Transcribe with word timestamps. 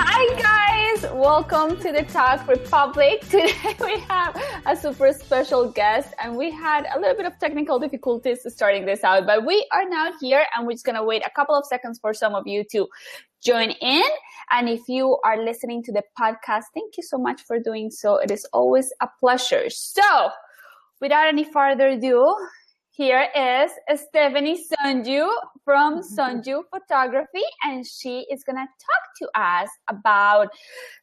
Hi 0.00 0.40
guys, 0.40 1.10
welcome 1.12 1.76
to 1.78 1.90
the 1.90 2.04
Talk 2.04 2.46
Republic. 2.46 3.20
Today 3.28 3.74
we 3.80 3.98
have 4.08 4.40
a 4.64 4.76
super 4.76 5.12
special 5.12 5.68
guest 5.72 6.14
and 6.22 6.36
we 6.36 6.52
had 6.52 6.86
a 6.94 7.00
little 7.00 7.16
bit 7.16 7.26
of 7.26 7.36
technical 7.40 7.80
difficulties 7.80 8.46
starting 8.46 8.86
this 8.86 9.02
out, 9.02 9.26
but 9.26 9.44
we 9.44 9.66
are 9.72 9.88
now 9.88 10.12
here 10.20 10.44
and 10.54 10.68
we're 10.68 10.74
just 10.74 10.84
going 10.84 10.94
to 10.94 11.02
wait 11.02 11.26
a 11.26 11.30
couple 11.30 11.56
of 11.56 11.66
seconds 11.66 11.98
for 11.98 12.14
some 12.14 12.36
of 12.36 12.46
you 12.46 12.62
to 12.70 12.86
join 13.44 13.70
in. 13.70 14.04
And 14.52 14.68
if 14.68 14.82
you 14.86 15.18
are 15.24 15.42
listening 15.42 15.82
to 15.82 15.92
the 15.92 16.04
podcast, 16.16 16.66
thank 16.72 16.96
you 16.96 17.02
so 17.02 17.18
much 17.18 17.42
for 17.42 17.58
doing 17.58 17.90
so. 17.90 18.18
It 18.18 18.30
is 18.30 18.46
always 18.52 18.92
a 19.00 19.08
pleasure. 19.18 19.68
So 19.68 20.30
without 21.00 21.26
any 21.26 21.42
further 21.42 21.88
ado, 21.88 22.36
here 23.00 23.28
is 23.34 23.70
Stephanie 23.98 24.62
Sonju 24.62 25.26
from 25.64 26.02
Sonju 26.02 26.64
Photography, 26.70 27.40
and 27.64 27.82
she 27.86 28.26
is 28.30 28.44
going 28.44 28.56
to 28.56 28.66
talk 28.66 29.02
to 29.20 29.40
us 29.40 29.70
about 29.88 30.48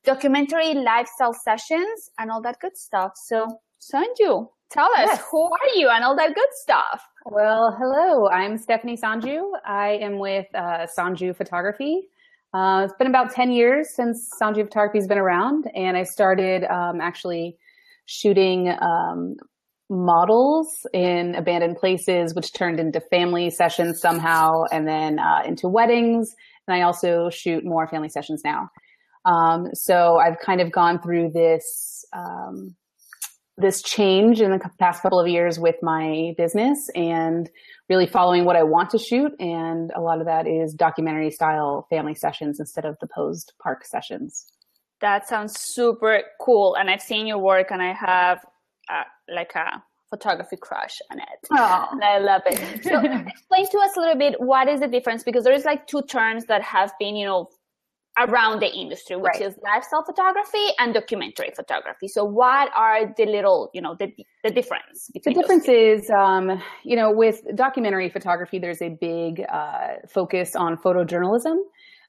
documentary 0.03 0.75
lifestyle 0.75 1.33
sessions 1.33 2.11
and 2.19 2.29
all 2.29 2.39
that 2.43 2.59
good 2.59 2.77
stuff. 2.77 3.13
So, 3.15 3.47
Sonju, 3.81 4.47
tell 4.69 4.91
us 4.91 5.07
yes. 5.07 5.23
who 5.31 5.45
are 5.45 5.69
you 5.73 5.89
and 5.89 6.03
all 6.03 6.15
that 6.17 6.35
good 6.35 6.53
stuff. 6.61 7.01
Well, 7.25 7.75
hello, 7.79 8.29
I'm 8.29 8.59
Stephanie 8.59 8.95
Sonju 8.95 9.53
I 9.65 9.97
am 9.99 10.19
with 10.19 10.45
uh, 10.53 10.85
Sonju 10.95 11.35
Photography. 11.35 12.09
Uh, 12.53 12.83
it's 12.85 12.93
been 12.99 13.07
about 13.07 13.31
10 13.31 13.51
years 13.51 13.95
since 13.95 14.29
Sonju 14.39 14.65
Photography 14.65 14.99
has 14.99 15.07
been 15.07 15.17
around, 15.17 15.65
and 15.73 15.97
I 15.97 16.03
started 16.03 16.63
um, 16.65 17.01
actually 17.01 17.57
shooting 18.05 18.69
um, 18.81 19.37
models 19.89 20.85
in 20.93 21.35
abandoned 21.35 21.77
places, 21.77 22.35
which 22.35 22.53
turned 22.53 22.79
into 22.79 22.99
family 22.99 23.49
sessions 23.49 23.99
somehow, 24.01 24.63
and 24.71 24.87
then 24.87 25.19
uh, 25.19 25.43
into 25.45 25.67
weddings. 25.67 26.35
And 26.67 26.75
I 26.75 26.81
also 26.81 27.29
shoot 27.29 27.63
more 27.63 27.87
family 27.87 28.09
sessions 28.09 28.41
now. 28.43 28.69
Um, 29.25 29.67
so 29.73 30.17
I've 30.17 30.39
kind 30.39 30.61
of 30.61 30.71
gone 30.71 31.01
through 31.01 31.31
this 31.31 32.05
um, 32.13 32.75
this 33.57 33.81
change 33.81 34.39
in 34.39 34.51
the 34.51 34.59
past 34.79 35.01
couple 35.01 35.19
of 35.19 35.27
years 35.27 35.59
with 35.59 35.75
my 35.81 36.33
business 36.37 36.89
and 36.93 37.49
really 37.89 38.05
following 38.05 38.45
what 38.45 38.55
I 38.55 38.61
want 38.61 38.91
to 38.91 38.99
shoot. 38.99 39.31
And 39.39 39.91
a 39.95 40.01
lot 40.01 40.19
of 40.19 40.27
that 40.27 40.45
is 40.47 40.73
documentary 40.73 41.31
style 41.31 41.87
family 41.89 42.13
sessions 42.13 42.59
instead 42.59 42.85
of 42.85 42.97
the 43.01 43.07
posed 43.07 43.53
park 43.61 43.83
sessions. 43.83 44.45
That 45.01 45.27
sounds 45.27 45.59
super 45.59 46.21
cool. 46.39 46.75
And 46.75 46.89
I've 46.89 47.01
seen 47.01 47.25
your 47.25 47.39
work 47.39 47.71
and 47.71 47.81
I 47.81 47.93
have 47.93 48.45
uh, 48.89 49.03
like 49.33 49.53
a 49.55 49.83
photography 50.09 50.57
crush 50.57 50.99
on 51.11 51.19
it. 51.19 51.47
Oh. 51.51 51.87
And 51.91 52.03
I 52.03 52.19
love 52.19 52.41
it. 52.45 52.83
So 52.83 52.99
explain 53.27 53.69
to 53.69 53.77
us 53.79 53.97
a 53.97 53.99
little 53.99 54.17
bit 54.17 54.39
what 54.39 54.67
is 54.67 54.79
the 54.79 54.87
difference 54.87 55.23
because 55.23 55.43
there's 55.43 55.65
like 55.65 55.87
two 55.87 56.01
terms 56.03 56.45
that 56.45 56.61
have 56.61 56.91
been, 56.99 57.15
you 57.15 57.25
know, 57.25 57.49
around 58.17 58.61
the 58.61 58.73
industry, 58.73 59.15
which 59.15 59.33
right. 59.33 59.41
is 59.41 59.55
lifestyle 59.63 60.03
photography 60.03 60.65
and 60.79 60.93
documentary 60.93 61.51
photography. 61.55 62.07
So 62.07 62.23
what 62.23 62.71
are 62.75 63.13
the 63.15 63.25
little, 63.25 63.69
you 63.73 63.81
know, 63.81 63.95
the, 63.99 64.11
the 64.43 64.49
difference? 64.49 65.11
the 65.13 65.33
difference 65.33 65.67
is, 65.67 66.09
um, 66.09 66.61
you 66.83 66.95
know, 66.95 67.11
with 67.11 67.43
documentary 67.55 68.09
photography, 68.09 68.57
there's 68.57 68.81
a 68.81 68.89
big 68.89 69.45
uh, 69.47 69.97
focus 70.07 70.55
on 70.55 70.77
photojournalism. 70.77 71.57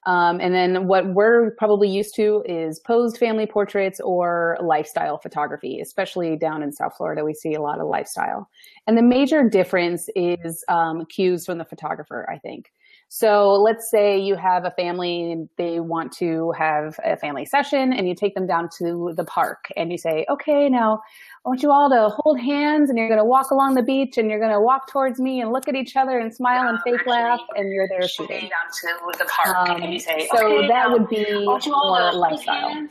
Um, 0.05 0.39
and 0.39 0.53
then 0.53 0.87
what 0.87 1.13
we're 1.13 1.51
probably 1.51 1.89
used 1.89 2.15
to 2.15 2.43
is 2.47 2.79
posed 2.79 3.17
family 3.17 3.45
portraits 3.45 3.99
or 3.99 4.57
lifestyle 4.61 5.17
photography, 5.17 5.81
especially 5.81 6.37
down 6.37 6.63
in 6.63 6.71
South 6.71 6.95
Florida. 6.95 7.25
We 7.25 7.33
see 7.33 7.53
a 7.53 7.61
lot 7.61 7.79
of 7.79 7.87
lifestyle. 7.87 8.49
And 8.87 8.97
the 8.97 9.01
major 9.01 9.47
difference 9.47 10.09
is 10.15 10.63
um, 10.69 11.05
cues 11.05 11.45
from 11.45 11.57
the 11.57 11.65
photographer, 11.65 12.29
I 12.31 12.37
think. 12.37 12.71
So 13.11 13.53
let's 13.53 13.89
say 13.89 14.19
you 14.19 14.35
have 14.35 14.65
a 14.65 14.71
family 14.71 15.31
and 15.31 15.49
they 15.57 15.79
want 15.79 16.11
to 16.17 16.51
have 16.51 16.99
a 17.03 17.17
family 17.17 17.43
session 17.43 17.91
and 17.91 18.07
you 18.07 18.13
take 18.13 18.35
them 18.35 18.45
down 18.45 18.69
to 18.77 19.13
the 19.15 19.23
park 19.23 19.65
and 19.75 19.91
you 19.91 19.97
say, 19.97 20.27
okay, 20.29 20.69
now 20.69 21.01
I 21.43 21.49
want 21.49 21.63
you 21.63 21.71
all 21.71 21.89
to 21.89 22.15
hold 22.15 22.39
hands 22.39 22.87
and 22.87 22.99
you're 22.99 23.07
going 23.07 23.19
to 23.19 23.25
walk 23.25 23.49
along 23.49 23.73
the 23.73 23.81
beach 23.81 24.19
and 24.19 24.29
you're 24.29 24.39
going 24.39 24.53
to 24.53 24.61
walk 24.61 24.91
towards 24.91 25.19
me 25.19 25.41
and 25.41 25.51
look 25.51 25.67
at 25.67 25.73
each 25.73 25.95
other 25.95 26.19
and 26.19 26.31
smile 26.31 26.69
and 26.69 26.79
fake 26.83 27.03
laugh 27.07 27.41
and 27.55 27.73
you're 27.73 27.87
there 27.87 28.07
shooting. 28.07 28.41
Down 28.41 28.49
to 28.81 29.17
the 29.17 29.25
park 29.25 29.69
um, 29.69 29.81
and 29.81 29.91
you 29.91 29.99
say, 29.99 30.29
so 30.31 30.45
okay, 30.45 30.67
that 30.67 30.91
would 30.91 31.09
be 31.09 31.25
more 31.43 32.13
lifestyle. 32.13 32.87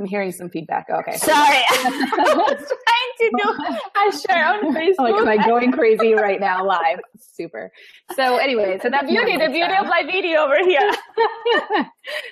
I'm 0.00 0.06
hearing 0.06 0.32
some 0.32 0.50
feedback. 0.50 0.86
Okay. 0.90 1.16
Sorry. 1.16 1.62
I 3.22 4.10
to 4.10 4.12
do 4.12 4.28
a 4.30 4.32
share 4.32 4.46
on 4.46 4.74
Facebook. 4.74 4.98
Like, 4.98 5.14
am 5.14 5.28
I 5.28 5.46
going 5.46 5.72
crazy 5.72 6.14
right 6.14 6.40
now 6.40 6.64
live? 6.64 7.00
Super. 7.18 7.70
So 8.14 8.36
anyway, 8.36 8.78
so 8.82 8.90
that's 8.90 9.08
beauty, 9.08 9.36
the 9.36 9.48
beauty 9.50 9.74
of 9.74 9.86
live 9.86 10.06
video 10.06 10.40
over 10.40 10.58
here. 10.64 10.90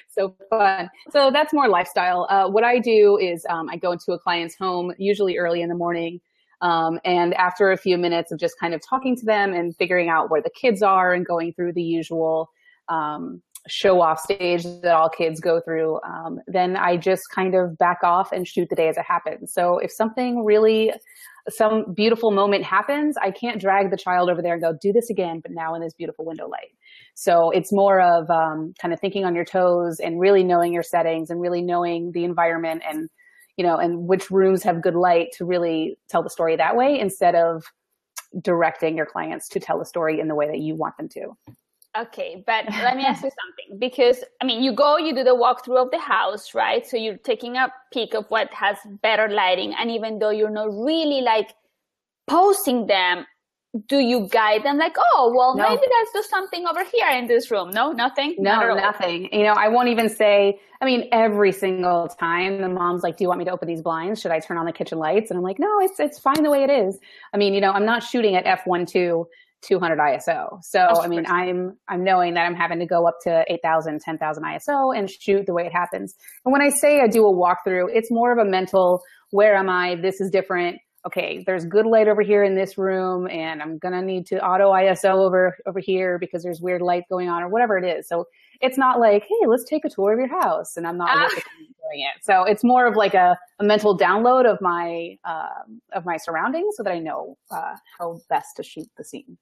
so 0.08 0.34
fun. 0.50 0.88
So 1.10 1.30
that's 1.30 1.52
more 1.52 1.68
lifestyle. 1.68 2.26
Uh, 2.28 2.48
what 2.48 2.64
I 2.64 2.78
do 2.78 3.18
is 3.18 3.44
um, 3.48 3.68
I 3.70 3.76
go 3.76 3.92
into 3.92 4.12
a 4.12 4.18
client's 4.18 4.56
home, 4.56 4.92
usually 4.98 5.38
early 5.38 5.62
in 5.62 5.68
the 5.68 5.74
morning. 5.74 6.20
Um, 6.62 6.98
and 7.04 7.34
after 7.34 7.70
a 7.70 7.76
few 7.76 7.98
minutes 7.98 8.32
of 8.32 8.38
just 8.38 8.58
kind 8.58 8.72
of 8.72 8.80
talking 8.86 9.14
to 9.16 9.26
them 9.26 9.52
and 9.52 9.76
figuring 9.76 10.08
out 10.08 10.30
where 10.30 10.40
the 10.40 10.50
kids 10.50 10.82
are 10.82 11.12
and 11.12 11.26
going 11.26 11.52
through 11.52 11.74
the 11.74 11.82
usual 11.82 12.50
um, 12.88 13.42
show 13.68 14.00
off 14.00 14.20
stage 14.20 14.62
that 14.62 14.94
all 14.94 15.08
kids 15.08 15.40
go 15.40 15.60
through, 15.60 16.00
um, 16.02 16.38
then 16.46 16.76
I 16.76 16.96
just 16.96 17.22
kind 17.34 17.54
of 17.54 17.76
back 17.78 17.98
off 18.02 18.32
and 18.32 18.46
shoot 18.46 18.68
the 18.68 18.76
day 18.76 18.88
as 18.88 18.96
it 18.96 19.04
happens. 19.06 19.52
So 19.52 19.78
if 19.78 19.90
something 19.90 20.44
really, 20.44 20.92
some 21.48 21.92
beautiful 21.94 22.30
moment 22.30 22.64
happens, 22.64 23.16
I 23.20 23.30
can't 23.30 23.60
drag 23.60 23.90
the 23.90 23.96
child 23.96 24.30
over 24.30 24.42
there 24.42 24.54
and 24.54 24.62
go, 24.62 24.72
do 24.80 24.92
this 24.92 25.10
again, 25.10 25.40
but 25.40 25.52
now 25.52 25.74
in 25.74 25.80
this 25.80 25.94
beautiful 25.94 26.24
window 26.24 26.48
light. 26.48 26.72
So 27.14 27.50
it's 27.50 27.72
more 27.72 28.00
of 28.00 28.28
um, 28.30 28.74
kind 28.80 28.92
of 28.92 29.00
thinking 29.00 29.24
on 29.24 29.34
your 29.34 29.44
toes 29.44 30.00
and 30.00 30.20
really 30.20 30.44
knowing 30.44 30.72
your 30.72 30.82
settings 30.82 31.30
and 31.30 31.40
really 31.40 31.62
knowing 31.62 32.12
the 32.12 32.24
environment 32.24 32.82
and, 32.88 33.08
you 33.56 33.64
know, 33.64 33.76
and 33.78 34.06
which 34.06 34.30
rooms 34.30 34.62
have 34.62 34.82
good 34.82 34.94
light 34.94 35.28
to 35.38 35.44
really 35.44 35.98
tell 36.08 36.22
the 36.22 36.30
story 36.30 36.56
that 36.56 36.76
way 36.76 36.98
instead 36.98 37.34
of 37.34 37.64
directing 38.42 38.96
your 38.96 39.06
clients 39.06 39.48
to 39.48 39.60
tell 39.60 39.78
the 39.78 39.86
story 39.86 40.20
in 40.20 40.28
the 40.28 40.34
way 40.34 40.46
that 40.46 40.58
you 40.58 40.74
want 40.74 40.96
them 40.98 41.08
to. 41.08 41.36
Okay, 41.98 42.42
but 42.46 42.64
let 42.70 42.96
me 42.96 43.04
ask 43.04 43.22
you 43.22 43.30
something 43.30 43.78
because 43.78 44.22
I 44.40 44.44
mean, 44.44 44.62
you 44.62 44.72
go, 44.72 44.98
you 44.98 45.14
do 45.14 45.24
the 45.24 45.30
walkthrough 45.30 45.84
of 45.84 45.90
the 45.90 45.98
house, 45.98 46.54
right? 46.54 46.86
So 46.86 46.96
you're 46.96 47.18
taking 47.18 47.56
a 47.56 47.72
peek 47.92 48.14
of 48.14 48.26
what 48.28 48.52
has 48.52 48.76
better 49.02 49.28
lighting, 49.28 49.74
and 49.78 49.90
even 49.90 50.18
though 50.18 50.30
you're 50.30 50.50
not 50.50 50.68
really 50.68 51.22
like 51.22 51.54
posting 52.28 52.86
them, 52.86 53.26
do 53.88 53.98
you 53.98 54.28
guide 54.30 54.64
them 54.64 54.78
like, 54.78 54.96
oh, 55.14 55.32
well, 55.36 55.56
no. 55.56 55.68
maybe 55.68 55.82
let's 55.90 56.12
do 56.12 56.22
something 56.28 56.66
over 56.66 56.82
here 56.84 57.08
in 57.10 57.26
this 57.26 57.50
room? 57.50 57.70
No, 57.70 57.92
nothing. 57.92 58.34
No, 58.38 58.74
nothing. 58.74 59.28
You 59.32 59.44
know, 59.44 59.52
I 59.52 59.68
won't 59.68 59.88
even 59.88 60.08
say. 60.08 60.58
I 60.80 60.84
mean, 60.84 61.08
every 61.10 61.52
single 61.52 62.08
time 62.08 62.60
the 62.60 62.68
mom's 62.68 63.02
like, 63.02 63.16
"Do 63.16 63.24
you 63.24 63.28
want 63.28 63.38
me 63.38 63.44
to 63.46 63.50
open 63.50 63.68
these 63.68 63.82
blinds? 63.82 64.20
Should 64.20 64.30
I 64.30 64.40
turn 64.40 64.58
on 64.58 64.66
the 64.66 64.72
kitchen 64.72 64.98
lights?" 64.98 65.30
And 65.30 65.38
I'm 65.38 65.44
like, 65.44 65.58
"No, 65.58 65.80
it's 65.80 65.98
it's 65.98 66.18
fine 66.18 66.42
the 66.42 66.50
way 66.50 66.64
it 66.64 66.70
is." 66.70 66.98
I 67.32 67.38
mean, 67.38 67.54
you 67.54 67.60
know, 67.60 67.72
I'm 67.72 67.86
not 67.86 68.02
shooting 68.02 68.34
at 68.34 68.46
f 68.46 68.66
one 68.66 68.84
two 68.86 69.26
200 69.62 69.98
ISO. 69.98 70.62
So, 70.62 70.80
I 70.80 71.08
mean, 71.08 71.26
I'm, 71.26 71.76
I'm 71.88 72.04
knowing 72.04 72.34
that 72.34 72.46
I'm 72.46 72.54
having 72.54 72.78
to 72.78 72.86
go 72.86 73.06
up 73.06 73.16
to 73.22 73.44
8,000, 73.48 74.00
10,000 74.00 74.44
ISO 74.44 74.96
and 74.96 75.10
shoot 75.10 75.46
the 75.46 75.54
way 75.54 75.66
it 75.66 75.72
happens. 75.72 76.14
And 76.44 76.52
when 76.52 76.62
I 76.62 76.68
say 76.68 77.00
I 77.00 77.08
do 77.08 77.26
a 77.26 77.32
walkthrough, 77.32 77.88
it's 77.92 78.10
more 78.10 78.32
of 78.32 78.38
a 78.38 78.48
mental, 78.48 79.02
where 79.30 79.56
am 79.56 79.68
I? 79.68 79.96
This 79.96 80.20
is 80.20 80.30
different. 80.30 80.78
Okay, 81.06 81.44
there's 81.46 81.64
good 81.64 81.86
light 81.86 82.08
over 82.08 82.22
here 82.22 82.42
in 82.42 82.56
this 82.56 82.76
room 82.76 83.28
and 83.28 83.62
I'm 83.62 83.78
going 83.78 83.94
to 83.94 84.02
need 84.02 84.26
to 84.26 84.44
auto 84.44 84.72
ISO 84.72 85.24
over, 85.24 85.56
over 85.64 85.78
here 85.78 86.18
because 86.18 86.42
there's 86.42 86.60
weird 86.60 86.82
light 86.82 87.04
going 87.08 87.28
on 87.28 87.44
or 87.44 87.48
whatever 87.48 87.78
it 87.78 87.84
is. 87.84 88.08
So 88.08 88.24
it's 88.60 88.78
not 88.78 88.98
like, 88.98 89.22
hey, 89.22 89.46
let's 89.46 89.64
take 89.64 89.84
a 89.84 89.88
tour 89.88 90.12
of 90.12 90.18
your 90.18 90.40
house, 90.40 90.76
and 90.76 90.86
I'm 90.86 90.96
not 90.96 91.10
ah. 91.12 91.28
doing 91.28 92.06
it. 92.14 92.24
So 92.24 92.44
it's 92.44 92.64
more 92.64 92.86
of 92.86 92.96
like 92.96 93.14
a, 93.14 93.38
a 93.58 93.64
mental 93.64 93.96
download 93.96 94.50
of 94.50 94.58
my 94.60 95.16
uh, 95.24 95.62
of 95.92 96.04
my 96.04 96.16
surroundings, 96.16 96.76
so 96.76 96.82
that 96.82 96.92
I 96.92 96.98
know 96.98 97.36
uh, 97.50 97.74
how 97.98 98.18
best 98.28 98.56
to 98.56 98.62
shoot 98.62 98.88
the 98.96 99.04
scene. 99.04 99.36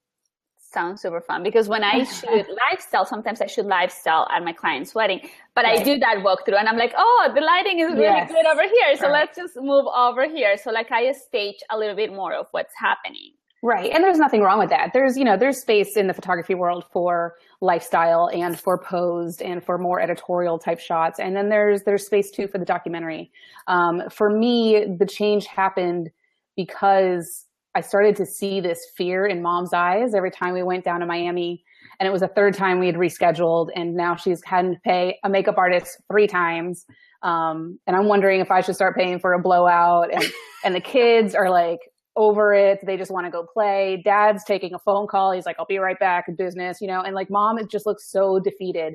Sounds 0.75 1.01
super 1.01 1.21
fun 1.21 1.41
because 1.41 1.69
when 1.69 1.85
I 1.85 2.03
shoot 2.19 2.45
lifestyle, 2.69 3.05
sometimes 3.05 3.39
I 3.39 3.45
shoot 3.45 3.65
lifestyle 3.65 4.27
at 4.29 4.43
my 4.43 4.51
client's 4.51 4.93
wedding, 4.93 5.21
but 5.53 5.63
right. 5.63 5.79
I 5.79 5.83
do 5.83 5.97
that 5.99 6.17
walkthrough 6.17 6.59
and 6.59 6.67
I'm 6.67 6.75
like, 6.75 6.93
oh, 6.97 7.31
the 7.33 7.39
lighting 7.39 7.79
is 7.79 7.93
really 7.93 8.03
yes. 8.03 8.29
good 8.29 8.45
over 8.45 8.63
here. 8.63 8.97
So 8.97 9.03
right. 9.03 9.21
let's 9.21 9.37
just 9.37 9.55
move 9.55 9.85
over 9.87 10.27
here. 10.27 10.57
So 10.57 10.71
like 10.71 10.91
I 10.91 11.13
stage 11.13 11.59
a 11.71 11.77
little 11.77 11.95
bit 11.95 12.11
more 12.11 12.33
of 12.33 12.47
what's 12.51 12.73
happening. 12.77 13.31
Right. 13.63 13.89
And 13.89 14.03
there's 14.03 14.17
nothing 14.17 14.41
wrong 14.41 14.59
with 14.59 14.69
that. 14.71 14.91
There's, 14.93 15.17
you 15.17 15.23
know, 15.23 15.37
there's 15.37 15.61
space 15.61 15.95
in 15.95 16.07
the 16.07 16.13
photography 16.13 16.55
world 16.55 16.83
for 16.91 17.35
lifestyle 17.61 18.29
and 18.33 18.59
for 18.59 18.77
posed 18.77 19.41
and 19.41 19.63
for 19.63 19.77
more 19.77 20.01
editorial 20.01 20.59
type 20.59 20.81
shots. 20.81 21.21
And 21.21 21.37
then 21.37 21.47
there's, 21.47 21.83
there's 21.83 22.05
space 22.05 22.31
too 22.31 22.47
for 22.49 22.57
the 22.57 22.65
documentary. 22.65 23.31
Um, 23.67 24.03
for 24.11 24.29
me, 24.29 24.85
the 24.99 25.05
change 25.05 25.45
happened 25.45 26.09
because 26.57 27.44
I 27.75 27.81
started 27.81 28.15
to 28.17 28.25
see 28.25 28.61
this 28.61 28.79
fear 28.95 29.25
in 29.25 29.41
mom's 29.41 29.73
eyes 29.73 30.13
every 30.15 30.31
time 30.31 30.53
we 30.53 30.63
went 30.63 30.85
down 30.85 31.01
to 31.01 31.05
Miami. 31.05 31.63
And 31.99 32.07
it 32.07 32.11
was 32.11 32.21
the 32.21 32.29
third 32.29 32.53
time 32.53 32.79
we 32.79 32.87
had 32.87 32.95
rescheduled. 32.95 33.67
And 33.75 33.95
now 33.95 34.15
she's 34.15 34.41
had 34.45 34.61
to 34.63 34.75
pay 34.83 35.17
a 35.23 35.29
makeup 35.29 35.57
artist 35.57 36.01
three 36.09 36.27
times. 36.27 36.85
Um, 37.21 37.79
and 37.85 37.95
I'm 37.95 38.07
wondering 38.07 38.39
if 38.39 38.49
I 38.49 38.61
should 38.61 38.75
start 38.75 38.95
paying 38.95 39.19
for 39.19 39.33
a 39.33 39.41
blowout 39.41 40.13
and, 40.13 40.23
and 40.63 40.73
the 40.73 40.81
kids 40.81 41.35
are 41.35 41.49
like, 41.49 41.79
over 42.17 42.53
it. 42.53 42.79
They 42.85 42.95
just 42.95 43.11
want 43.11 43.25
to 43.25 43.29
go 43.31 43.45
play. 43.45 44.01
Dad's 44.05 44.43
taking 44.45 44.73
a 44.73 44.79
phone 44.79 45.07
call. 45.07 45.33
He's 45.33 45.45
like, 45.45 45.57
I'll 45.59 45.65
be 45.65 45.79
right 45.79 45.99
back 45.99 46.29
in 46.29 46.35
business, 46.35 46.79
you 46.79 46.87
know, 46.87 47.01
and 47.01 47.13
like 47.13 47.29
mom, 47.29 47.57
it 47.57 47.69
just 47.69 47.85
looks 47.85 48.09
so 48.09 48.39
defeated. 48.39 48.93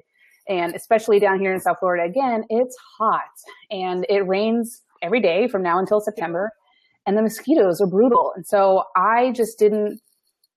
And 0.48 0.74
especially 0.74 1.20
down 1.20 1.38
here 1.38 1.52
in 1.52 1.60
South 1.60 1.76
Florida, 1.80 2.04
again, 2.04 2.44
it's 2.48 2.74
hot 2.98 3.20
and 3.70 4.06
it 4.08 4.26
rains 4.26 4.82
every 5.02 5.20
day 5.20 5.48
from 5.48 5.62
now 5.62 5.78
until 5.78 6.00
September 6.00 6.50
and 7.06 7.17
the 7.17 7.23
mosquitoes 7.23 7.81
are 7.81 7.87
brutal. 7.87 8.32
And 8.37 8.47
so 8.47 8.85
I 8.97 9.32
just 9.32 9.58
didn't, 9.58 10.00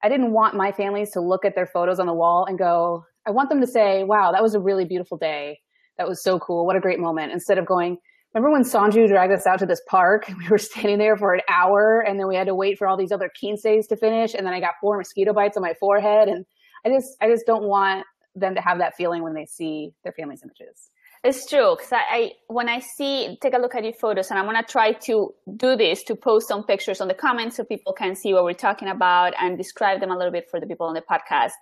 I 0.04 0.10
didn't 0.10 0.34
want 0.34 0.56
my 0.56 0.72
families 0.72 1.12
to 1.12 1.22
look 1.22 1.46
at 1.46 1.56
their 1.56 1.66
photos 1.66 2.00
on 2.00 2.08
the 2.08 2.14
wall 2.14 2.46
and 2.48 2.58
go, 2.58 3.04
I 3.26 3.32
want 3.32 3.50
them 3.50 3.62
to 3.62 3.68
say, 3.68 4.04
wow, 4.04 4.32
that 4.32 4.44
was 4.44 4.54
a 4.54 4.60
really 4.60 4.86
beautiful 4.86 5.18
day. 5.18 5.60
That 5.98 6.08
was 6.08 6.24
so 6.24 6.40
cool. 6.40 6.66
What 6.66 6.76
a 6.76 6.82
great 6.82 7.00
moment. 7.00 7.32
Instead 7.32 7.58
of 7.58 7.66
going, 7.66 7.98
remember 8.34 8.52
when 8.52 8.64
Sonju 8.64 9.08
dragged 9.08 9.32
us 9.32 9.48
out 9.48 9.60
to 9.60 9.66
this 9.66 9.82
park? 9.88 10.26
We 10.38 10.50
were 10.50 10.58
standing 10.58 10.98
there 10.98 11.16
for 11.16 11.34
an 11.34 11.42
hour 11.50 12.02
and 12.02 12.20
then 12.20 12.28
we 12.28 12.36
had 12.36 12.48
to 12.48 12.56
wait 12.56 12.78
for 12.78 12.88
all 12.88 12.98
these 12.98 13.12
other 13.12 13.32
quinces 13.40 13.88
to 13.88 13.96
finish. 13.96 14.34
And 14.34 14.46
then 14.46 14.54
I 14.54 14.60
got 14.60 14.74
four 14.82 14.98
mosquito 14.98 15.34
bites 15.34 15.56
on 15.56 15.64
my 15.64 15.74
forehead. 15.80 16.28
And 16.28 16.46
I 16.86 16.90
just, 16.90 17.16
I 17.22 17.30
just 17.30 17.46
don't 17.46 17.64
want 17.64 18.06
them 18.36 18.56
to 18.56 18.62
have 18.62 18.80
that 18.80 18.96
feeling 18.96 19.24
when 19.24 19.34
they 19.34 19.46
see 19.46 19.92
their 20.04 20.14
family's 20.14 20.44
images. 20.44 20.90
It's 21.24 21.48
true 21.48 21.76
because 21.78 21.94
I, 21.94 22.04
I, 22.10 22.32
when 22.48 22.68
I 22.68 22.80
see 22.80 23.38
take 23.42 23.54
a 23.54 23.58
look 23.58 23.76
at 23.76 23.84
your 23.86 23.94
photos 23.94 24.30
and 24.30 24.38
I'm 24.38 24.46
gonna 24.46 24.62
try 24.62 24.92
to 24.92 25.34
do 25.56 25.78
this 25.78 26.04
to 26.04 26.16
post 26.16 26.50
some 26.50 26.64
pictures 26.64 27.00
on 27.00 27.08
the 27.08 27.14
comments 27.14 27.56
so 27.56 27.64
people 27.64 27.94
can 27.94 28.14
see 28.16 28.34
what 28.34 28.44
we're 28.44 28.54
talking 28.54 28.90
about 28.90 29.34
and 29.40 29.58
describe 29.58 30.02
them 30.02 30.12
a 30.12 30.18
little 30.18 30.34
bit 30.34 30.50
for 30.52 30.60
the 30.60 30.66
people 30.66 30.86
on 30.86 30.94
the 30.94 31.02
podcast 31.02 31.54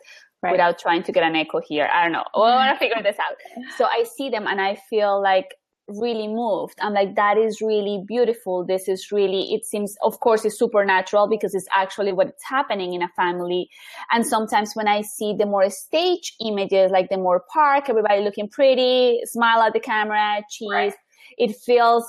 right. 0.41 0.51
without 0.51 0.79
trying 0.79 1.03
to 1.03 1.11
get 1.11 1.23
an 1.23 1.35
echo 1.35 1.61
here. 1.61 1.87
I 1.93 2.03
don't 2.03 2.11
know. 2.11 2.23
We'll 2.33 2.45
want 2.45 2.73
to 2.73 2.79
figure 2.79 3.03
this 3.03 3.17
out. 3.19 3.37
So 3.77 3.85
I 3.85 4.03
see 4.17 4.29
them 4.29 4.47
and 4.47 4.59
I 4.59 4.77
feel 4.89 5.21
like 5.21 5.53
really 5.99 6.27
moved. 6.27 6.77
I'm 6.81 6.93
like, 6.93 7.15
that 7.15 7.37
is 7.37 7.61
really 7.61 8.03
beautiful. 8.07 8.65
This 8.65 8.87
is 8.87 9.11
really, 9.11 9.53
it 9.53 9.65
seems, 9.65 9.95
of 10.03 10.19
course, 10.19 10.45
it's 10.45 10.57
supernatural 10.57 11.27
because 11.27 11.53
it's 11.55 11.67
actually 11.71 12.13
what's 12.13 12.43
happening 12.43 12.93
in 12.93 13.01
a 13.01 13.09
family. 13.15 13.69
And 14.11 14.25
sometimes 14.25 14.73
when 14.73 14.87
I 14.87 15.01
see 15.01 15.35
the 15.37 15.45
more 15.45 15.69
stage 15.69 16.33
images, 16.45 16.91
like 16.91 17.09
the 17.09 17.17
more 17.17 17.43
park, 17.51 17.89
everybody 17.89 18.21
looking 18.21 18.49
pretty, 18.49 19.19
smile 19.25 19.61
at 19.61 19.73
the 19.73 19.79
camera, 19.79 20.41
cheese, 20.49 20.69
right. 20.71 20.93
it 21.37 21.55
feels 21.55 22.05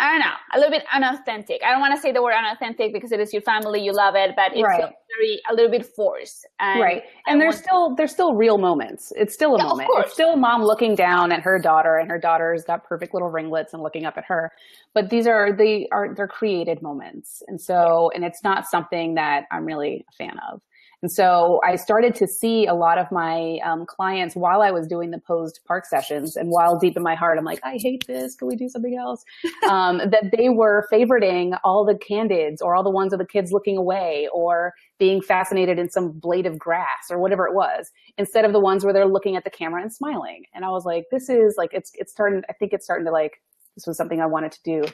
I 0.00 0.10
don't 0.10 0.20
know, 0.20 0.34
a 0.54 0.58
little 0.58 0.70
bit 0.70 0.84
unauthentic. 0.94 1.60
I 1.66 1.72
don't 1.72 1.80
want 1.80 1.92
to 1.96 2.00
say 2.00 2.12
the 2.12 2.22
word 2.22 2.34
unauthentic 2.34 2.92
because 2.92 3.10
it 3.10 3.18
is 3.18 3.32
your 3.32 3.42
family, 3.42 3.82
you 3.82 3.92
love 3.92 4.14
it, 4.14 4.30
but 4.36 4.52
it's 4.52 4.62
right. 4.62 4.80
very 4.80 5.40
a 5.50 5.54
little 5.54 5.70
bit 5.70 5.86
forced. 5.96 6.46
And 6.60 6.80
right. 6.80 7.02
And 7.26 7.40
there's 7.40 7.56
still 7.58 7.96
there's 7.96 8.12
still 8.12 8.34
real 8.34 8.58
moments. 8.58 9.12
It's 9.16 9.34
still 9.34 9.56
a 9.56 9.58
yeah, 9.58 9.64
moment. 9.64 9.90
It's 9.94 10.12
still 10.12 10.36
mom 10.36 10.62
looking 10.62 10.94
down 10.94 11.32
at 11.32 11.40
her 11.40 11.58
daughter, 11.58 11.96
and 11.96 12.08
her 12.08 12.18
daughter's 12.18 12.62
got 12.64 12.84
perfect 12.84 13.12
little 13.12 13.28
ringlets 13.28 13.74
and 13.74 13.82
looking 13.82 14.04
up 14.04 14.16
at 14.16 14.24
her. 14.28 14.52
But 14.94 15.10
these 15.10 15.26
are 15.26 15.52
they 15.56 15.88
are 15.90 16.14
they're 16.14 16.28
created 16.28 16.80
moments, 16.80 17.42
and 17.48 17.60
so 17.60 18.12
and 18.14 18.24
it's 18.24 18.44
not 18.44 18.66
something 18.66 19.14
that 19.14 19.46
I'm 19.50 19.64
really 19.64 20.06
a 20.08 20.12
fan 20.16 20.36
of. 20.52 20.60
And 21.00 21.12
so 21.12 21.60
I 21.64 21.76
started 21.76 22.16
to 22.16 22.26
see 22.26 22.66
a 22.66 22.74
lot 22.74 22.98
of 22.98 23.06
my 23.12 23.58
um, 23.64 23.86
clients 23.86 24.34
while 24.34 24.62
I 24.62 24.72
was 24.72 24.88
doing 24.88 25.12
the 25.12 25.20
posed 25.20 25.60
park 25.64 25.86
sessions 25.86 26.34
and 26.34 26.50
while 26.50 26.76
deep 26.76 26.96
in 26.96 27.04
my 27.04 27.14
heart, 27.14 27.38
I'm 27.38 27.44
like, 27.44 27.60
I 27.62 27.78
hate 27.80 28.04
this. 28.08 28.34
Can 28.34 28.48
we 28.48 28.56
do 28.56 28.68
something 28.68 28.96
else? 28.96 29.24
Um, 29.68 29.98
that 29.98 30.30
they 30.36 30.48
were 30.48 30.86
favoriting 30.90 31.58
all 31.62 31.84
the 31.84 31.96
candids 31.96 32.62
or 32.62 32.74
all 32.74 32.82
the 32.82 32.90
ones 32.90 33.12
of 33.12 33.18
the 33.18 33.26
kids 33.26 33.52
looking 33.52 33.76
away 33.76 34.28
or 34.32 34.72
being 34.98 35.20
fascinated 35.20 35.78
in 35.78 35.90
some 35.90 36.10
blade 36.10 36.46
of 36.46 36.58
grass 36.58 37.10
or 37.10 37.18
whatever 37.18 37.46
it 37.46 37.54
was 37.54 37.90
instead 38.16 38.46
of 38.46 38.52
the 38.52 38.60
ones 38.60 38.82
where 38.82 38.94
they're 38.94 39.06
looking 39.06 39.36
at 39.36 39.44
the 39.44 39.50
camera 39.50 39.82
and 39.82 39.92
smiling. 39.92 40.44
And 40.54 40.64
I 40.64 40.70
was 40.70 40.86
like, 40.86 41.04
this 41.10 41.28
is 41.28 41.56
like, 41.58 41.70
it's, 41.74 41.90
it's 41.94 42.12
starting, 42.12 42.42
I 42.48 42.54
think 42.54 42.72
it's 42.72 42.84
starting 42.84 43.04
to 43.06 43.12
like, 43.12 43.42
this 43.74 43.86
was 43.86 43.96
something 43.96 44.20
I 44.20 44.26
wanted 44.26 44.52
to 44.52 44.62
do. 44.64 44.84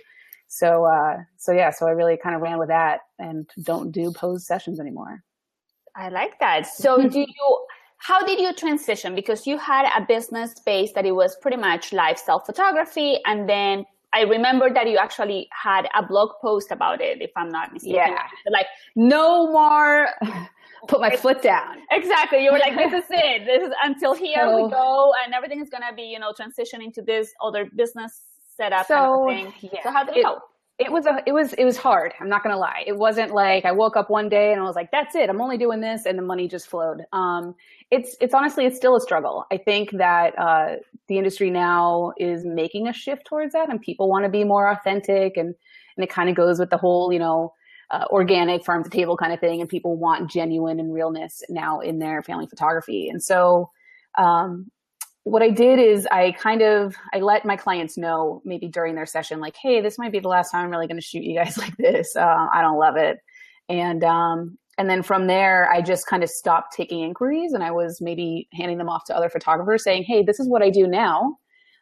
So, 0.49 0.85
uh, 0.85 1.19
so 1.37 1.53
yeah, 1.53 1.71
so 1.71 1.87
I 1.87 1.91
really 1.91 2.19
kind 2.21 2.35
of 2.35 2.43
ran 2.43 2.59
with 2.59 2.69
that 2.69 3.01
and 3.19 3.49
don't 3.63 3.93
do 3.93 4.13
posed 4.13 4.47
sessions 4.47 4.81
anymore. 4.81 5.23
I 5.97 6.09
like 6.09 6.39
that. 6.41 6.67
So 6.67 7.09
do 7.09 7.21
you, 7.21 7.67
how 7.99 8.25
did 8.25 8.39
you 8.39 8.53
transition? 8.55 9.15
Because 9.15 9.47
you 9.47 9.59
had 9.59 9.87
a 9.97 10.05
business 10.05 10.55
base 10.61 10.93
that 10.93 11.07
it 11.07 11.13
was 11.13 11.37
pretty 11.41 11.57
much 11.57 11.93
lifestyle 11.93 12.41
photography. 12.41 13.19
And 13.25 13.49
then 13.49 13.85
I 14.13 14.23
remember 14.23 14.73
that 14.73 14.89
you 14.89 14.99
actually 14.99 15.49
had 15.51 15.89
a 15.95 16.07
blog 16.07 16.31
post 16.41 16.71
about 16.71 17.01
it, 17.01 17.21
if 17.21 17.31
I'm 17.37 17.49
not 17.49 17.73
mistaken. 17.73 17.97
Yeah. 17.97 18.27
Like, 18.51 18.67
no 18.95 19.51
more. 19.51 20.09
Put 20.87 21.01
my 21.01 21.17
foot 21.17 21.41
down. 21.43 21.79
Exactly. 21.91 22.45
You 22.45 22.53
were 22.53 22.59
like, 22.59 22.77
this 22.77 22.93
is 23.05 23.11
it. 23.11 23.47
This 23.47 23.69
is 23.69 23.75
until 23.83 24.13
here 24.15 24.37
so, 24.43 24.65
we 24.65 24.71
go. 24.71 25.15
And 25.25 25.33
everything 25.33 25.61
is 25.63 25.71
going 25.71 25.83
to 25.89 25.95
be, 25.97 26.03
you 26.03 26.19
know, 26.19 26.33
transitioning 26.39 26.93
to 26.95 27.03
this 27.03 27.33
other 27.43 27.71
business 27.75 28.21
setup. 28.55 28.87
So, 28.87 29.27
kind 29.27 29.49
of 29.49 29.55
yeah. 29.63 29.83
so 29.83 29.91
how 29.91 30.05
did 30.05 30.17
it, 30.17 30.21
it 30.21 30.25
go? 30.25 30.41
It 30.79 30.91
was 30.91 31.07
a, 31.07 31.23
it 31.25 31.33
was, 31.33 31.53
it 31.53 31.65
was 31.65 31.77
hard. 31.77 32.15
I'm 32.21 32.29
not 32.29 32.43
to 32.43 32.57
lie. 32.57 32.83
It 32.85 32.97
wasn't 32.97 33.33
like 33.33 33.65
I 33.65 33.71
woke 33.71 33.97
up 33.97 34.11
one 34.11 34.29
day 34.29 34.53
and 34.53 34.61
I 34.61 34.65
was 34.65 34.75
like, 34.75 34.91
that's 34.91 35.15
it. 35.15 35.31
I'm 35.31 35.41
only 35.41 35.57
doing 35.57 35.81
this. 35.81 36.05
And 36.05 36.19
the 36.19 36.23
money 36.23 36.49
just 36.49 36.67
flowed. 36.67 37.03
Um, 37.13 37.55
it's, 37.93 38.17
it's 38.21 38.35
honestly, 38.35 38.67
it's 38.67 38.77
still 38.77 38.97
a 38.97 39.01
struggle. 39.01 39.47
I 39.53 39.57
think 39.57 39.93
that, 39.93 40.37
uh, 40.37 40.77
the 41.07 41.17
industry 41.17 41.51
now 41.51 42.13
is 42.19 42.45
making 42.45 42.89
a 42.89 42.93
shift 42.93 43.25
towards 43.25 43.53
that 43.53 43.71
and 43.71 43.81
people 43.81 44.09
want 44.09 44.25
to 44.25 44.29
be 44.29 44.43
more 44.43 44.69
authentic 44.69 45.37
and, 45.37 45.55
and 45.97 46.05
it 46.05 46.11
kind 46.11 46.29
of 46.29 46.35
goes 46.35 46.59
with 46.59 46.71
the 46.71 46.77
whole, 46.77 47.13
you 47.13 47.21
know, 47.21 47.53
uh, 47.91 48.07
organic 48.11 48.65
farm 48.65 48.83
to 48.83 48.91
table 48.91 49.17
kind 49.17 49.33
of 49.33 49.39
thing. 49.39 49.61
And 49.61 49.69
people 49.69 49.97
want 49.97 50.29
genuine 50.29 50.81
and 50.81 50.93
realness 50.93 51.45
now 51.49 51.79
in 51.79 52.01
their 52.01 52.23
family 52.25 52.47
photography. 52.49 53.09
And 53.09 53.23
so, 53.23 53.71
um, 54.19 54.71
what 55.25 55.43
I 55.43 55.51
did 55.51 55.79
is 55.79 56.07
I 56.13 56.33
kind 56.33 56.63
of 56.63 56.95
I 57.13 57.19
let 57.19 57.45
my 57.45 57.57
clients 57.57 57.97
know 57.97 58.43
maybe 58.45 58.69
during 58.69 58.95
their 58.95 59.07
session 59.07 59.41
like, 59.41 59.57
hey, 59.61 59.81
this 59.81 59.99
might 59.99 60.13
be 60.13 60.21
the 60.21 60.29
last 60.29 60.51
time 60.51 60.65
I'm 60.65 60.71
really 60.71 60.87
going 60.87 61.01
to 61.01 61.07
shoot 61.07 61.25
you 61.25 61.35
guys 61.35 61.59
like 61.59 61.77
this. 61.79 62.15
Uh, 62.15 62.47
I 62.53 62.61
don't 62.61 62.79
love 62.79 62.97
it, 62.97 63.19
and 63.69 64.05
um, 64.05 64.59
and 64.79 64.89
then 64.89 65.03
from 65.03 65.27
there 65.27 65.71
I 65.73 65.81
just 65.81 66.07
kind 66.07 66.23
of 66.23 66.29
stopped 66.29 66.75
taking 66.77 67.01
inquiries 67.01 67.53
and 67.53 67.63
I 67.63 67.71
was 67.71 68.01
maybe 68.01 68.49
handing 68.53 68.79
them 68.79 68.89
off 68.89 69.05
to 69.07 69.17
other 69.17 69.31
photographers 69.31 69.83
saying, 69.83 70.05
hey, 70.05 70.23
this 70.23 70.39
is 70.39 70.49
what 70.49 70.63
I 70.63 70.71
do 70.71 70.87
now, 70.87 71.39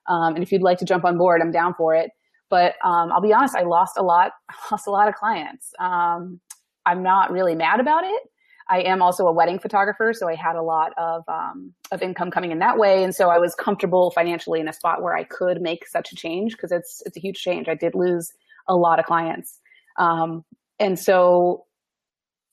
um, 0.08 0.34
and 0.34 0.42
if 0.42 0.52
you'd 0.52 0.62
like 0.62 0.78
to 0.78 0.84
jump 0.84 1.04
on 1.04 1.18
board, 1.18 1.40
I'm 1.42 1.52
down 1.52 1.74
for 1.74 1.94
it. 1.94 2.10
But 2.48 2.74
um, 2.84 3.10
I'll 3.12 3.22
be 3.22 3.32
honest, 3.32 3.56
I 3.56 3.62
lost 3.62 3.94
a 3.98 4.02
lot, 4.02 4.32
lost 4.70 4.86
a 4.86 4.90
lot 4.90 5.08
of 5.08 5.14
clients. 5.14 5.72
Um, 5.80 6.40
I'm 6.86 7.02
not 7.02 7.32
really 7.32 7.54
mad 7.54 7.80
about 7.80 8.04
it. 8.04 8.22
I 8.68 8.80
am 8.80 9.02
also 9.02 9.26
a 9.26 9.32
wedding 9.32 9.58
photographer, 9.58 10.12
so 10.12 10.28
I 10.28 10.34
had 10.34 10.56
a 10.56 10.62
lot 10.62 10.92
of 10.96 11.24
um, 11.28 11.72
of 11.90 12.02
income 12.02 12.30
coming 12.30 12.52
in 12.52 12.58
that 12.60 12.78
way, 12.78 13.02
and 13.02 13.14
so 13.14 13.28
I 13.28 13.38
was 13.38 13.54
comfortable 13.54 14.10
financially 14.12 14.60
in 14.60 14.68
a 14.68 14.72
spot 14.72 15.02
where 15.02 15.16
I 15.16 15.24
could 15.24 15.60
make 15.60 15.86
such 15.86 16.12
a 16.12 16.16
change 16.16 16.52
because 16.52 16.72
it's 16.72 17.02
it's 17.04 17.16
a 17.16 17.20
huge 17.20 17.40
change. 17.40 17.68
I 17.68 17.74
did 17.74 17.94
lose 17.94 18.32
a 18.68 18.76
lot 18.76 18.98
of 18.98 19.06
clients, 19.06 19.58
um, 19.98 20.44
and 20.78 20.98
so 20.98 21.66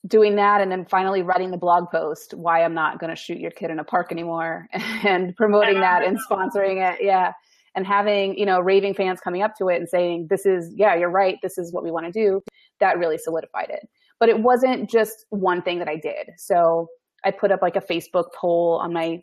doing 0.06 0.36
that, 0.36 0.60
and 0.60 0.70
then 0.70 0.84
finally 0.84 1.22
writing 1.22 1.50
the 1.50 1.56
blog 1.56 1.90
post 1.90 2.34
why 2.34 2.64
I'm 2.64 2.74
not 2.74 2.98
going 2.98 3.10
to 3.10 3.16
shoot 3.16 3.38
your 3.38 3.50
kid 3.50 3.70
in 3.70 3.78
a 3.78 3.84
park 3.84 4.10
anymore, 4.10 4.68
and 4.72 5.36
promoting 5.36 5.80
that 5.80 6.04
and 6.04 6.18
sponsoring 6.30 6.92
it, 6.92 7.04
yeah, 7.04 7.32
and 7.74 7.86
having 7.86 8.36
you 8.36 8.46
know 8.46 8.60
raving 8.60 8.94
fans 8.94 9.20
coming 9.20 9.42
up 9.42 9.56
to 9.58 9.68
it 9.68 9.76
and 9.76 9.88
saying 9.88 10.26
this 10.28 10.44
is 10.44 10.72
yeah 10.74 10.94
you're 10.94 11.10
right 11.10 11.38
this 11.42 11.56
is 11.56 11.72
what 11.72 11.84
we 11.84 11.90
want 11.90 12.06
to 12.06 12.12
do. 12.12 12.42
That 12.80 12.98
really 12.98 13.18
solidified 13.18 13.70
it. 13.70 13.88
But 14.20 14.28
it 14.28 14.40
wasn't 14.40 14.88
just 14.88 15.24
one 15.30 15.62
thing 15.62 15.78
that 15.80 15.88
I 15.88 15.96
did. 15.96 16.30
So 16.36 16.88
I 17.24 17.32
put 17.32 17.50
up 17.50 17.62
like 17.62 17.74
a 17.74 17.80
Facebook 17.80 18.26
poll 18.38 18.78
on 18.80 18.92
my 18.92 19.22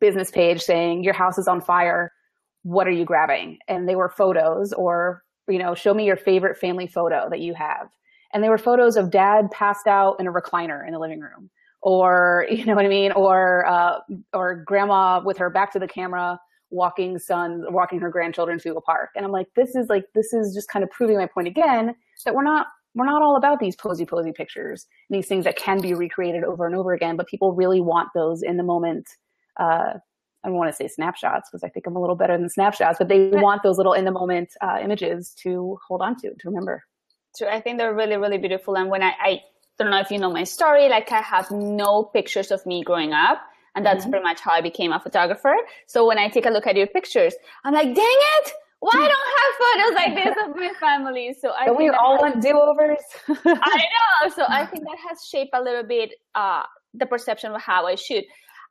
business 0.00 0.30
page 0.30 0.60
saying, 0.60 1.02
Your 1.02 1.14
house 1.14 1.38
is 1.38 1.48
on 1.48 1.60
fire. 1.60 2.12
What 2.62 2.86
are 2.86 2.92
you 2.92 3.04
grabbing? 3.04 3.58
And 3.66 3.88
they 3.88 3.96
were 3.96 4.10
photos 4.10 4.72
or, 4.72 5.22
you 5.48 5.58
know, 5.58 5.74
show 5.74 5.94
me 5.94 6.04
your 6.04 6.16
favorite 6.16 6.58
family 6.58 6.86
photo 6.86 7.28
that 7.30 7.40
you 7.40 7.54
have. 7.54 7.88
And 8.32 8.44
they 8.44 8.50
were 8.50 8.58
photos 8.58 8.96
of 8.96 9.10
dad 9.10 9.50
passed 9.50 9.86
out 9.86 10.16
in 10.20 10.26
a 10.26 10.32
recliner 10.32 10.86
in 10.86 10.92
the 10.92 10.98
living 10.98 11.20
room 11.20 11.50
or, 11.80 12.46
you 12.50 12.66
know 12.66 12.74
what 12.74 12.84
I 12.84 12.88
mean? 12.88 13.12
Or, 13.12 13.66
uh, 13.66 14.00
or 14.34 14.56
grandma 14.56 15.22
with 15.24 15.38
her 15.38 15.48
back 15.48 15.72
to 15.72 15.78
the 15.78 15.88
camera 15.88 16.38
walking 16.70 17.18
son, 17.18 17.64
walking 17.70 17.98
her 17.98 18.10
grandchildren 18.10 18.58
through 18.58 18.76
a 18.76 18.80
park. 18.82 19.08
And 19.16 19.24
I'm 19.24 19.32
like, 19.32 19.46
this 19.56 19.74
is 19.74 19.88
like, 19.88 20.04
this 20.14 20.34
is 20.34 20.52
just 20.54 20.68
kind 20.68 20.82
of 20.82 20.90
proving 20.90 21.16
my 21.16 21.26
point 21.26 21.48
again 21.48 21.94
that 22.26 22.34
we're 22.34 22.42
not 22.42 22.66
we're 22.98 23.06
not 23.06 23.22
all 23.22 23.36
about 23.36 23.60
these 23.60 23.76
posy 23.76 24.04
posy 24.04 24.32
pictures 24.32 24.86
these 25.08 25.26
things 25.26 25.44
that 25.44 25.56
can 25.56 25.80
be 25.80 25.94
recreated 25.94 26.44
over 26.44 26.66
and 26.66 26.74
over 26.74 26.92
again 26.92 27.16
but 27.16 27.26
people 27.28 27.52
really 27.52 27.80
want 27.80 28.08
those 28.14 28.42
in 28.42 28.56
the 28.56 28.62
moment 28.62 29.06
uh, 29.58 29.94
i 30.44 30.48
don't 30.48 30.56
want 30.56 30.70
to 30.70 30.76
say 30.76 30.88
snapshots 30.88 31.48
because 31.48 31.62
i 31.62 31.68
think 31.68 31.86
i'm 31.86 31.96
a 31.96 32.00
little 32.00 32.16
better 32.16 32.36
than 32.36 32.48
snapshots 32.48 32.98
but 32.98 33.08
they 33.08 33.28
want 33.28 33.62
those 33.62 33.78
little 33.78 33.92
in 33.92 34.04
the 34.04 34.10
moment 34.10 34.50
uh, 34.60 34.78
images 34.82 35.32
to 35.40 35.78
hold 35.86 36.02
on 36.02 36.16
to 36.16 36.30
to 36.30 36.48
remember 36.48 36.82
True. 37.36 37.48
i 37.48 37.60
think 37.60 37.78
they're 37.78 37.94
really 37.94 38.16
really 38.16 38.38
beautiful 38.38 38.76
and 38.76 38.90
when 38.90 39.02
I, 39.02 39.12
I 39.20 39.42
don't 39.78 39.90
know 39.90 40.00
if 40.00 40.10
you 40.10 40.18
know 40.18 40.32
my 40.32 40.44
story 40.44 40.88
like 40.88 41.10
i 41.12 41.22
have 41.22 41.50
no 41.50 42.04
pictures 42.04 42.50
of 42.50 42.66
me 42.66 42.82
growing 42.82 43.12
up 43.12 43.40
and 43.74 43.86
that's 43.86 44.02
mm-hmm. 44.02 44.10
pretty 44.10 44.24
much 44.24 44.40
how 44.40 44.52
i 44.52 44.60
became 44.60 44.92
a 44.92 45.00
photographer 45.00 45.54
so 45.86 46.06
when 46.06 46.18
i 46.18 46.28
take 46.28 46.46
a 46.46 46.50
look 46.50 46.66
at 46.66 46.76
your 46.76 46.88
pictures 46.88 47.34
i'm 47.64 47.74
like 47.74 47.94
dang 47.94 48.18
it 48.36 48.52
why 48.80 48.90
I 48.94 49.08
don't 49.08 49.28
have 49.38 49.52
photos 49.58 49.94
like 49.94 50.24
this 50.24 50.44
of 50.44 50.56
my 50.56 50.72
family? 50.78 51.36
So 51.40 51.50
I 51.50 51.66
don't 51.66 51.76
we 51.76 51.88
all 51.88 52.14
has, 52.14 52.20
want 52.22 52.42
do-overs. 52.42 53.02
I 53.28 53.84
know. 54.22 54.30
So 54.34 54.44
I 54.48 54.66
think 54.66 54.84
that 54.84 54.98
has 55.08 55.24
shaped 55.28 55.50
a 55.52 55.62
little 55.62 55.82
bit 55.82 56.12
uh, 56.34 56.62
the 56.94 57.06
perception 57.06 57.52
of 57.52 57.60
how 57.60 57.86
I 57.86 57.96
shoot. 57.96 58.24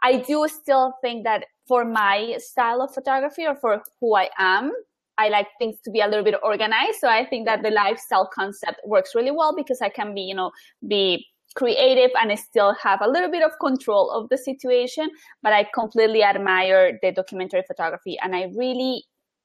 I 0.04 0.18
do 0.18 0.48
still 0.48 0.94
think 1.02 1.24
that 1.26 1.46
for 1.68 1.84
my 1.84 2.36
style 2.38 2.82
of 2.82 2.94
photography 2.94 3.46
or 3.46 3.56
for 3.56 3.82
who 4.00 4.16
I 4.16 4.30
am, 4.38 4.72
I 5.18 5.30
like 5.30 5.48
things 5.60 5.78
to 5.84 5.92
be 5.92 6.00
a 6.00 6.08
little 6.08 6.24
bit 6.24 6.36
organized. 6.44 7.00
So 7.00 7.10
I 7.10 7.26
think 7.26 7.48
that 7.48 7.64
the 7.64 7.72
lifestyle 7.72 8.30
concept 8.32 8.80
works 8.86 9.16
really 9.16 9.32
well 9.32 9.56
because 9.56 9.82
I 9.82 9.90
can 9.90 10.14
be, 10.14 10.22
you 10.22 10.36
know, 10.36 10.52
be 10.88 11.26
creative 11.56 12.12
and 12.22 12.32
I 12.32 12.36
still 12.36 12.76
have 12.76 13.02
a 13.02 13.10
little 13.10 13.32
bit 13.32 13.42
of 13.42 13.52
control 13.60 14.12
of 14.12 14.30
the 14.30 14.38
situation. 14.38 15.10
But 15.42 15.54
I 15.54 15.66
completely 15.74 16.24
admire 16.24 17.00
the 17.02 17.12
documentary 17.12 17.64
photography 17.68 18.18
and 18.22 18.36
I 18.36 18.52
really 18.56 19.04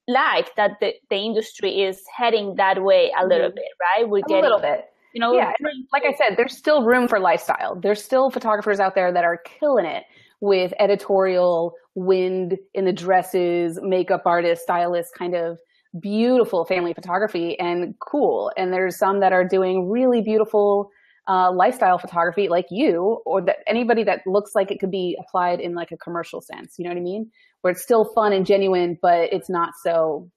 like 0.08 0.54
that 0.56 0.72
the, 0.80 0.92
the 1.10 1.16
industry 1.16 1.82
is 1.82 2.02
heading 2.16 2.54
that 2.56 2.82
way 2.82 3.12
a 3.18 3.26
little 3.26 3.48
mm-hmm. 3.48 3.56
bit, 3.56 3.64
right? 3.80 4.08
We're 4.08 4.18
a 4.18 4.22
getting 4.22 4.44
a 4.44 4.48
little 4.48 4.60
bit. 4.60 4.86
You 5.14 5.20
know, 5.20 5.34
yeah, 5.34 5.52
like 5.92 6.04
I 6.06 6.14
said, 6.14 6.36
there's 6.38 6.56
still 6.56 6.84
room 6.84 7.06
for 7.06 7.20
lifestyle. 7.20 7.78
There's 7.78 8.02
still 8.02 8.30
photographers 8.30 8.80
out 8.80 8.94
there 8.94 9.12
that 9.12 9.24
are 9.24 9.36
killing 9.36 9.84
it 9.84 10.04
with 10.40 10.72
editorial 10.78 11.74
wind 11.94 12.56
in 12.72 12.86
the 12.86 12.92
dresses, 12.92 13.78
makeup 13.82 14.22
artists, 14.24 14.64
stylists, 14.64 15.12
kind 15.16 15.34
of 15.34 15.58
beautiful 16.00 16.64
family 16.64 16.94
photography 16.94 17.58
and 17.58 17.94
cool. 18.00 18.50
And 18.56 18.72
there's 18.72 18.96
some 18.96 19.20
that 19.20 19.32
are 19.32 19.46
doing 19.46 19.90
really 19.90 20.22
beautiful 20.22 20.90
uh, 21.28 21.52
lifestyle 21.52 21.98
photography 21.98 22.48
like 22.48 22.66
you 22.70 23.20
or 23.24 23.42
that 23.42 23.58
anybody 23.66 24.02
that 24.04 24.20
looks 24.26 24.52
like 24.54 24.70
it 24.70 24.80
could 24.80 24.90
be 24.90 25.16
applied 25.20 25.60
in 25.60 25.74
like 25.74 25.92
a 25.92 25.96
commercial 25.96 26.40
sense. 26.40 26.74
You 26.78 26.84
know 26.84 26.90
what 26.90 26.98
I 26.98 27.02
mean? 27.02 27.30
Where 27.62 27.72
it's 27.72 27.82
still 27.82 28.04
fun 28.14 28.32
and 28.32 28.44
genuine, 28.44 28.98
but 29.00 29.32
it's 29.32 29.48
not 29.48 29.70
so 29.82 30.30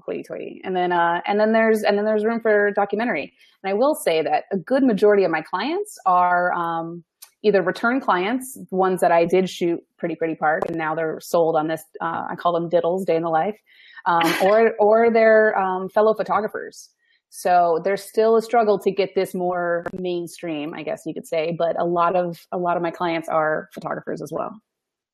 hoity 0.00 0.22
toity. 0.22 0.60
And 0.64 0.76
then, 0.76 0.92
uh, 0.92 1.20
and 1.26 1.38
then 1.38 1.52
there's, 1.52 1.82
and 1.82 1.96
then 1.96 2.04
there's 2.04 2.24
room 2.24 2.40
for 2.40 2.70
documentary. 2.72 3.32
And 3.62 3.70
I 3.70 3.74
will 3.74 3.94
say 3.94 4.22
that 4.22 4.44
a 4.52 4.58
good 4.58 4.82
majority 4.82 5.24
of 5.24 5.30
my 5.30 5.42
clients 5.42 5.96
are, 6.06 6.52
um, 6.52 7.04
either 7.44 7.62
return 7.62 8.00
clients, 8.00 8.58
ones 8.70 9.00
that 9.00 9.12
I 9.12 9.24
did 9.24 9.48
shoot 9.48 9.80
Pretty 9.96 10.16
Pretty 10.16 10.34
Park, 10.34 10.62
and 10.68 10.76
now 10.76 10.94
they're 10.94 11.18
sold 11.20 11.56
on 11.56 11.68
this. 11.68 11.82
Uh, 12.00 12.24
I 12.30 12.34
call 12.36 12.52
them 12.52 12.68
diddles, 12.68 13.04
day 13.06 13.16
in 13.16 13.22
the 13.22 13.28
life, 13.28 13.56
um, 14.06 14.22
or 14.42 14.72
or 14.78 15.12
they're 15.12 15.56
um, 15.58 15.88
fellow 15.88 16.14
photographers. 16.14 16.90
So 17.30 17.80
there's 17.84 18.02
still 18.02 18.36
a 18.36 18.42
struggle 18.42 18.78
to 18.78 18.90
get 18.90 19.10
this 19.14 19.34
more 19.34 19.84
mainstream, 19.92 20.72
I 20.74 20.82
guess 20.82 21.02
you 21.04 21.12
could 21.12 21.26
say, 21.26 21.54
but 21.58 21.78
a 21.78 21.84
lot 21.84 22.16
of 22.16 22.38
a 22.52 22.58
lot 22.58 22.76
of 22.76 22.82
my 22.82 22.90
clients 22.90 23.28
are 23.28 23.68
photographers 23.74 24.22
as 24.22 24.30
well. 24.32 24.50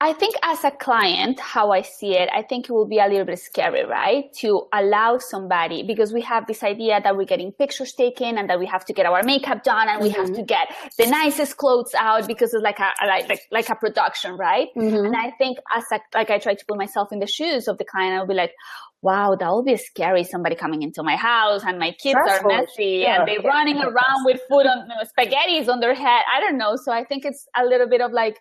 I 0.01 0.13
think 0.13 0.35
as 0.43 0.65
a 0.65 0.71
client, 0.71 1.39
how 1.41 1.71
I 1.71 1.83
see 1.83 2.17
it, 2.17 2.29
I 2.35 2.43
think 2.43 2.69
it 2.69 2.73
will 2.73 2.87
be 2.87 2.99
a 2.99 3.07
little 3.07 3.25
bit 3.25 3.39
scary, 3.39 3.85
right? 3.87 4.31
To 4.41 4.67
allow 4.73 5.19
somebody, 5.19 5.83
because 5.83 6.13
we 6.13 6.21
have 6.23 6.47
this 6.47 6.63
idea 6.63 7.01
that 7.03 7.17
we're 7.17 7.25
getting 7.25 7.53
pictures 7.53 7.93
taken 7.93 8.37
and 8.37 8.51
that 8.51 8.59
we 8.59 8.67
have 8.67 8.85
to 8.87 8.93
get 8.93 9.07
our 9.07 9.23
makeup 9.23 9.63
done 9.63 9.89
and 9.89 10.03
mm-hmm. 10.03 10.03
we 10.03 10.11
have 10.11 10.27
mm-hmm. 10.27 10.35
to 10.35 10.43
get 10.43 10.69
the 10.99 11.07
nicest 11.07 11.57
clothes 11.57 11.95
out 11.97 12.27
because 12.27 12.53
it's 12.53 12.63
like 12.63 12.81
a, 12.81 12.91
like, 13.07 13.29
like, 13.29 13.41
like 13.51 13.69
a 13.71 13.77
production, 13.77 14.37
right? 14.37 14.69
Mm-hmm. 14.77 15.07
And 15.07 15.17
I 15.17 15.31
think 15.39 15.59
as 15.75 15.85
a, 15.93 16.01
like 16.13 16.29
I 16.29 16.39
try 16.39 16.55
to 16.55 16.65
put 16.67 16.77
myself 16.77 17.13
in 17.13 17.21
the 17.21 17.29
shoes 17.29 17.69
of 17.69 17.79
the 17.79 17.85
client, 17.85 18.15
I'll 18.15 18.27
be 18.27 18.35
like, 18.35 18.53
wow, 19.01 19.37
that 19.39 19.49
would 19.55 19.65
be 19.65 19.77
scary. 19.77 20.25
Somebody 20.25 20.57
coming 20.57 20.83
into 20.83 21.03
my 21.03 21.17
house 21.17 21.63
and 21.65 21.79
my 21.79 21.93
kids 21.93 22.19
Stressful. 22.21 22.51
are 22.51 22.59
messy 22.59 23.03
yeah. 23.03 23.21
and 23.21 23.29
they're 23.29 23.41
running 23.41 23.79
around 23.79 24.25
with 24.25 24.41
food 24.51 24.67
on 24.67 24.89
you 24.89 24.89
know, 24.89 25.05
spaghettis 25.17 25.69
on 25.69 25.81
their 25.81 25.95
head. 25.95 26.23
I 26.35 26.41
don't 26.41 26.59
know. 26.59 26.77
So 26.77 26.93
I 26.93 27.05
think 27.05 27.25
it's 27.25 27.47
a 27.57 27.65
little 27.65 27.89
bit 27.89 28.01
of 28.01 28.13
like, 28.13 28.39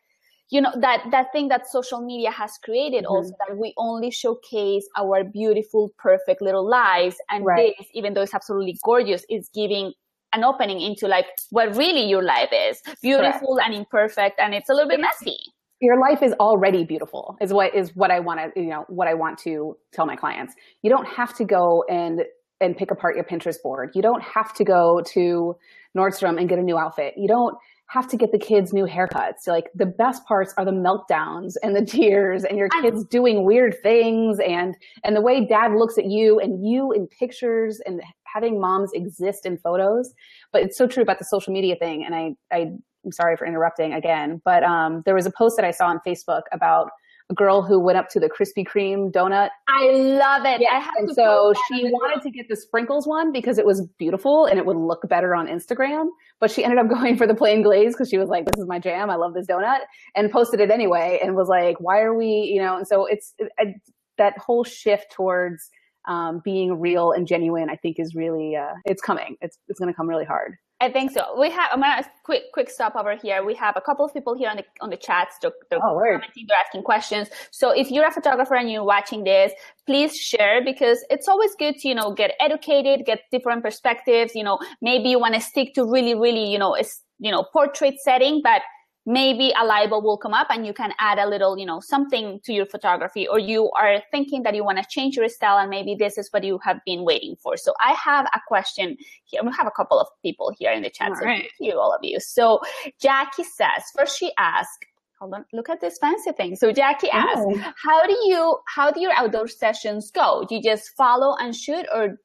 you 0.50 0.62
know, 0.62 0.72
that, 0.82 1.06
that 1.12 1.28
thing 1.34 1.48
that 1.48 1.68
social 1.68 2.02
media 2.06 2.32
has 2.32 2.52
created 2.64 3.06
mm-hmm. 3.06 3.16
also 3.16 3.32
that 3.48 3.58
we 3.58 3.74
only 3.78 4.12
showcase 4.12 4.88
our 4.98 5.24
beautiful, 5.24 5.92
perfect 5.98 6.42
little 6.42 6.68
lives. 6.68 7.16
And 7.30 7.46
right. 7.46 7.74
this, 7.78 7.88
even 7.94 8.14
though 8.14 8.22
it's 8.22 8.34
absolutely 8.34 8.78
gorgeous, 8.84 9.26
is 9.30 9.50
giving 9.54 9.94
an 10.34 10.44
opening 10.44 10.82
into 10.82 11.08
like 11.08 11.26
what 11.52 11.76
really 11.76 12.06
your 12.06 12.24
life 12.24 12.50
is 12.52 12.82
beautiful 13.02 13.56
Correct. 13.56 13.68
and 13.68 13.76
imperfect. 13.76 14.40
And 14.40 14.54
it's 14.54 14.70
a 14.70 14.74
little 14.74 14.90
bit 14.90 15.00
messy 15.00 15.38
your 15.84 16.00
life 16.00 16.24
is 16.24 16.32
already 16.40 16.86
beautiful 16.86 17.36
is 17.42 17.52
what 17.52 17.76
is 17.76 17.94
what 17.94 18.10
I 18.10 18.22
want 18.22 18.40
to 18.40 18.62
you 18.62 18.70
know 18.70 18.86
what 18.88 19.10
I 19.10 19.16
want 19.16 19.38
to 19.40 19.76
tell 19.92 20.06
my 20.06 20.16
clients. 20.16 20.54
You 20.82 20.90
don't 20.90 21.06
have 21.06 21.36
to 21.36 21.44
go 21.44 21.84
and 21.90 22.22
and 22.62 22.78
pick 22.78 22.90
apart 22.90 23.16
your 23.18 23.26
Pinterest 23.26 23.62
board. 23.62 23.92
You 23.94 24.02
don't 24.02 24.24
have 24.24 24.54
to 24.54 24.64
go 24.64 25.02
to 25.14 25.56
Nordstrom 25.98 26.40
and 26.40 26.48
get 26.48 26.58
a 26.58 26.62
new 26.62 26.78
outfit. 26.78 27.16
You 27.18 27.28
don't 27.28 27.56
have 27.94 28.08
to 28.08 28.18
get 28.18 28.32
the 28.32 28.40
kids 28.40 28.74
new 28.74 28.88
haircuts. 28.88 29.46
Like 29.46 29.70
the 29.76 29.86
best 29.86 30.26
parts 30.26 30.52
are 30.58 30.66
the 30.66 30.72
meltdowns 30.72 31.54
and 31.62 31.76
the 31.76 31.86
tears 31.86 32.44
and 32.44 32.58
your 32.58 32.70
kids 32.82 33.06
doing 33.06 33.46
weird 33.46 33.76
things 33.84 34.40
and 34.40 34.76
and 35.04 35.16
the 35.16 35.22
way 35.22 35.46
dad 35.46 35.74
looks 35.74 36.00
at 36.00 36.06
you 36.06 36.40
and 36.40 36.68
you 36.68 36.92
in 36.92 37.06
pictures 37.06 37.80
and 37.86 38.02
having 38.24 38.60
moms 38.60 38.90
exist 38.94 39.46
in 39.46 39.60
photos. 39.60 40.12
But 40.52 40.64
it's 40.64 40.76
so 40.76 40.88
true 40.88 41.04
about 41.04 41.20
the 41.20 41.26
social 41.26 41.54
media 41.54 41.76
thing 41.76 42.04
and 42.04 42.16
I 42.16 42.32
I 42.52 42.72
I'm 43.06 43.12
sorry 43.12 43.38
for 43.38 43.46
interrupting 43.46 43.94
again, 43.94 44.42
but 44.44 44.64
um, 44.64 45.04
there 45.06 45.14
was 45.14 45.26
a 45.26 45.32
post 45.32 45.58
that 45.58 45.66
I 45.66 45.72
saw 45.72 45.88
on 45.88 46.00
Facebook 46.08 46.44
about 46.52 46.90
girl 47.36 47.62
who 47.62 47.80
went 47.80 47.98
up 47.98 48.10
to 48.10 48.20
the 48.20 48.30
Krispy 48.30 48.66
Kreme 48.66 49.12
donut. 49.12 49.50
I 49.68 49.92
love 49.92 50.46
it. 50.46 50.62
Yeah. 50.62 50.90
and 50.98 51.10
so 51.14 51.54
she 51.68 51.86
wanted 51.86 52.22
to 52.24 52.32
get 52.32 52.48
the 52.50 52.56
sprinkles 52.56 53.08
one 53.08 53.32
because 53.32 53.58
it 53.58 53.66
was 53.66 53.88
beautiful 53.98 54.46
and 54.46 54.60
it 54.60 54.66
would 54.66 54.78
look 54.78 55.08
better 55.08 55.36
on 55.36 55.48
Instagram. 55.48 56.08
But 56.40 56.52
she 56.52 56.64
ended 56.64 56.80
up 56.80 56.90
going 57.00 57.18
for 57.18 57.28
the 57.28 57.36
plain 57.36 57.62
glaze 57.64 57.94
because 57.94 58.10
she 58.10 58.18
was 58.18 58.30
like, 58.30 58.46
"This 58.46 58.62
is 58.62 58.68
my 58.68 58.80
jam. 58.80 59.10
I 59.10 59.16
love 59.16 59.34
this 59.34 59.48
donut," 59.48 59.80
and 60.16 60.32
posted 60.32 60.60
it 60.60 60.72
anyway. 60.72 61.20
And 61.22 61.36
was 61.36 61.48
like, 61.48 61.80
"Why 61.80 62.02
are 62.02 62.14
we?" 62.14 62.52
You 62.54 62.62
know. 62.62 62.78
And 62.78 62.88
so 62.88 63.06
it's 63.06 63.34
it, 63.38 63.76
that 64.18 64.38
whole 64.38 64.64
shift 64.64 65.12
towards 65.12 65.70
um, 66.08 66.42
being 66.44 66.80
real 66.80 67.12
and 67.12 67.28
genuine. 67.28 67.70
I 67.70 67.76
think 67.76 67.98
is 68.00 68.16
really 68.16 68.56
uh, 68.56 68.74
it's 68.86 69.02
coming. 69.02 69.38
It's 69.42 69.58
it's 69.68 69.80
going 69.80 69.92
to 69.92 69.96
come 69.96 70.08
really 70.08 70.26
hard. 70.26 70.56
I 70.82 70.92
think 70.92 71.12
so. 71.12 71.40
We 71.40 71.50
have. 71.50 71.70
I'm 71.72 71.80
gonna 71.80 72.04
quick 72.24 72.52
quick 72.54 72.70
stop 72.70 72.96
over 72.96 73.16
here. 73.16 73.46
We 73.46 73.56
have 73.56 73.76
a 73.78 73.82
couple 73.82 74.04
of 74.04 74.14
people 74.14 74.36
here 74.36 74.50
on 74.50 74.58
the 74.58 74.66
on 74.82 74.90
the 74.90 74.98
chats. 74.98 75.38
They're, 75.42 75.52
they're 75.70 75.80
oh, 75.82 75.98
commenting. 76.00 76.46
They're 76.48 76.58
asking 76.66 76.84
questions. 76.84 77.30
So 77.52 77.72
if 77.72 77.90
you're 77.90 78.06
a 78.06 78.12
photographer 78.12 78.56
and 78.56 78.70
you're 78.70 78.84
watching 78.84 79.24
this, 79.24 79.54
please 79.86 80.14
share 80.16 80.62
because 80.64 81.06
it's 81.10 81.28
always 81.28 81.56
good 81.58 81.78
to 81.78 81.88
you 81.88 81.96
know 81.96 82.14
get 82.14 82.32
educated, 82.42 83.06
get 83.06 83.22
different 83.32 83.64
perspectives. 83.64 84.36
You 84.36 84.44
know, 84.44 84.60
maybe 84.82 85.10
you 85.10 85.20
want 85.20 85.36
to 85.36 85.42
stick 85.42 85.74
to 85.76 85.86
really 85.86 86.16
really 86.16 86.52
you 86.52 86.58
know 86.58 86.76
is 86.76 87.00
you 87.18 87.32
know 87.32 87.46
portrait 87.54 87.96
setting, 88.04 88.42
but 88.44 88.62
maybe 89.06 89.54
a 89.60 89.66
label 89.66 90.02
will 90.02 90.18
come 90.18 90.34
up 90.34 90.48
and 90.50 90.66
you 90.66 90.74
can 90.74 90.94
add 90.98 91.20
a 91.20 91.28
little, 91.28 91.58
you 91.58 91.66
know, 91.66 91.80
something 91.82 92.40
to 92.46 92.54
your 92.54 92.66
photography 92.66 93.28
or 93.28 93.38
you 93.38 93.70
are 93.72 94.02
thinking 94.12 94.44
that 94.44 94.56
you 94.56 94.64
want 94.64 94.78
to 94.78 94.86
change 94.90 95.18
your 95.18 95.28
style 95.28 95.58
and 95.58 95.70
maybe 95.70 95.94
this 95.94 96.18
is 96.18 96.30
what 96.32 96.44
you 96.44 96.58
have 96.64 96.80
been 96.86 97.04
waiting 97.04 97.36
for. 97.36 97.58
So 97.58 97.74
I 97.84 97.92
have 97.94 98.26
a 98.34 98.40
question 98.48 98.96
here. 99.26 99.42
We 99.44 99.52
have 99.58 99.68
a 99.68 99.72
couple 99.72 100.00
of 100.00 100.08
people 100.22 100.54
here 100.58 100.72
in 100.72 100.84
the 100.84 100.90
chat. 100.90 101.10
All 101.10 101.16
so 101.16 101.26
right. 101.26 101.42
thank 101.42 101.52
you, 101.60 101.78
all 101.78 101.94
of 101.94 102.00
you. 102.02 102.20
So 102.20 102.62
Jackie 103.02 103.44
says, 103.44 103.84
first 103.96 104.18
she 104.18 104.32
asked, 104.38 104.86
hold 105.20 105.34
on, 105.34 105.46
look 105.52 105.70
at 105.70 105.82
this 105.82 105.98
fancy 105.98 106.32
thing. 106.32 106.56
So 106.56 106.72
Jackie 106.72 107.10
asked, 107.10 107.42
oh. 107.42 107.74
how 107.76 108.06
do 108.06 108.14
you, 108.24 108.58
how 108.68 108.90
do 108.90 109.02
your 109.02 109.12
outdoor 109.14 109.50
sessions 109.50 110.12
go? 110.12 110.46
Do 110.48 110.56
you 110.56 110.62
just 110.62 110.92
follow 110.96 111.36
and 111.42 111.54
shoot 111.54 111.86
or, 111.94 112.20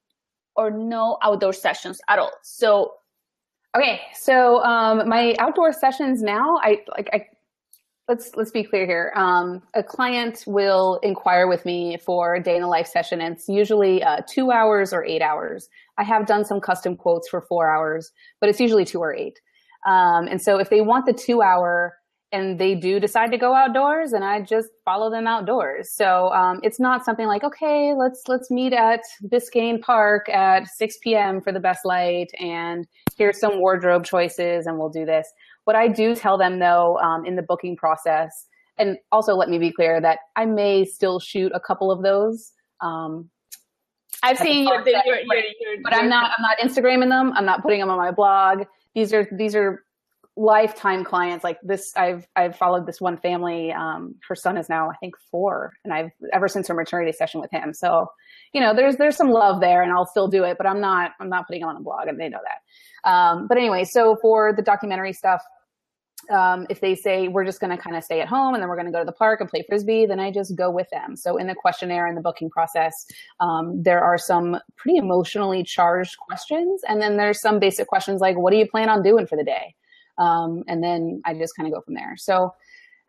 or 0.54 0.70
no 0.70 1.18
outdoor 1.22 1.54
sessions 1.54 2.00
at 2.08 2.20
all? 2.20 2.32
So 2.44 2.92
Okay, 3.76 4.00
so 4.14 4.62
um, 4.64 5.08
my 5.08 5.34
outdoor 5.38 5.72
sessions 5.72 6.22
now, 6.22 6.56
I 6.62 6.78
like 6.96 7.10
I 7.12 7.26
let's 8.08 8.30
let's 8.34 8.50
be 8.50 8.64
clear 8.64 8.86
here. 8.86 9.12
Um, 9.14 9.62
a 9.74 9.82
client 9.82 10.42
will 10.46 10.98
inquire 11.02 11.46
with 11.46 11.66
me 11.66 11.98
for 11.98 12.34
a 12.34 12.42
day 12.42 12.56
in 12.56 12.62
the 12.62 12.68
life 12.68 12.86
session, 12.86 13.20
and 13.20 13.34
it's 13.34 13.46
usually 13.46 14.02
uh, 14.02 14.22
two 14.26 14.50
hours 14.50 14.94
or 14.94 15.04
eight 15.04 15.20
hours. 15.20 15.68
I 15.98 16.04
have 16.04 16.26
done 16.26 16.44
some 16.46 16.60
custom 16.60 16.96
quotes 16.96 17.28
for 17.28 17.42
four 17.42 17.70
hours, 17.70 18.10
but 18.40 18.48
it's 18.48 18.58
usually 18.58 18.86
two 18.86 19.00
or 19.00 19.14
eight. 19.14 19.38
Um, 19.86 20.26
and 20.28 20.40
so 20.40 20.58
if 20.58 20.70
they 20.70 20.80
want 20.80 21.04
the 21.04 21.12
two 21.12 21.42
hour 21.42 21.94
and 22.30 22.58
they 22.58 22.74
do 22.74 23.00
decide 23.00 23.30
to 23.30 23.38
go 23.38 23.54
outdoors, 23.54 24.12
and 24.12 24.24
I 24.24 24.42
just 24.42 24.68
follow 24.84 25.10
them 25.10 25.26
outdoors. 25.26 25.90
So 25.90 26.28
um, 26.32 26.60
it's 26.62 26.78
not 26.78 27.04
something 27.04 27.26
like, 27.26 27.42
okay, 27.42 27.94
let's 27.94 28.22
let's 28.28 28.50
meet 28.50 28.72
at 28.72 29.00
Biscayne 29.24 29.80
Park 29.80 30.28
at 30.28 30.68
6 30.68 30.98
p.m. 31.02 31.40
for 31.40 31.52
the 31.52 31.60
best 31.60 31.80
light, 31.84 32.28
and 32.38 32.86
here's 33.16 33.40
some 33.40 33.60
wardrobe 33.60 34.04
choices, 34.04 34.66
and 34.66 34.78
we'll 34.78 34.90
do 34.90 35.06
this. 35.06 35.26
What 35.64 35.76
I 35.76 35.88
do 35.88 36.14
tell 36.14 36.36
them 36.36 36.58
though 36.58 36.98
um, 36.98 37.24
in 37.24 37.36
the 37.36 37.42
booking 37.42 37.76
process, 37.76 38.46
and 38.76 38.98
also 39.10 39.34
let 39.34 39.48
me 39.48 39.58
be 39.58 39.72
clear 39.72 40.00
that 40.00 40.18
I 40.36 40.44
may 40.44 40.84
still 40.84 41.20
shoot 41.20 41.52
a 41.54 41.60
couple 41.60 41.90
of 41.90 42.02
those. 42.02 42.52
Um, 42.80 43.30
I've 44.22 44.38
seen 44.38 44.66
your, 44.66 44.86
your, 44.86 45.18
but 45.82 45.94
I'm 45.94 46.08
not 46.08 46.32
I'm 46.36 46.42
not 46.42 46.58
Instagramming 46.58 47.08
them. 47.08 47.32
I'm 47.34 47.44
not 47.44 47.62
putting 47.62 47.80
them 47.80 47.90
on 47.90 47.98
my 47.98 48.10
blog. 48.10 48.64
These 48.94 49.12
are 49.14 49.26
these 49.32 49.54
are 49.54 49.84
lifetime 50.38 51.02
clients 51.02 51.42
like 51.42 51.58
this 51.64 51.92
i've 51.96 52.24
i've 52.36 52.56
followed 52.56 52.86
this 52.86 53.00
one 53.00 53.16
family 53.18 53.72
um, 53.72 54.14
her 54.26 54.36
son 54.36 54.56
is 54.56 54.68
now 54.68 54.88
i 54.88 54.94
think 55.00 55.14
four 55.32 55.72
and 55.84 55.92
i've 55.92 56.10
ever 56.32 56.46
since 56.46 56.68
her 56.68 56.74
maternity 56.74 57.10
session 57.10 57.40
with 57.40 57.50
him 57.50 57.74
so 57.74 58.06
you 58.52 58.60
know 58.60 58.72
there's 58.72 58.96
there's 58.98 59.16
some 59.16 59.30
love 59.30 59.60
there 59.60 59.82
and 59.82 59.90
i'll 59.90 60.06
still 60.06 60.28
do 60.28 60.44
it 60.44 60.56
but 60.56 60.64
i'm 60.64 60.80
not 60.80 61.10
i'm 61.20 61.28
not 61.28 61.44
putting 61.48 61.62
it 61.62 61.64
on 61.64 61.76
a 61.76 61.80
blog 61.80 62.06
and 62.06 62.20
they 62.20 62.28
know 62.28 62.38
that 62.44 63.10
um, 63.10 63.48
but 63.48 63.58
anyway 63.58 63.82
so 63.82 64.16
for 64.22 64.52
the 64.54 64.62
documentary 64.62 65.12
stuff 65.12 65.42
um, 66.30 66.66
if 66.68 66.80
they 66.80 66.94
say 66.94 67.28
we're 67.28 67.44
just 67.44 67.58
going 67.58 67.74
to 67.74 67.82
kind 67.82 67.96
of 67.96 68.04
stay 68.04 68.20
at 68.20 68.28
home 68.28 68.54
and 68.54 68.62
then 68.62 68.68
we're 68.68 68.76
going 68.76 68.86
to 68.86 68.92
go 68.92 68.98
to 68.98 69.04
the 69.04 69.12
park 69.12 69.40
and 69.40 69.48
play 69.48 69.64
frisbee, 69.66 70.04
then 70.04 70.20
I 70.20 70.30
just 70.30 70.54
go 70.56 70.70
with 70.70 70.88
them. 70.90 71.16
So 71.16 71.36
in 71.38 71.46
the 71.46 71.54
questionnaire 71.54 72.06
and 72.06 72.16
the 72.16 72.20
booking 72.20 72.50
process, 72.50 73.06
um, 73.40 73.82
there 73.82 74.02
are 74.02 74.18
some 74.18 74.58
pretty 74.76 74.98
emotionally 74.98 75.62
charged 75.62 76.18
questions, 76.18 76.82
and 76.86 77.00
then 77.00 77.16
there's 77.16 77.40
some 77.40 77.58
basic 77.58 77.86
questions 77.86 78.20
like, 78.20 78.36
"What 78.36 78.50
do 78.50 78.58
you 78.58 78.68
plan 78.68 78.90
on 78.90 79.02
doing 79.02 79.26
for 79.26 79.36
the 79.36 79.44
day?" 79.44 79.74
Um, 80.18 80.64
and 80.68 80.82
then 80.82 81.22
I 81.24 81.34
just 81.34 81.56
kind 81.56 81.66
of 81.66 81.74
go 81.74 81.80
from 81.80 81.94
there. 81.94 82.14
So 82.16 82.52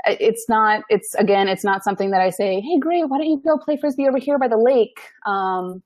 uh, 0.07 0.15
it's 0.19 0.47
not, 0.47 0.83
it's 0.89 1.13
again, 1.15 1.47
it's 1.47 1.63
not 1.63 1.83
something 1.83 2.11
that 2.11 2.21
I 2.21 2.29
say, 2.29 2.61
Hey, 2.61 2.79
great. 2.79 3.09
Why 3.09 3.17
don't 3.17 3.27
you 3.27 3.41
go 3.45 3.57
play 3.57 3.77
Frisbee 3.77 4.07
over 4.07 4.17
here 4.19 4.37
by 4.39 4.47
the 4.47 4.57
lake? 4.57 4.99
Um, 5.25 5.83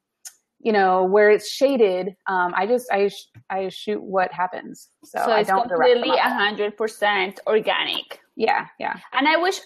you 0.59 0.71
know, 0.71 1.03
where 1.03 1.29
it's 1.29 1.49
shaded. 1.49 2.15
Um, 2.27 2.53
I 2.55 2.65
just, 2.65 2.89
I, 2.91 3.09
sh- 3.09 3.27
I 3.49 3.67
shoot 3.67 4.01
what 4.01 4.31
happens. 4.31 4.89
So, 5.03 5.19
so 5.25 5.31
I 5.31 5.43
don't 5.43 5.67
completely 5.67 6.09
a 6.09 6.29
hundred 6.29 6.77
percent 6.77 7.41
organic. 7.47 8.21
Yeah. 8.37 8.67
Yeah. 8.79 8.95
And 9.11 9.27
I 9.27 9.35
wish 9.37 9.59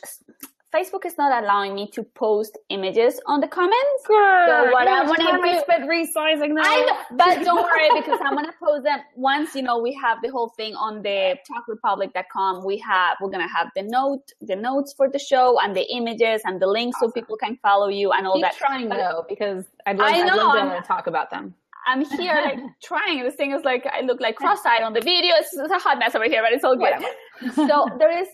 Facebook 0.76 1.06
is 1.06 1.18
not 1.18 1.44
allowing 1.44 1.76
me 1.76 1.90
to 1.92 2.04
post 2.04 2.58
images 2.70 3.22
on 3.26 3.40
the 3.40 3.48
comments. 3.48 4.06
Girl, 4.06 4.48
so 4.48 4.72
what 4.72 4.88
I'm 4.88 5.08
gonna 5.08 5.42
do, 5.42 5.60
spend 5.62 5.90
resizing 5.90 6.56
them. 6.56 6.60
I 6.60 6.86
know, 7.10 7.18
but 7.18 7.44
don't 7.46 7.64
worry 7.64 8.02
because 8.02 8.20
I'm 8.24 8.36
gonna 8.36 8.54
post 8.62 8.84
them 8.84 9.00
once 9.16 9.56
you 9.56 9.62
know 9.62 9.80
we 9.80 9.94
have 9.94 10.18
the 10.22 10.30
whole 10.30 10.50
thing 10.50 10.76
on 10.76 11.02
the 11.02 11.38
talkrepublic.com. 11.50 12.66
We 12.66 12.78
have 12.80 13.16
we're 13.22 13.30
gonna 13.30 13.48
have 13.48 13.70
the 13.76 13.84
note, 13.84 14.34
the 14.42 14.58
notes 14.58 14.94
for 14.94 15.10
the 15.10 15.20
show, 15.20 15.58
and 15.62 15.74
the 15.76 15.90
images 15.90 16.42
and 16.44 16.62
the 16.62 16.68
links 16.68 16.98
awesome. 16.98 17.10
so 17.10 17.14
people 17.14 17.38
can 17.38 17.58
follow 17.62 17.88
you 17.88 18.12
and 18.12 18.28
all 18.28 18.34
Keep 18.34 18.44
that. 18.44 18.56
Trying 18.58 18.90
though 18.90 19.26
because 19.30 19.64
I'd 19.86 19.98
love, 19.98 20.10
I 20.12 20.18
know, 20.24 20.50
I'd 20.50 20.68
love 20.68 20.82
to 20.82 20.88
talk 20.88 21.08
about 21.08 21.30
them. 21.30 21.56
I'm 21.88 22.04
here 22.04 22.36
like 22.44 22.60
trying. 22.84 23.24
This 23.24 23.36
thing 23.36 23.54
is 23.54 23.64
like 23.64 23.86
I 23.86 24.02
look 24.02 24.20
like 24.20 24.36
cross-eyed 24.36 24.84
on 24.84 24.92
the 24.92 25.02
video. 25.14 25.34
It's, 25.38 25.56
it's 25.56 25.72
a 25.72 25.80
hot 25.80 25.98
mess 25.98 26.14
over 26.14 26.26
here, 26.26 26.44
but 26.44 26.52
it's 26.52 26.66
all 26.66 26.76
good. 26.76 27.56
so 27.56 27.88
there 27.98 28.12
is 28.12 28.28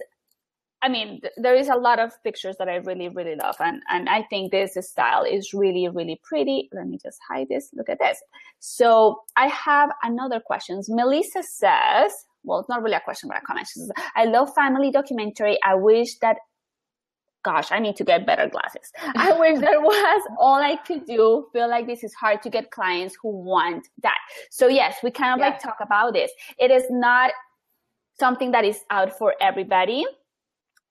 I 0.83 0.89
mean, 0.89 1.21
th- 1.21 1.33
there 1.37 1.55
is 1.55 1.69
a 1.69 1.75
lot 1.75 1.99
of 1.99 2.11
pictures 2.23 2.57
that 2.59 2.67
I 2.67 2.75
really, 2.75 3.07
really 3.07 3.35
love. 3.35 3.55
And, 3.59 3.81
and 3.89 4.09
I 4.09 4.23
think 4.23 4.51
this 4.51 4.77
style 4.81 5.23
is 5.23 5.53
really, 5.53 5.87
really 5.87 6.19
pretty. 6.23 6.69
Let 6.73 6.87
me 6.87 6.99
just 7.01 7.19
hide 7.27 7.47
this. 7.49 7.69
Look 7.73 7.89
at 7.89 7.99
this. 7.99 8.21
So 8.59 9.21
I 9.37 9.47
have 9.47 9.91
another 10.03 10.41
question. 10.45 10.81
Melissa 10.89 11.41
says, 11.41 12.11
well, 12.43 12.59
it's 12.59 12.67
not 12.67 12.83
really 12.83 12.97
a 12.97 12.99
question, 12.99 13.29
but 13.29 13.37
a 13.37 13.41
comment. 13.41 13.67
She 13.73 13.79
says, 13.79 13.91
I 14.15 14.25
love 14.25 14.53
family 14.53 14.91
documentary. 14.91 15.57
I 15.65 15.75
wish 15.75 16.17
that 16.19 16.37
gosh, 17.45 17.73
I 17.73 17.79
need 17.79 17.97
to 17.97 18.05
get 18.05 18.25
better 18.25 18.47
glasses. 18.47 18.89
I 19.17 19.37
wish 19.37 19.59
there 19.59 19.81
was 19.81 20.21
all 20.39 20.61
I 20.61 20.77
could 20.77 21.05
do. 21.05 21.47
Feel 21.51 21.69
like 21.69 21.87
this 21.87 22.01
is 22.01 22.13
hard 22.13 22.41
to 22.43 22.49
get 22.49 22.71
clients 22.71 23.17
who 23.21 23.29
want 23.29 23.85
that. 24.01 24.17
So 24.49 24.69
yes, 24.69 24.95
we 25.03 25.11
kind 25.11 25.33
of 25.33 25.39
yeah. 25.39 25.51
like 25.51 25.61
talk 25.61 25.75
about 25.81 26.13
this. 26.13 26.31
It 26.57 26.71
is 26.71 26.85
not 26.89 27.31
something 28.17 28.51
that 28.51 28.63
is 28.63 28.79
out 28.89 29.17
for 29.17 29.33
everybody 29.41 30.05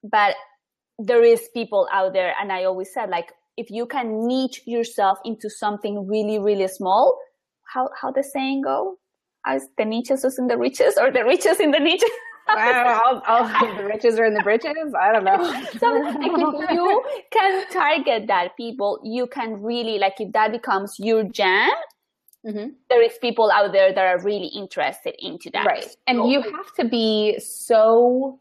but 0.03 0.35
there 0.99 1.25
is 1.25 1.49
people 1.55 1.89
out 1.93 2.13
there 2.13 2.35
and 2.41 2.53
i 2.53 2.65
always 2.65 2.93
said 2.93 3.09
like 3.09 3.33
if 3.57 3.71
you 3.71 3.87
can 3.87 4.27
niche 4.27 4.63
yourself 4.67 5.19
into 5.25 5.49
something 5.49 6.07
really 6.07 6.39
really 6.39 6.69
small 6.69 7.19
how 7.73 7.89
how 8.01 8.11
the 8.11 8.23
saying 8.23 8.63
go 8.63 8.97
as 9.47 9.67
the 9.79 9.85
niches 9.85 10.25
is 10.25 10.39
in 10.39 10.47
the 10.47 10.57
riches 10.57 10.97
or 10.99 11.11
the 11.11 11.25
riches 11.25 11.61
in 11.61 11.71
the 11.71 11.81
niches 11.81 12.11
I'll, 12.49 13.23
I'll, 13.25 13.77
the 13.77 13.85
riches 13.85 14.19
are 14.19 14.25
in 14.25 14.35
the 14.35 14.43
britches. 14.43 14.93
I 15.01 15.13
don't 15.13 15.25
know. 15.25 15.43
so 15.79 15.93
like 15.93 16.17
if 16.21 16.71
you 16.71 17.05
can 17.31 17.71
target 17.71 18.27
that 18.27 18.57
people, 18.57 19.01
you 19.05 19.27
can 19.27 19.63
really 19.63 19.99
like 19.99 20.15
if 20.21 20.33
that 20.33 20.53
becomes 20.53 20.97
your 20.99 21.25
jam. 21.25 21.71
Mm-hmm. 22.47 22.71
There 22.91 23.03
is 23.03 23.13
people 23.21 23.51
out 23.53 23.73
there 23.73 23.95
that 23.95 24.05
are 24.05 24.21
really 24.23 24.49
interested 24.49 25.15
into 25.21 25.51
that. 25.53 25.65
Right, 25.65 25.97
and 26.09 26.29
you 26.29 26.43
have 26.43 26.75
to 26.81 26.89
be 26.89 27.39
so 27.39 28.41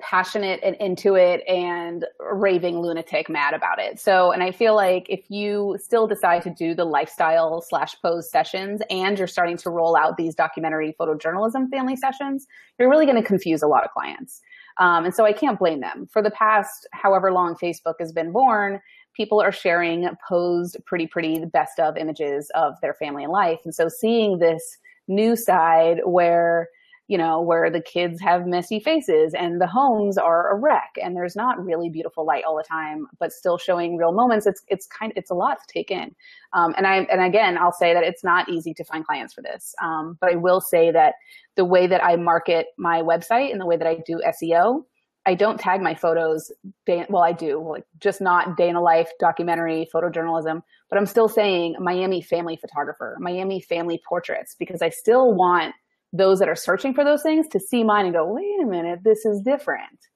passionate 0.00 0.60
and 0.62 0.76
into 0.76 1.16
it 1.16 1.42
and 1.48 2.04
raving 2.20 2.80
lunatic 2.80 3.28
mad 3.28 3.52
about 3.52 3.80
it. 3.80 3.98
So, 3.98 4.30
and 4.30 4.42
I 4.42 4.52
feel 4.52 4.76
like 4.76 5.06
if 5.08 5.28
you 5.28 5.76
still 5.80 6.06
decide 6.06 6.42
to 6.42 6.50
do 6.50 6.74
the 6.74 6.84
lifestyle 6.84 7.60
slash 7.60 8.00
pose 8.00 8.30
sessions 8.30 8.80
and 8.90 9.18
you're 9.18 9.26
starting 9.26 9.56
to 9.58 9.70
roll 9.70 9.96
out 9.96 10.16
these 10.16 10.34
documentary 10.34 10.94
photojournalism 11.00 11.68
family 11.70 11.96
sessions, 11.96 12.46
you're 12.78 12.88
really 12.88 13.06
going 13.06 13.20
to 13.20 13.26
confuse 13.26 13.62
a 13.62 13.66
lot 13.66 13.84
of 13.84 13.90
clients. 13.90 14.40
Um, 14.78 15.04
and 15.04 15.14
so 15.14 15.24
I 15.24 15.32
can't 15.32 15.58
blame 15.58 15.80
them. 15.80 16.06
For 16.10 16.22
the 16.22 16.30
past 16.30 16.86
however 16.92 17.32
long 17.32 17.56
Facebook 17.56 17.94
has 17.98 18.12
been 18.12 18.30
born, 18.30 18.80
people 19.14 19.40
are 19.40 19.50
sharing 19.50 20.08
posed 20.26 20.76
pretty, 20.86 21.08
pretty 21.08 21.38
the 21.38 21.46
best 21.46 21.80
of 21.80 21.96
images 21.96 22.50
of 22.54 22.74
their 22.82 22.94
family 22.94 23.24
and 23.24 23.32
life. 23.32 23.58
And 23.64 23.74
so 23.74 23.88
seeing 23.88 24.38
this 24.38 24.78
new 25.08 25.34
side 25.34 25.98
where 26.04 26.68
you 27.08 27.16
know, 27.16 27.40
where 27.40 27.70
the 27.70 27.80
kids 27.80 28.20
have 28.20 28.46
messy 28.46 28.78
faces 28.78 29.32
and 29.32 29.62
the 29.62 29.66
homes 29.66 30.18
are 30.18 30.52
a 30.52 30.54
wreck 30.54 30.90
and 31.02 31.16
there's 31.16 31.34
not 31.34 31.62
really 31.64 31.88
beautiful 31.88 32.26
light 32.26 32.44
all 32.44 32.54
the 32.54 32.62
time, 32.62 33.06
but 33.18 33.32
still 33.32 33.56
showing 33.56 33.96
real 33.96 34.12
moments. 34.12 34.46
It's, 34.46 34.62
it's 34.68 34.86
kind 34.86 35.14
it's 35.16 35.30
a 35.30 35.34
lot 35.34 35.58
to 35.58 35.72
take 35.72 35.90
in. 35.90 36.14
Um, 36.52 36.74
and 36.76 36.86
I, 36.86 37.06
and 37.10 37.22
again, 37.22 37.56
I'll 37.56 37.72
say 37.72 37.94
that 37.94 38.04
it's 38.04 38.22
not 38.22 38.50
easy 38.50 38.74
to 38.74 38.84
find 38.84 39.06
clients 39.06 39.32
for 39.32 39.40
this. 39.40 39.74
Um, 39.82 40.18
but 40.20 40.32
I 40.32 40.36
will 40.36 40.60
say 40.60 40.90
that 40.90 41.14
the 41.56 41.64
way 41.64 41.86
that 41.86 42.04
I 42.04 42.16
market 42.16 42.66
my 42.76 43.00
website 43.00 43.52
and 43.52 43.60
the 43.60 43.66
way 43.66 43.78
that 43.78 43.86
I 43.86 44.02
do 44.06 44.20
SEO, 44.26 44.84
I 45.24 45.34
don't 45.34 45.58
tag 45.58 45.80
my 45.80 45.94
photos. 45.94 46.52
Day, 46.84 47.06
well, 47.08 47.22
I 47.22 47.32
do, 47.32 47.66
like 47.66 47.84
just 48.00 48.20
not 48.20 48.58
day 48.58 48.68
in 48.68 48.76
a 48.76 48.82
life 48.82 49.08
documentary 49.18 49.88
photojournalism, 49.94 50.62
but 50.90 50.98
I'm 50.98 51.06
still 51.06 51.28
saying 51.28 51.76
Miami 51.80 52.20
family 52.20 52.56
photographer, 52.56 53.16
Miami 53.18 53.62
family 53.62 54.00
portraits, 54.06 54.56
because 54.58 54.82
I 54.82 54.90
still 54.90 55.34
want 55.34 55.74
those 56.12 56.38
that 56.38 56.48
are 56.48 56.56
searching 56.56 56.94
for 56.94 57.04
those 57.04 57.22
things 57.22 57.46
to 57.48 57.60
see 57.60 57.84
mine 57.84 58.06
and 58.06 58.14
go, 58.14 58.32
wait 58.32 58.62
a 58.62 58.66
minute, 58.66 59.00
this 59.04 59.24
is 59.24 59.40
different. 59.40 60.06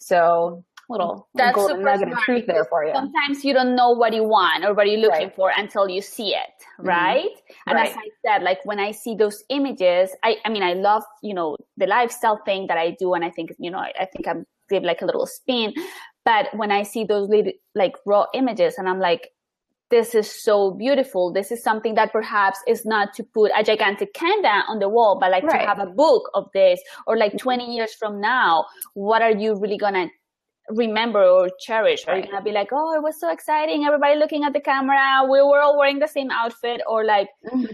So 0.00 0.64
little 0.88 1.28
That's 1.34 1.54
golden 1.54 1.82
nugget 1.82 2.12
of 2.12 2.18
truth 2.18 2.44
there 2.46 2.64
for 2.64 2.84
you. 2.84 2.92
Sometimes 2.92 3.44
you 3.44 3.54
don't 3.54 3.74
know 3.74 3.90
what 3.90 4.12
you 4.12 4.22
want 4.22 4.64
or 4.64 4.74
what 4.74 4.86
you're 4.88 5.00
looking 5.00 5.28
right. 5.28 5.36
for 5.36 5.50
until 5.56 5.88
you 5.88 6.02
see 6.02 6.34
it, 6.34 6.50
mm-hmm. 6.78 6.88
right? 6.88 7.24
Mm-hmm. 7.24 7.70
And 7.70 7.76
right. 7.76 7.90
as 7.90 7.96
I 7.96 8.08
said, 8.26 8.42
like 8.42 8.58
when 8.64 8.78
I 8.78 8.90
see 8.90 9.14
those 9.14 9.42
images, 9.48 10.10
I, 10.22 10.36
I 10.44 10.50
mean, 10.50 10.62
I 10.62 10.74
love, 10.74 11.02
you 11.22 11.34
know, 11.34 11.56
the 11.76 11.86
lifestyle 11.86 12.40
thing 12.44 12.66
that 12.68 12.76
I 12.76 12.96
do. 12.98 13.14
And 13.14 13.24
I 13.24 13.30
think, 13.30 13.52
you 13.58 13.70
know, 13.70 13.78
I 13.78 14.04
think 14.04 14.28
I'm 14.28 14.44
give 14.70 14.82
like 14.82 15.02
a 15.02 15.06
little 15.06 15.26
spin. 15.26 15.74
But 16.24 16.54
when 16.54 16.70
I 16.70 16.82
see 16.82 17.04
those 17.04 17.30
like 17.74 17.94
raw 18.06 18.26
images 18.34 18.76
and 18.78 18.88
I'm 18.88 18.98
like, 18.98 19.30
this 19.90 20.14
is 20.14 20.30
so 20.30 20.72
beautiful. 20.72 21.32
This 21.32 21.52
is 21.52 21.62
something 21.62 21.94
that 21.94 22.12
perhaps 22.12 22.58
is 22.66 22.84
not 22.84 23.14
to 23.14 23.22
put 23.22 23.52
a 23.56 23.62
gigantic 23.62 24.14
candle 24.14 24.62
on 24.68 24.78
the 24.78 24.88
wall, 24.88 25.18
but 25.20 25.30
like 25.30 25.44
right. 25.44 25.60
to 25.60 25.66
have 25.66 25.78
a 25.78 25.86
book 25.86 26.30
of 26.34 26.46
this 26.54 26.80
or 27.06 27.16
like 27.16 27.32
mm-hmm. 27.32 27.48
20 27.48 27.74
years 27.74 27.94
from 27.94 28.20
now, 28.20 28.64
what 28.94 29.22
are 29.22 29.32
you 29.32 29.54
really 29.54 29.78
going 29.78 29.94
to 29.94 30.08
remember 30.70 31.22
or 31.22 31.50
cherish? 31.60 32.04
Are 32.06 32.16
you 32.16 32.24
gonna 32.24 32.42
be 32.42 32.52
like, 32.52 32.68
oh, 32.72 32.94
it 32.94 33.02
was 33.02 33.18
so 33.20 33.30
exciting, 33.30 33.84
everybody 33.84 34.18
looking 34.18 34.44
at 34.44 34.52
the 34.52 34.60
camera, 34.60 35.22
we 35.24 35.42
were 35.42 35.60
all 35.60 35.78
wearing 35.78 35.98
the 35.98 36.08
same 36.08 36.30
outfit, 36.30 36.80
or 36.86 37.04
like 37.04 37.28
mm-hmm. 37.46 37.64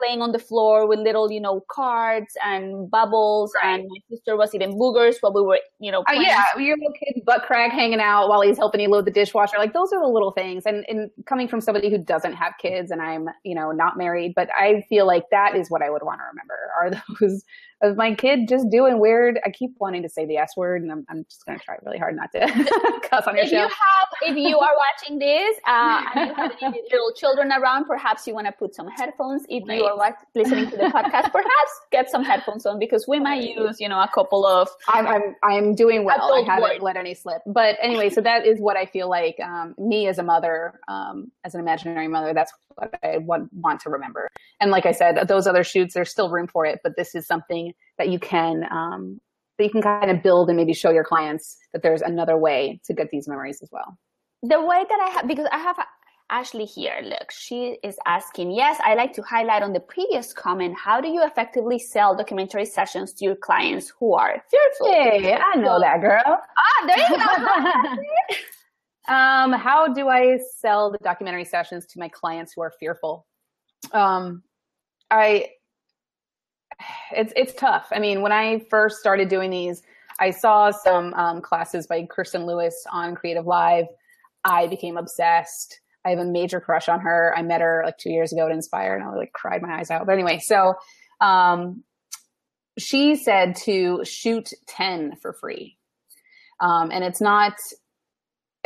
playing 0.00 0.22
on 0.22 0.32
the 0.32 0.38
floor 0.38 0.86
with 0.86 0.98
little, 0.98 1.30
you 1.30 1.40
know, 1.40 1.64
cards 1.70 2.36
and 2.44 2.90
bubbles, 2.90 3.52
right. 3.62 3.80
and 3.80 3.88
my 3.88 3.98
sister 4.10 4.36
was 4.36 4.54
eating 4.54 4.78
boogers 4.78 5.16
while 5.20 5.32
we 5.32 5.42
were, 5.42 5.60
you 5.78 5.90
know, 5.90 6.04
oh, 6.08 6.12
yeah, 6.12 6.42
your 6.58 6.76
little 6.76 6.92
kid's 6.92 7.24
butt 7.24 7.42
crack 7.42 7.72
hanging 7.72 8.00
out 8.00 8.28
while 8.28 8.42
he's 8.42 8.58
helping 8.58 8.80
you 8.80 8.88
load 8.88 9.06
the 9.06 9.10
dishwasher. 9.10 9.56
Like 9.58 9.72
those 9.72 9.92
are 9.92 10.00
the 10.00 10.08
little 10.08 10.32
things. 10.32 10.64
And, 10.66 10.84
and 10.88 11.10
coming 11.26 11.48
from 11.48 11.60
somebody 11.60 11.90
who 11.90 11.98
doesn't 11.98 12.34
have 12.34 12.54
kids 12.60 12.90
and 12.90 13.00
I'm, 13.00 13.28
you 13.44 13.54
know, 13.54 13.70
not 13.72 13.96
married, 13.96 14.34
but 14.34 14.48
I 14.54 14.84
feel 14.88 15.06
like 15.06 15.24
that 15.30 15.56
is 15.56 15.70
what 15.70 15.82
I 15.82 15.90
would 15.90 16.02
want 16.02 16.20
to 16.20 16.24
remember 16.24 16.56
are 16.76 16.90
those 17.20 17.44
of 17.82 17.96
my 17.96 18.14
kid 18.14 18.48
just 18.48 18.70
doing 18.70 18.98
weird. 18.98 19.38
I 19.44 19.50
keep 19.50 19.72
wanting 19.78 20.02
to 20.02 20.08
say 20.08 20.26
the 20.26 20.38
S 20.38 20.56
word, 20.56 20.82
and 20.82 20.90
I'm, 20.90 21.04
I'm 21.08 21.24
just 21.24 21.44
going 21.44 21.58
to 21.58 21.64
try 21.64 21.76
really 21.84 21.98
hard 21.98 22.16
not 22.16 22.32
to 22.32 22.40
cuss 23.10 23.26
on 23.26 23.34
your 23.34 23.44
if 23.44 23.50
show. 23.50 23.56
You 23.56 23.62
have, 23.62 24.08
if 24.22 24.36
you 24.36 24.58
are 24.58 24.72
watching 24.76 25.18
this 25.18 25.56
uh, 25.66 26.02
and 26.14 26.28
you 26.30 26.34
have 26.34 26.52
any 26.62 26.82
little 26.90 27.12
children 27.14 27.52
around, 27.52 27.84
perhaps 27.84 28.26
you 28.26 28.34
want 28.34 28.46
to 28.46 28.52
put 28.52 28.74
some 28.74 28.88
headphones. 28.88 29.44
If 29.48 29.68
right. 29.68 29.78
you 29.78 29.84
are 29.84 29.96
watch, 29.96 30.14
listening 30.34 30.70
to 30.70 30.76
the 30.76 30.84
podcast, 30.84 31.32
perhaps 31.32 31.80
get 31.92 32.10
some 32.10 32.24
headphones 32.24 32.64
on 32.66 32.78
because 32.78 33.06
we 33.06 33.20
might 33.20 33.42
use, 33.42 33.80
you 33.80 33.88
know, 33.88 34.00
a 34.00 34.10
couple 34.14 34.46
of. 34.46 34.68
I'm 34.88 35.06
I'm, 35.06 35.36
I'm 35.42 35.74
doing 35.74 36.04
well. 36.04 36.34
I 36.34 36.42
haven't 36.46 36.62
word. 36.62 36.82
let 36.82 36.96
any 36.96 37.14
slip. 37.14 37.42
But 37.46 37.76
anyway, 37.80 38.10
so 38.10 38.20
that 38.22 38.46
is 38.46 38.60
what 38.60 38.76
I 38.76 38.86
feel 38.86 39.08
like 39.08 39.36
um, 39.42 39.74
me 39.78 40.06
as 40.08 40.18
a 40.18 40.22
mother, 40.22 40.80
um, 40.88 41.30
as 41.44 41.54
an 41.54 41.60
imaginary 41.60 42.08
mother. 42.08 42.32
That's 42.32 42.52
what 42.76 42.98
I 43.02 43.18
want, 43.18 43.52
want 43.52 43.80
to 43.80 43.90
remember. 43.90 44.30
And 44.60 44.70
like 44.70 44.86
I 44.86 44.92
said, 44.92 45.28
those 45.28 45.46
other 45.46 45.64
shoots, 45.64 45.94
there's 45.94 46.10
still 46.10 46.30
room 46.30 46.46
for 46.46 46.66
it, 46.66 46.80
but 46.82 46.96
this 46.96 47.14
is 47.14 47.26
something 47.26 47.65
that 47.98 48.08
you 48.08 48.18
can 48.18 48.64
um, 48.70 49.20
that 49.58 49.64
you 49.64 49.70
can 49.70 49.82
kind 49.82 50.10
of 50.10 50.22
build 50.22 50.48
and 50.48 50.56
maybe 50.56 50.74
show 50.74 50.90
your 50.90 51.04
clients 51.04 51.56
that 51.72 51.82
there's 51.82 52.02
another 52.02 52.36
way 52.36 52.80
to 52.84 52.92
get 52.92 53.10
these 53.10 53.26
memories 53.26 53.60
as 53.62 53.70
well. 53.72 53.96
The 54.42 54.60
way 54.60 54.84
that 54.88 55.00
I 55.00 55.08
have, 55.14 55.26
because 55.26 55.46
I 55.50 55.58
have 55.58 55.76
Ashley 56.28 56.64
here. 56.64 57.00
Look, 57.04 57.30
she 57.30 57.78
is 57.82 57.96
asking, 58.04 58.50
yes, 58.50 58.78
I 58.84 58.94
like 58.94 59.12
to 59.14 59.22
highlight 59.22 59.62
on 59.62 59.72
the 59.72 59.80
previous 59.80 60.32
comment, 60.32 60.76
how 60.76 61.00
do 61.00 61.08
you 61.08 61.24
effectively 61.24 61.78
sell 61.78 62.16
documentary 62.16 62.64
sessions 62.64 63.12
to 63.14 63.24
your 63.24 63.36
clients 63.36 63.92
who 63.98 64.14
are 64.14 64.42
fearful? 64.50 64.92
Hey, 64.92 65.34
I 65.34 65.56
know 65.56 65.80
that 65.80 66.00
girl. 66.00 66.22
Ah, 66.58 66.86
there 66.86 66.98
you 66.98 67.16
go. 67.16 68.02
Um, 69.08 69.52
how 69.52 69.86
do 69.86 70.08
I 70.08 70.40
sell 70.56 70.90
the 70.90 70.98
documentary 70.98 71.44
sessions 71.44 71.86
to 71.86 72.00
my 72.00 72.08
clients 72.08 72.54
who 72.54 72.62
are 72.62 72.72
fearful? 72.80 73.24
Um, 73.92 74.42
I, 75.12 75.50
it's, 77.12 77.32
it's 77.36 77.54
tough. 77.54 77.88
I 77.92 77.98
mean, 77.98 78.22
when 78.22 78.32
I 78.32 78.60
first 78.70 78.96
started 78.98 79.28
doing 79.28 79.50
these, 79.50 79.82
I 80.18 80.30
saw 80.30 80.70
some 80.70 81.12
um, 81.14 81.40
classes 81.42 81.86
by 81.86 82.06
Kirsten 82.06 82.46
Lewis 82.46 82.84
on 82.90 83.14
Creative 83.14 83.46
Live. 83.46 83.86
I 84.44 84.66
became 84.66 84.96
obsessed. 84.96 85.80
I 86.04 86.10
have 86.10 86.18
a 86.18 86.24
major 86.24 86.60
crush 86.60 86.88
on 86.88 87.00
her. 87.00 87.34
I 87.36 87.42
met 87.42 87.60
her 87.60 87.82
like 87.84 87.98
two 87.98 88.10
years 88.10 88.32
ago 88.32 88.46
at 88.46 88.52
Inspire 88.52 88.94
and 88.94 89.04
I 89.04 89.12
like 89.14 89.32
cried 89.32 89.60
my 89.60 89.78
eyes 89.78 89.90
out. 89.90 90.06
But 90.06 90.12
anyway, 90.12 90.38
so, 90.38 90.74
um, 91.20 91.82
she 92.78 93.16
said 93.16 93.56
to 93.64 94.04
shoot 94.04 94.50
10 94.68 95.16
for 95.20 95.32
free. 95.32 95.76
Um, 96.60 96.90
and 96.92 97.02
it's 97.02 97.20
not, 97.20 97.54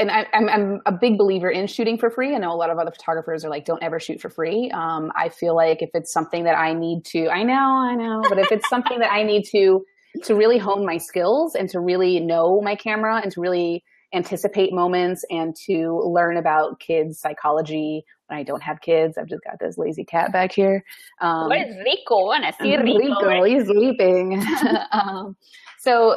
and 0.01 0.11
I, 0.11 0.27
am 0.33 0.49
I'm, 0.49 0.49
I'm 0.49 0.81
a 0.87 0.93
big 0.93 1.19
believer 1.19 1.51
in 1.51 1.67
shooting 1.67 1.99
for 1.99 2.11
free. 2.11 2.35
I 2.35 2.39
know 2.39 2.53
a 2.53 2.57
lot 2.57 2.71
of 2.71 2.79
other 2.79 2.91
photographers 2.91 3.45
are 3.45 3.51
like, 3.51 3.65
don't 3.65 3.83
ever 3.83 4.01
shoot 4.01 4.21
for 4.21 4.31
free. 4.31 4.71
Um, 4.73 5.13
I 5.15 5.29
feel 5.29 5.55
like 5.55 5.83
if 5.83 5.91
it's 5.95 6.13
something 6.13 6.45
that 6.45 6.59
I 6.59 6.73
need 6.73 7.05
to, 7.07 7.29
I 7.29 7.43
know, 7.43 7.55
I 7.55 7.95
know, 7.95 8.23
but 8.29 8.39
if 8.39 8.51
it's 8.51 8.69
something 8.69 8.99
that 9.01 9.13
I 9.13 9.23
need 9.23 9.45
to, 9.53 9.85
to 10.25 10.35
really 10.35 10.59
hone 10.59 10.85
my 10.85 10.97
skills 10.97 11.55
and 11.55 11.69
to 11.71 11.81
really 11.81 12.19
know 12.19 12.61
my 12.61 12.75
camera 12.75 13.21
and 13.23 13.31
to 13.33 13.41
really 13.41 13.85
anticipate 14.13 14.73
moments 14.73 15.25
and 15.31 15.55
to 15.67 16.03
learn 16.05 16.37
about 16.37 16.81
kids 16.81 17.21
psychology 17.21 18.05
when 18.27 18.39
I 18.39 18.43
don't 18.43 18.63
have 18.63 18.81
kids. 18.81 19.17
I've 19.17 19.29
just 19.29 19.45
got 19.45 19.59
this 19.61 19.79
lazy 19.79 20.05
cat 20.05 20.33
back 20.33 20.53
here. 20.53 20.85
Um, 21.21 21.49
Where's 21.49 21.77
Rico? 21.85 22.27
Wanna 22.27 22.53
see 22.61 22.77
Rico? 22.77 22.99
Rico, 22.99 23.45
he's 23.45 23.67
sleeping. 23.67 24.45
um, 24.93 25.37
so 25.79 26.17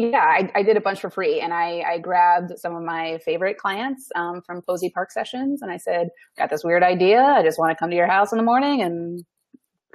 yeah, 0.00 0.24
I, 0.24 0.50
I, 0.54 0.62
did 0.62 0.76
a 0.76 0.80
bunch 0.80 1.00
for 1.00 1.10
free 1.10 1.40
and 1.40 1.52
I, 1.52 1.82
I 1.86 1.98
grabbed 1.98 2.58
some 2.58 2.74
of 2.74 2.82
my 2.82 3.18
favorite 3.24 3.58
clients 3.58 4.08
um, 4.14 4.40
from 4.46 4.62
Posey 4.62 4.90
Park 4.90 5.12
sessions 5.12 5.62
and 5.62 5.70
I 5.70 5.76
said, 5.76 6.08
got 6.38 6.50
this 6.50 6.64
weird 6.64 6.82
idea. 6.82 7.22
I 7.22 7.42
just 7.42 7.58
want 7.58 7.70
to 7.70 7.76
come 7.76 7.90
to 7.90 7.96
your 7.96 8.06
house 8.06 8.32
in 8.32 8.38
the 8.38 8.44
morning 8.44 8.82
and 8.82 9.24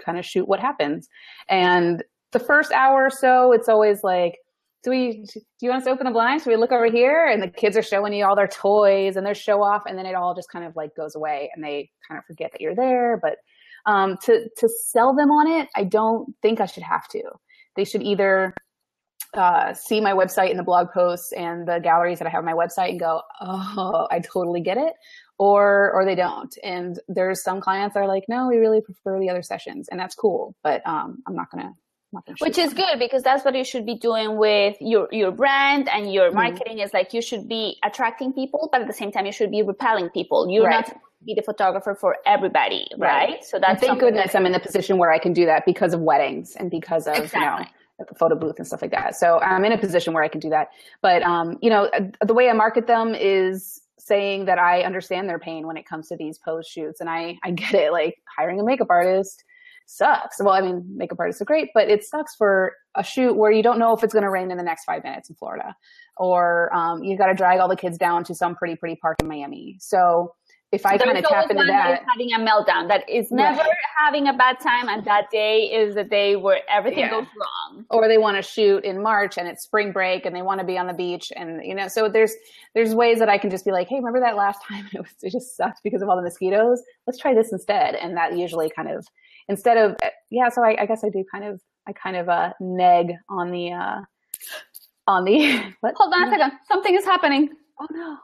kind 0.03 0.17
of 0.17 0.25
shoot 0.25 0.47
what 0.47 0.59
happens. 0.59 1.07
And 1.49 2.03
the 2.31 2.39
first 2.39 2.71
hour 2.71 3.05
or 3.05 3.09
so, 3.09 3.51
it's 3.51 3.69
always 3.69 4.03
like, 4.03 4.35
do 4.83 4.91
we, 4.91 5.25
do 5.33 5.41
you 5.61 5.69
want 5.69 5.81
us 5.81 5.85
to 5.85 5.91
open 5.91 6.05
the 6.05 6.11
blinds? 6.11 6.43
Do 6.43 6.51
we 6.51 6.57
look 6.57 6.71
over 6.71 6.85
here? 6.85 7.25
And 7.25 7.41
the 7.41 7.47
kids 7.47 7.75
are 7.75 7.81
showing 7.81 8.13
you 8.13 8.25
all 8.25 8.35
their 8.35 8.47
toys 8.47 9.15
and 9.15 9.25
their 9.25 9.33
show 9.33 9.63
off. 9.63 9.83
And 9.87 9.97
then 9.97 10.05
it 10.05 10.13
all 10.13 10.35
just 10.35 10.51
kind 10.51 10.63
of 10.63 10.75
like 10.75 10.95
goes 10.95 11.15
away 11.15 11.49
and 11.55 11.63
they 11.63 11.89
kind 12.07 12.19
of 12.19 12.25
forget 12.25 12.51
that 12.51 12.61
you're 12.61 12.75
there. 12.75 13.19
But 13.19 13.37
um, 13.87 14.17
to, 14.25 14.47
to 14.57 14.69
sell 14.69 15.15
them 15.15 15.31
on 15.31 15.47
it, 15.47 15.69
I 15.75 15.85
don't 15.85 16.35
think 16.41 16.61
I 16.61 16.67
should 16.67 16.83
have 16.83 17.07
to. 17.09 17.23
They 17.75 17.83
should 17.83 18.03
either 18.03 18.53
uh, 19.37 19.73
see 19.73 20.01
my 20.01 20.13
website 20.13 20.49
and 20.49 20.59
the 20.59 20.63
blog 20.63 20.91
posts 20.91 21.31
and 21.31 21.67
the 21.67 21.79
galleries 21.79 22.19
that 22.19 22.27
I 22.27 22.31
have 22.31 22.39
on 22.39 22.45
my 22.45 22.53
website 22.53 22.91
and 22.91 22.99
go, 22.99 23.21
oh, 23.41 24.07
I 24.11 24.19
totally 24.19 24.61
get 24.61 24.77
it, 24.77 24.93
or 25.37 25.91
or 25.93 26.05
they 26.05 26.15
don't. 26.15 26.55
And 26.63 26.99
there's 27.07 27.43
some 27.43 27.61
clients 27.61 27.93
that 27.93 28.01
are 28.01 28.07
like, 28.07 28.23
no, 28.27 28.47
we 28.47 28.57
really 28.57 28.81
prefer 28.81 29.19
the 29.19 29.29
other 29.29 29.41
sessions, 29.41 29.87
and 29.89 29.99
that's 29.99 30.15
cool. 30.15 30.55
But 30.63 30.85
um, 30.87 31.21
I'm 31.27 31.35
not 31.35 31.51
gonna. 31.51 31.73
Which 32.39 32.57
is 32.57 32.73
good 32.73 32.97
because 32.97 33.23
that's 33.23 33.43
what 33.43 33.55
you 33.55 33.65
should 33.65 33.85
be 33.85 33.97
doing 33.97 34.37
with 34.37 34.77
your 34.79 35.09
your 35.11 35.31
brand 35.31 35.89
and 35.89 36.13
your 36.13 36.27
mm-hmm. 36.27 36.37
marketing. 36.37 36.79
Is 36.79 36.93
like 36.93 37.13
you 37.13 37.21
should 37.21 37.49
be 37.49 37.77
attracting 37.83 38.31
people, 38.31 38.69
but 38.71 38.79
at 38.79 38.87
the 38.87 38.93
same 38.93 39.11
time 39.11 39.25
you 39.25 39.33
should 39.33 39.51
be 39.51 39.63
repelling 39.63 40.09
people. 40.09 40.49
You're 40.49 40.63
right. 40.63 40.87
not 40.87 40.97
be 41.25 41.33
the 41.33 41.41
photographer 41.41 41.97
for 41.99 42.17
everybody, 42.25 42.87
right? 42.97 43.29
right. 43.31 43.45
So 43.45 43.59
that's 43.59 43.81
thank 43.81 43.99
goodness 43.99 44.33
I'm 44.33 44.45
in 44.45 44.53
the 44.53 44.59
position 44.59 44.97
where 44.97 45.11
I 45.11 45.19
can 45.19 45.33
do 45.33 45.45
that 45.47 45.65
because 45.65 45.93
of 45.93 45.99
weddings 45.99 46.55
and 46.55 46.71
because 46.71 47.07
of 47.07 47.17
exactly. 47.17 47.41
you 47.41 47.45
know 47.45 47.65
at 47.99 48.08
the 48.08 48.15
photo 48.15 48.36
booth 48.36 48.58
and 48.58 48.67
stuff 48.67 48.81
like 48.81 48.91
that. 48.91 49.15
So 49.15 49.39
I'm 49.39 49.63
in 49.65 49.71
a 49.71 49.77
position 49.77 50.13
where 50.13 50.23
I 50.23 50.27
can 50.27 50.39
do 50.39 50.49
that. 50.49 50.69
But 51.01 51.23
um, 51.23 51.58
you 51.62 51.69
know, 51.69 51.89
the 52.21 52.34
way 52.34 52.49
I 52.49 52.53
market 52.53 52.88
them 52.88 53.15
is 53.15 53.81
saying 53.97 54.45
that 54.45 54.60
I 54.60 54.84
understand 54.84 55.29
their 55.29 55.39
pain 55.39 55.65
when 55.65 55.77
it 55.77 55.86
comes 55.86 56.10
to 56.10 56.17
these 56.17 56.38
pose 56.38 56.67
shoots, 56.67 56.99
and 56.99 57.10
I 57.10 57.38
I 57.43 57.51
get 57.51 57.73
it. 57.73 57.91
Like 57.91 58.15
hiring 58.38 58.60
a 58.60 58.63
makeup 58.63 58.88
artist 58.89 59.43
sucks. 59.88 60.38
Well, 60.39 60.53
I 60.53 60.62
mean, 60.62 60.84
makeup 60.95 61.19
artists 61.19 61.41
are 61.41 61.45
great, 61.45 61.69
but 61.73 61.89
it 61.89 62.03
sucks 62.03 62.36
for 62.36 62.73
a 62.95 63.03
shoot 63.03 63.34
where 63.36 63.51
you 63.51 63.63
don't 63.63 63.79
know 63.79 63.95
if 63.95 64.03
it's 64.03 64.13
going 64.13 64.23
to 64.23 64.29
rain 64.29 64.51
in 64.51 64.58
the 64.58 64.63
next 64.63 64.84
five 64.86 65.03
minutes 65.03 65.29
in 65.29 65.36
Florida, 65.36 65.75
or 66.17 66.73
um, 66.75 67.03
you 67.03 67.17
got 67.17 67.27
to 67.27 67.34
drag 67.34 67.60
all 67.60 67.67
the 67.67 67.75
kids 67.75 67.97
down 67.97 68.23
to 68.25 68.36
some 68.36 68.55
pretty 68.55 68.75
pretty 68.75 68.95
park 68.95 69.17
in 69.21 69.27
Miami. 69.27 69.77
So 69.79 70.34
if 70.71 70.86
I 70.86 70.97
kind 70.97 71.17
of 71.17 71.23
tap 71.23 71.49
into 71.49 71.63
that, 71.63 72.04
having 72.08 72.34
a 72.34 72.39
meltdown. 72.39 72.88
That 72.88 73.08
is 73.10 73.32
never 73.32 73.58
yeah. 73.58 73.73
having 73.97 74.28
a 74.28 74.34
bad 74.34 74.60
time, 74.60 74.89
and 74.89 75.06
that 75.06 75.30
day 75.32 75.62
is 75.62 75.95
the 75.95 76.04
day 76.04 76.36
where 76.36 76.62
everything 76.69 76.99
yeah. 76.99 77.12
goes 77.12 77.28
wrong. 77.39 77.86
Or 77.89 78.08
they 78.08 78.17
want 78.17 78.38
to 78.38 78.41
shoot 78.41 78.84
in 78.84 79.01
March 79.01 79.38
and 79.38 79.47
it's 79.47 79.63
spring 79.63 79.91
break, 79.91 80.25
and 80.25 80.36
they 80.36 80.41
want 80.41 80.60
to 80.60 80.65
be 80.65 80.78
on 80.78 80.88
the 80.88 80.93
beach, 80.93 81.32
and 81.36 81.63
you 81.63 81.75
know, 81.75 81.88
so 81.88 82.10
there's 82.10 82.34
there's 82.73 82.95
ways 82.95 83.19
that 83.19 83.30
I 83.30 83.38
can 83.38 83.49
just 83.49 83.63
be 83.63 83.71
like, 83.71 83.88
hey, 83.88 83.97
remember 83.97 84.19
that 84.19 84.36
last 84.36 84.60
time 84.67 84.88
it 84.93 84.99
was 84.99 85.12
it 85.21 85.32
just 85.32 85.56
sucked 85.56 85.82
because 85.84 86.01
of 86.01 86.10
all 86.10 86.15
the 86.15 86.23
mosquitoes? 86.23 86.82
Let's 87.08 87.19
try 87.19 87.34
this 87.34 87.51
instead, 87.51 87.95
and 87.95 88.17
that 88.17 88.38
usually 88.38 88.71
kind 88.75 88.89
of 88.89 89.08
instead 89.47 89.78
of 89.78 89.95
yeah. 90.30 90.49
So 90.49 90.63
I, 90.63 90.75
I 90.82 90.86
guess 90.86 91.04
I 91.04 91.10
do 91.10 91.23
kind 91.32 91.45
of 91.45 91.62
I 91.88 91.93
kind 91.93 92.17
of 92.17 92.28
uh 92.28 92.54
neg 92.60 93.13
on 93.30 93.51
the 93.51 93.71
uh 93.71 94.01
on 95.08 95.23
the. 95.25 95.58
Hold 95.84 96.13
on 96.13 96.28
a 96.28 96.32
second, 96.32 96.51
something 96.67 96.95
is 96.95 97.06
happening. 97.06 97.49
Oh 97.80 97.88
no 97.91 98.17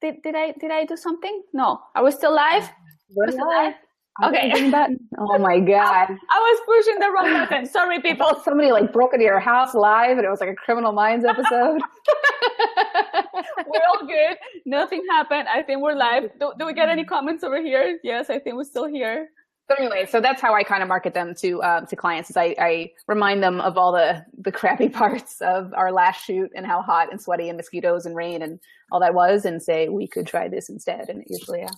did, 0.00 0.22
did 0.22 0.34
I 0.34 0.52
did 0.58 0.70
I 0.70 0.84
do 0.84 0.96
something? 0.96 1.42
No. 1.52 1.78
Are 1.94 2.04
we 2.04 2.10
still 2.10 2.34
live? 2.34 2.64
Uh, 2.64 2.68
we're 3.14 3.30
still 3.30 3.48
live. 3.48 3.74
Okay. 4.24 4.70
Button. 4.70 4.98
Oh 5.18 5.38
my 5.38 5.60
god! 5.60 6.08
I 6.30 6.38
was 6.38 6.60
pushing 6.66 6.98
the 6.98 7.10
wrong 7.10 7.32
button. 7.46 7.66
Sorry, 7.66 8.00
people. 8.00 8.40
Somebody 8.42 8.72
like 8.72 8.92
broke 8.92 9.12
into 9.12 9.24
your 9.24 9.38
house 9.38 9.74
live, 9.74 10.16
and 10.16 10.24
it 10.24 10.30
was 10.30 10.40
like 10.40 10.48
a 10.48 10.54
Criminal 10.54 10.92
Minds 10.92 11.24
episode. 11.24 11.78
we're 13.66 13.86
all 13.88 14.06
good. 14.06 14.36
Nothing 14.66 15.04
happened. 15.10 15.48
I 15.48 15.62
think 15.62 15.82
we're 15.82 15.94
live. 15.94 16.30
Do, 16.40 16.52
do 16.58 16.66
we 16.66 16.72
get 16.72 16.88
any 16.88 17.04
comments 17.04 17.44
over 17.44 17.60
here? 17.60 17.98
Yes, 18.02 18.30
I 18.30 18.38
think 18.38 18.56
we're 18.56 18.64
still 18.64 18.86
here. 18.86 19.28
But 19.70 19.78
anyway, 19.78 20.04
so 20.04 20.20
that's 20.20 20.42
how 20.42 20.52
I 20.52 20.64
kind 20.64 20.82
of 20.82 20.88
market 20.88 21.14
them 21.14 21.32
to 21.36 21.62
uh, 21.62 21.82
to 21.82 21.94
clients. 21.94 22.28
Is 22.28 22.36
I, 22.36 22.56
I 22.58 22.90
remind 23.06 23.40
them 23.40 23.60
of 23.60 23.78
all 23.78 23.92
the 23.92 24.26
the 24.36 24.50
crappy 24.50 24.88
parts 25.00 25.40
of 25.40 25.72
our 25.74 25.92
last 25.92 26.24
shoot 26.24 26.50
and 26.56 26.66
how 26.66 26.82
hot 26.82 27.12
and 27.12 27.20
sweaty 27.20 27.48
and 27.48 27.56
mosquitoes 27.56 28.04
and 28.04 28.16
rain 28.16 28.42
and 28.42 28.58
all 28.90 28.98
that 28.98 29.14
was, 29.14 29.44
and 29.44 29.62
say 29.62 29.88
we 29.88 30.08
could 30.08 30.26
try 30.26 30.48
this 30.48 30.68
instead. 30.68 31.08
And 31.08 31.22
it 31.22 31.28
usually 31.30 31.60
yeah, 31.60 31.70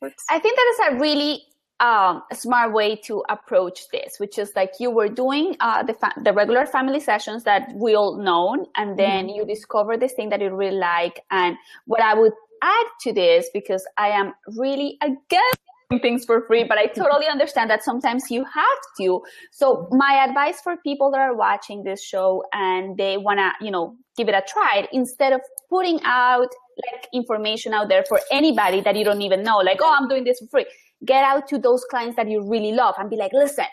works. 0.00 0.24
I 0.28 0.40
think 0.40 0.56
that 0.56 0.74
is 0.74 0.96
a 0.96 1.00
really 1.00 1.44
um, 1.78 2.24
a 2.32 2.34
smart 2.34 2.72
way 2.72 2.96
to 3.04 3.22
approach 3.28 3.82
this, 3.92 4.18
which 4.18 4.38
is 4.38 4.50
like 4.56 4.72
you 4.80 4.90
were 4.90 5.08
doing 5.08 5.56
uh, 5.60 5.84
the 5.84 5.94
fa- 5.94 6.20
the 6.20 6.32
regular 6.32 6.66
family 6.66 6.98
sessions 6.98 7.44
that 7.44 7.72
we 7.76 7.94
all 7.94 8.16
know, 8.16 8.66
and 8.76 8.98
then 8.98 9.28
mm-hmm. 9.28 9.36
you 9.36 9.46
discover 9.46 9.96
this 9.96 10.14
thing 10.14 10.30
that 10.30 10.40
you 10.40 10.52
really 10.52 10.78
like. 10.78 11.20
And 11.30 11.56
what 11.84 12.00
I 12.00 12.14
would 12.14 12.32
add 12.64 12.86
to 13.02 13.12
this, 13.12 13.48
because 13.54 13.86
I 13.96 14.08
am 14.08 14.34
really 14.56 14.98
against 15.00 15.60
things 16.02 16.24
for 16.24 16.44
free, 16.46 16.64
but 16.64 16.78
I 16.78 16.86
totally 16.86 17.26
understand 17.26 17.70
that 17.70 17.84
sometimes 17.84 18.30
you 18.30 18.44
have 18.44 18.78
to. 18.98 19.22
So 19.52 19.88
my 19.92 20.24
advice 20.28 20.60
for 20.60 20.76
people 20.78 21.10
that 21.12 21.20
are 21.20 21.34
watching 21.34 21.84
this 21.84 22.02
show 22.02 22.42
and 22.52 22.96
they 22.96 23.16
want 23.16 23.38
to, 23.38 23.52
you 23.64 23.70
know, 23.70 23.96
give 24.16 24.28
it 24.28 24.34
a 24.34 24.42
try, 24.48 24.88
instead 24.92 25.32
of 25.32 25.40
putting 25.70 26.00
out 26.04 26.48
like 26.92 27.06
information 27.12 27.72
out 27.72 27.88
there 27.88 28.04
for 28.08 28.20
anybody 28.32 28.80
that 28.80 28.96
you 28.96 29.04
don't 29.04 29.22
even 29.22 29.42
know, 29.42 29.58
like, 29.58 29.78
oh, 29.80 29.96
I'm 29.98 30.08
doing 30.08 30.24
this 30.24 30.40
for 30.40 30.46
free. 30.48 30.66
Get 31.04 31.22
out 31.22 31.46
to 31.48 31.58
those 31.58 31.84
clients 31.84 32.16
that 32.16 32.28
you 32.28 32.42
really 32.42 32.72
love 32.72 32.96
and 32.98 33.08
be 33.08 33.16
like, 33.16 33.32
listen, 33.32 33.66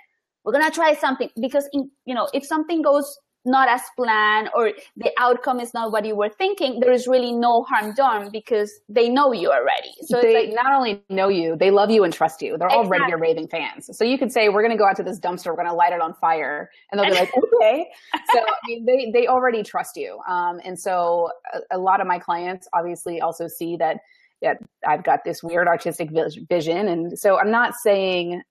we're 0.43 0.53
going 0.53 0.65
to 0.65 0.71
try 0.71 0.93
something 0.93 1.29
because, 1.41 1.67
in, 1.73 1.89
you 2.05 2.13
know, 2.13 2.29
if 2.33 2.45
something 2.45 2.81
goes 2.81 3.17
not 3.45 3.67
as 3.67 3.81
planned 3.95 4.49
or 4.55 4.71
the 4.95 5.11
outcome 5.17 5.59
is 5.59 5.73
not 5.73 5.91
what 5.91 6.05
you 6.05 6.15
were 6.15 6.29
thinking, 6.29 6.79
there 6.79 6.91
is 6.91 7.07
really 7.07 7.31
no 7.31 7.63
harm 7.63 7.93
done 7.93 8.29
because 8.31 8.71
they 8.87 9.09
know 9.09 9.31
you 9.31 9.51
already. 9.51 9.93
So 10.01 10.21
they 10.21 10.47
like, 10.47 10.55
not 10.55 10.73
only 10.73 11.03
know 11.09 11.27
you, 11.27 11.55
they 11.55 11.71
love 11.71 11.91
you 11.91 12.03
and 12.03 12.13
trust 12.13 12.41
you. 12.41 12.57
They're 12.57 12.67
exactly. 12.67 12.87
already 12.87 13.09
your 13.09 13.19
raving 13.19 13.47
fans. 13.47 13.89
So 13.91 14.03
you 14.03 14.17
could 14.17 14.31
say, 14.31 14.49
we're 14.49 14.61
going 14.61 14.71
to 14.71 14.77
go 14.77 14.87
out 14.87 14.95
to 14.97 15.03
this 15.03 15.19
dumpster, 15.19 15.47
we're 15.47 15.55
going 15.55 15.67
to 15.67 15.73
light 15.73 15.93
it 15.93 16.01
on 16.01 16.13
fire. 16.13 16.69
And 16.91 16.99
they'll 16.99 17.09
be 17.09 17.15
like, 17.19 17.31
okay. 17.35 17.87
So 18.33 18.39
I 18.39 18.53
mean, 18.67 18.85
they, 18.85 19.11
they 19.11 19.27
already 19.27 19.63
trust 19.63 19.97
you. 19.97 20.19
Um, 20.27 20.59
and 20.63 20.79
so 20.79 21.29
a, 21.53 21.77
a 21.77 21.79
lot 21.79 22.01
of 22.01 22.07
my 22.07 22.19
clients 22.19 22.67
obviously 22.73 23.21
also 23.21 23.47
see 23.47 23.77
that 23.77 23.97
that 24.41 24.57
I've 24.85 25.03
got 25.03 25.23
this 25.23 25.41
weird 25.41 25.67
artistic 25.67 26.09
vision. 26.11 26.89
And 26.89 27.17
so 27.17 27.39
I'm 27.39 27.49
not 27.49 27.75
saying, 27.75 28.41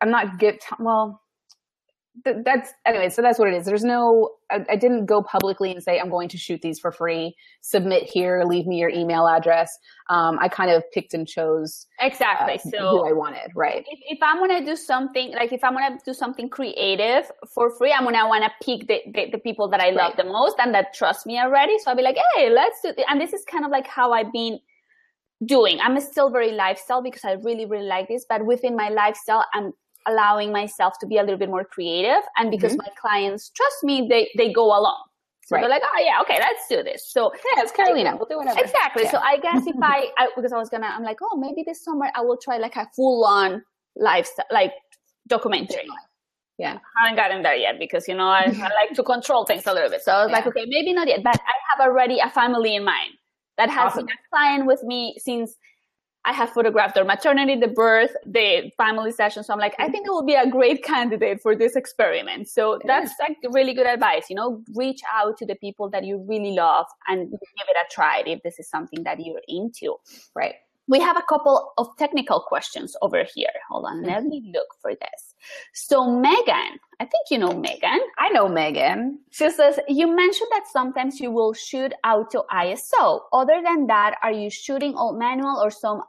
I'm 0.00 0.10
not 0.10 0.38
get, 0.38 0.62
well, 0.78 1.21
that's 2.24 2.70
anyway 2.86 3.08
so 3.08 3.22
that's 3.22 3.38
what 3.38 3.48
it 3.48 3.54
is. 3.54 3.64
There's 3.64 3.84
no 3.84 4.30
I, 4.50 4.64
I, 4.70 4.76
didn't 4.76 5.06
go 5.06 5.22
publicly 5.22 5.72
and 5.72 5.82
say 5.82 5.98
i'm 5.98 6.10
going 6.10 6.28
to 6.28 6.36
shoot 6.36 6.60
these 6.60 6.78
for 6.78 6.92
free. 6.92 7.34
Submit 7.62 8.02
here 8.02 8.42
leave 8.46 8.66
me 8.66 8.78
your 8.78 8.90
email 8.90 9.26
address. 9.26 9.70
Um, 10.10 10.38
i 10.40 10.48
kind 10.48 10.70
of 10.70 10.82
picked 10.92 11.14
and 11.14 11.26
chose 11.26 11.86
exactly 12.00 12.54
uh, 12.54 12.70
so 12.70 12.90
who 12.90 13.08
i 13.08 13.12
wanted 13.12 13.50
right. 13.54 13.84
if, 13.88 13.98
if 14.02 14.18
i'm 14.20 14.46
to 14.46 14.62
do 14.62 14.76
something 14.76 15.32
like 15.32 15.52
if 15.52 15.64
i'm 15.64 15.74
to 15.74 15.98
do 16.04 16.12
something 16.12 16.50
creative 16.50 17.30
for 17.54 17.70
free 17.70 17.92
i'm 17.92 18.04
want 18.04 18.44
to 18.44 18.50
pick 18.62 18.88
the, 18.88 19.00
the, 19.10 19.30
the, 19.32 19.38
people 19.38 19.68
that 19.68 19.80
i 19.80 19.88
love 19.90 20.12
right. 20.12 20.16
the 20.18 20.24
most 20.24 20.56
and 20.58 20.74
that 20.74 20.92
trust 20.92 21.24
me 21.24 21.38
already. 21.38 21.78
So 21.78 21.90
i'll 21.90 21.96
be 21.96 22.02
like 22.02 22.18
hey 22.34 22.50
let's 22.50 22.78
do 22.82 22.92
this. 22.94 23.06
and 23.08 23.20
this 23.20 23.32
is 23.32 23.42
kind 23.50 23.64
of 23.64 23.70
like 23.70 23.86
how 23.86 24.12
i've 24.12 24.32
been 24.32 24.58
doing. 25.44 25.80
I'm 25.80 25.98
still 26.00 26.30
very 26.30 26.52
lifestyle 26.52 27.02
because 27.02 27.24
i 27.24 27.32
really 27.32 27.64
really 27.64 27.86
like 27.86 28.08
this 28.08 28.26
but 28.28 28.44
within 28.44 28.76
my 28.76 28.90
lifestyle 28.90 29.46
i'm 29.54 29.72
allowing 30.06 30.52
myself 30.52 30.94
to 31.00 31.06
be 31.06 31.18
a 31.18 31.22
little 31.22 31.38
bit 31.38 31.48
more 31.48 31.64
creative. 31.64 32.22
And 32.36 32.50
because 32.50 32.72
mm-hmm. 32.72 32.86
my 32.86 32.92
clients 33.00 33.50
trust 33.50 33.76
me, 33.82 34.06
they, 34.08 34.30
they 34.36 34.52
go 34.52 34.66
along. 34.66 35.02
So 35.44 35.56
right. 35.56 35.62
they're 35.62 35.70
like, 35.70 35.82
oh 35.84 36.00
yeah, 36.00 36.20
okay, 36.22 36.38
let's 36.38 36.68
do 36.68 36.82
this. 36.82 37.10
So 37.10 37.32
yeah, 37.34 37.62
it's 37.62 37.72
Carolina. 37.72 38.16
We'll 38.16 38.26
do 38.26 38.38
whatever. 38.38 38.60
Exactly. 38.60 39.04
Yeah. 39.04 39.10
So 39.10 39.18
I 39.18 39.38
guess 39.38 39.66
if 39.66 39.76
I, 39.82 40.08
I, 40.16 40.28
because 40.36 40.52
I 40.52 40.58
was 40.58 40.68
gonna, 40.68 40.86
I'm 40.86 41.02
like, 41.02 41.18
oh, 41.20 41.36
maybe 41.36 41.64
this 41.66 41.84
summer 41.84 42.06
I 42.14 42.20
will 42.20 42.36
try 42.36 42.58
like 42.58 42.76
a 42.76 42.88
full 42.94 43.24
on 43.24 43.62
lifestyle, 43.96 44.46
like 44.50 44.72
documentary. 45.26 45.88
Yeah. 46.58 46.78
I 46.96 47.06
haven't 47.06 47.16
gotten 47.16 47.42
there 47.42 47.56
yet 47.56 47.78
because, 47.78 48.06
you 48.06 48.14
know, 48.14 48.28
I, 48.28 48.44
I 48.44 48.68
like 48.86 48.94
to 48.94 49.02
control 49.02 49.44
things 49.44 49.66
a 49.66 49.74
little 49.74 49.90
bit. 49.90 50.02
So 50.02 50.12
I 50.12 50.22
was 50.22 50.30
yeah. 50.30 50.36
like, 50.36 50.46
okay, 50.46 50.64
maybe 50.68 50.92
not 50.92 51.08
yet, 51.08 51.24
but 51.24 51.34
I 51.34 51.54
have 51.70 51.88
already 51.88 52.20
a 52.20 52.30
family 52.30 52.76
in 52.76 52.84
mind 52.84 53.14
that 53.58 53.68
has 53.68 53.92
awesome. 53.92 54.06
been 54.06 54.14
a 54.14 54.28
client 54.34 54.66
with 54.66 54.82
me 54.84 55.16
since 55.18 55.56
I 56.24 56.32
have 56.32 56.50
photographed 56.50 56.94
their 56.94 57.04
maternity, 57.04 57.56
the 57.56 57.68
birth, 57.68 58.14
the 58.24 58.70
family 58.76 59.10
session. 59.10 59.42
So 59.42 59.52
I'm 59.52 59.58
like, 59.58 59.74
I 59.78 59.88
think 59.88 60.06
it 60.06 60.10
will 60.10 60.24
be 60.24 60.34
a 60.34 60.48
great 60.48 60.84
candidate 60.84 61.40
for 61.42 61.56
this 61.56 61.74
experiment. 61.74 62.48
So 62.48 62.78
that's 62.84 63.12
like 63.18 63.38
really 63.50 63.74
good 63.74 63.86
advice. 63.86 64.30
You 64.30 64.36
know, 64.36 64.62
reach 64.74 65.00
out 65.12 65.36
to 65.38 65.46
the 65.46 65.56
people 65.56 65.90
that 65.90 66.04
you 66.04 66.24
really 66.28 66.52
love 66.52 66.86
and 67.08 67.30
give 67.30 67.66
it 67.68 67.76
a 67.76 67.92
try 67.92 68.22
if 68.24 68.42
this 68.42 68.60
is 68.60 68.68
something 68.68 69.02
that 69.02 69.18
you're 69.24 69.42
into. 69.48 69.96
Right. 70.34 70.54
We 70.86 71.00
have 71.00 71.16
a 71.16 71.22
couple 71.28 71.72
of 71.78 71.88
technical 71.96 72.40
questions 72.40 72.96
over 73.02 73.24
here. 73.34 73.48
Hold 73.70 73.86
on, 73.86 74.02
let 74.02 74.20
mm-hmm. 74.20 74.28
me 74.28 74.52
look 74.54 74.68
for 74.80 74.92
this. 74.92 75.31
So 75.74 76.10
Megan, 76.10 76.78
I 77.00 77.04
think 77.04 77.30
you 77.30 77.38
know 77.38 77.52
Megan. 77.52 78.00
I 78.18 78.28
know 78.30 78.48
Megan. 78.48 79.18
She 79.30 79.50
says, 79.50 79.78
you 79.88 80.06
mentioned 80.06 80.50
that 80.52 80.64
sometimes 80.70 81.20
you 81.20 81.30
will 81.30 81.52
shoot 81.52 81.92
auto 82.06 82.44
ISO. 82.52 83.20
Other 83.32 83.60
than 83.64 83.86
that, 83.88 84.16
are 84.22 84.32
you 84.32 84.50
shooting 84.50 84.94
all 84.94 85.12
manual 85.12 85.60
or 85.60 85.70
some 85.70 86.02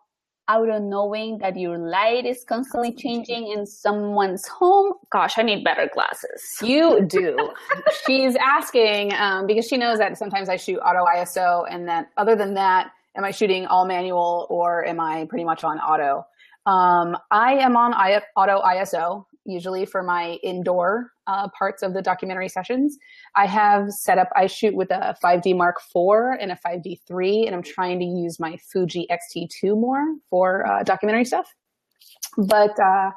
out 0.48 0.70
of 0.70 0.82
knowing 0.82 1.38
that 1.38 1.58
your 1.58 1.78
light 1.78 2.26
is 2.26 2.44
constantly 2.44 2.94
changing 2.94 3.48
in 3.48 3.66
someone's 3.66 4.48
home. 4.48 4.94
Gosh, 5.10 5.38
I 5.38 5.42
need 5.42 5.64
better 5.64 5.90
glasses. 5.94 6.58
You 6.62 7.06
do. 7.06 7.38
She's 8.06 8.36
asking 8.36 9.14
um, 9.14 9.48
because 9.48 9.68
she 9.68 9.78
knows 9.78 10.00
that 10.00 10.18
sometimes 10.18 10.50
I 10.50 10.58
shoot 10.58 10.80
auto 10.80 11.06
ISO, 11.06 11.66
and 11.70 11.88
that 11.88 12.10
other 12.18 12.36
than 12.36 12.56
that, 12.56 12.92
am 13.16 13.24
I 13.24 13.32
shooting 13.32 13.66
all 13.68 13.86
manual 13.86 14.48
or 14.50 14.86
am 14.86 15.00
I 15.00 15.26
pretty 15.26 15.46
much 15.46 15.64
on 15.64 15.80
auto? 15.80 16.26
Um, 16.66 17.18
I 17.32 17.54
am 17.56 17.76
on 17.76 17.94
I- 17.94 18.22
auto 18.36 18.62
ISO 18.62 19.26
usually 19.46 19.86
for 19.86 20.02
my 20.04 20.38
indoor 20.44 21.12
uh, 21.28 21.48
parts 21.58 21.84
of 21.84 21.94
the 21.94 22.02
documentary 22.02 22.50
sessions. 22.50 22.98
I 23.36 23.46
have 23.46 23.92
set 23.92 24.18
up, 24.18 24.30
I 24.36 24.48
shoot 24.48 24.76
with 24.76 24.90
a 24.92 25.16
5D 25.24 25.56
Mark 25.56 25.78
IV 25.94 26.40
and 26.40 26.52
a 26.52 26.58
5D 26.66 27.00
3, 27.08 27.46
and 27.48 27.56
I'm 27.56 27.64
trying 27.64 28.00
to 28.00 28.06
use 28.06 28.40
my 28.40 28.58
Fuji 28.72 29.10
X-T2 29.10 29.80
more 29.80 30.02
for 30.30 30.66
uh, 30.66 30.84
documentary 30.84 31.26
stuff. 31.26 31.54
But 32.38 32.80
uh, 32.80 33.12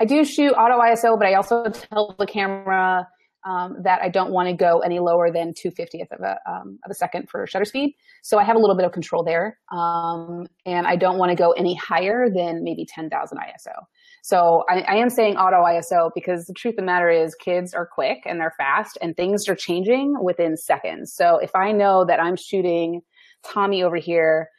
I 0.00 0.04
do 0.06 0.24
shoot 0.24 0.52
auto 0.52 0.78
ISO, 0.78 1.18
but 1.18 1.26
I 1.26 1.34
also 1.34 1.64
tell 1.68 2.14
the 2.18 2.26
camera 2.26 3.06
um, 3.44 3.76
that 3.82 4.00
I 4.02 4.08
don't 4.08 4.30
want 4.30 4.48
to 4.48 4.54
go 4.54 4.80
any 4.80 4.98
lower 4.98 5.30
than 5.30 5.52
250th 5.52 6.10
of 6.12 6.20
a, 6.20 6.38
um, 6.46 6.78
of 6.84 6.90
a 6.90 6.94
second 6.94 7.28
for 7.28 7.46
shutter 7.46 7.64
speed. 7.64 7.94
So 8.22 8.38
I 8.38 8.44
have 8.44 8.56
a 8.56 8.58
little 8.58 8.76
bit 8.76 8.84
of 8.84 8.92
control 8.92 9.22
there. 9.22 9.58
Um, 9.70 10.46
and 10.66 10.86
I 10.86 10.96
don't 10.96 11.18
want 11.18 11.30
to 11.30 11.36
go 11.36 11.52
any 11.52 11.74
higher 11.74 12.28
than 12.28 12.64
maybe 12.64 12.84
10,000 12.84 13.38
ISO. 13.38 13.84
So 14.22 14.64
I, 14.68 14.80
I, 14.80 14.96
am 14.96 15.10
saying 15.10 15.36
auto 15.36 15.64
ISO 15.64 16.10
because 16.14 16.46
the 16.46 16.52
truth 16.52 16.72
of 16.72 16.78
the 16.78 16.82
matter 16.82 17.08
is 17.08 17.34
kids 17.36 17.72
are 17.72 17.86
quick 17.86 18.18
and 18.26 18.40
they're 18.40 18.54
fast 18.56 18.98
and 19.00 19.16
things 19.16 19.48
are 19.48 19.54
changing 19.54 20.16
within 20.22 20.56
seconds. 20.56 21.14
So 21.14 21.38
if 21.38 21.54
I 21.54 21.72
know 21.72 22.04
that 22.04 22.20
I'm 22.20 22.36
shooting 22.36 23.02
Tommy 23.44 23.82
over 23.82 23.96
here, 23.96 24.50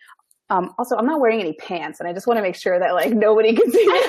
um, 0.49 0.73
also, 0.79 0.95
I'm 0.95 1.05
not 1.05 1.19
wearing 1.19 1.39
any 1.39 1.53
pants, 1.53 1.99
and 1.99 2.09
I 2.09 2.13
just 2.13 2.25
want 2.25 2.38
to 2.38 2.41
make 2.41 2.55
sure 2.55 2.79
that 2.79 2.93
like 2.93 3.13
nobody 3.13 3.55
can 3.55 3.71
see 3.71 3.79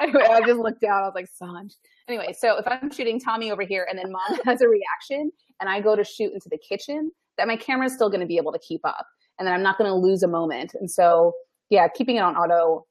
anyway, 0.00 0.26
I 0.28 0.40
just 0.46 0.58
looked 0.58 0.80
down. 0.80 1.02
I 1.02 1.06
was 1.06 1.14
like, 1.14 1.28
Sanj. 1.40 1.74
Anyway, 2.08 2.34
so 2.36 2.56
if 2.56 2.66
I'm 2.66 2.90
shooting 2.90 3.20
Tommy 3.20 3.52
over 3.52 3.62
here, 3.62 3.86
and 3.88 3.98
then 3.98 4.10
Mom 4.10 4.40
has 4.44 4.62
a 4.62 4.68
reaction, 4.68 5.30
and 5.60 5.68
I 5.68 5.80
go 5.80 5.94
to 5.96 6.04
shoot 6.04 6.32
into 6.32 6.48
the 6.48 6.58
kitchen, 6.58 7.12
that 7.36 7.46
my 7.46 7.56
camera 7.56 7.86
is 7.86 7.94
still 7.94 8.08
going 8.08 8.20
to 8.20 8.26
be 8.26 8.38
able 8.38 8.52
to 8.52 8.58
keep 8.58 8.80
up, 8.84 9.06
and 9.38 9.46
then 9.46 9.54
I'm 9.54 9.62
not 9.62 9.76
going 9.76 9.90
to 9.90 9.94
lose 9.94 10.22
a 10.22 10.28
moment. 10.28 10.74
And 10.74 10.90
so, 10.90 11.32
yeah, 11.68 11.88
keeping 11.88 12.16
it 12.16 12.20
on 12.20 12.34
auto 12.34 12.86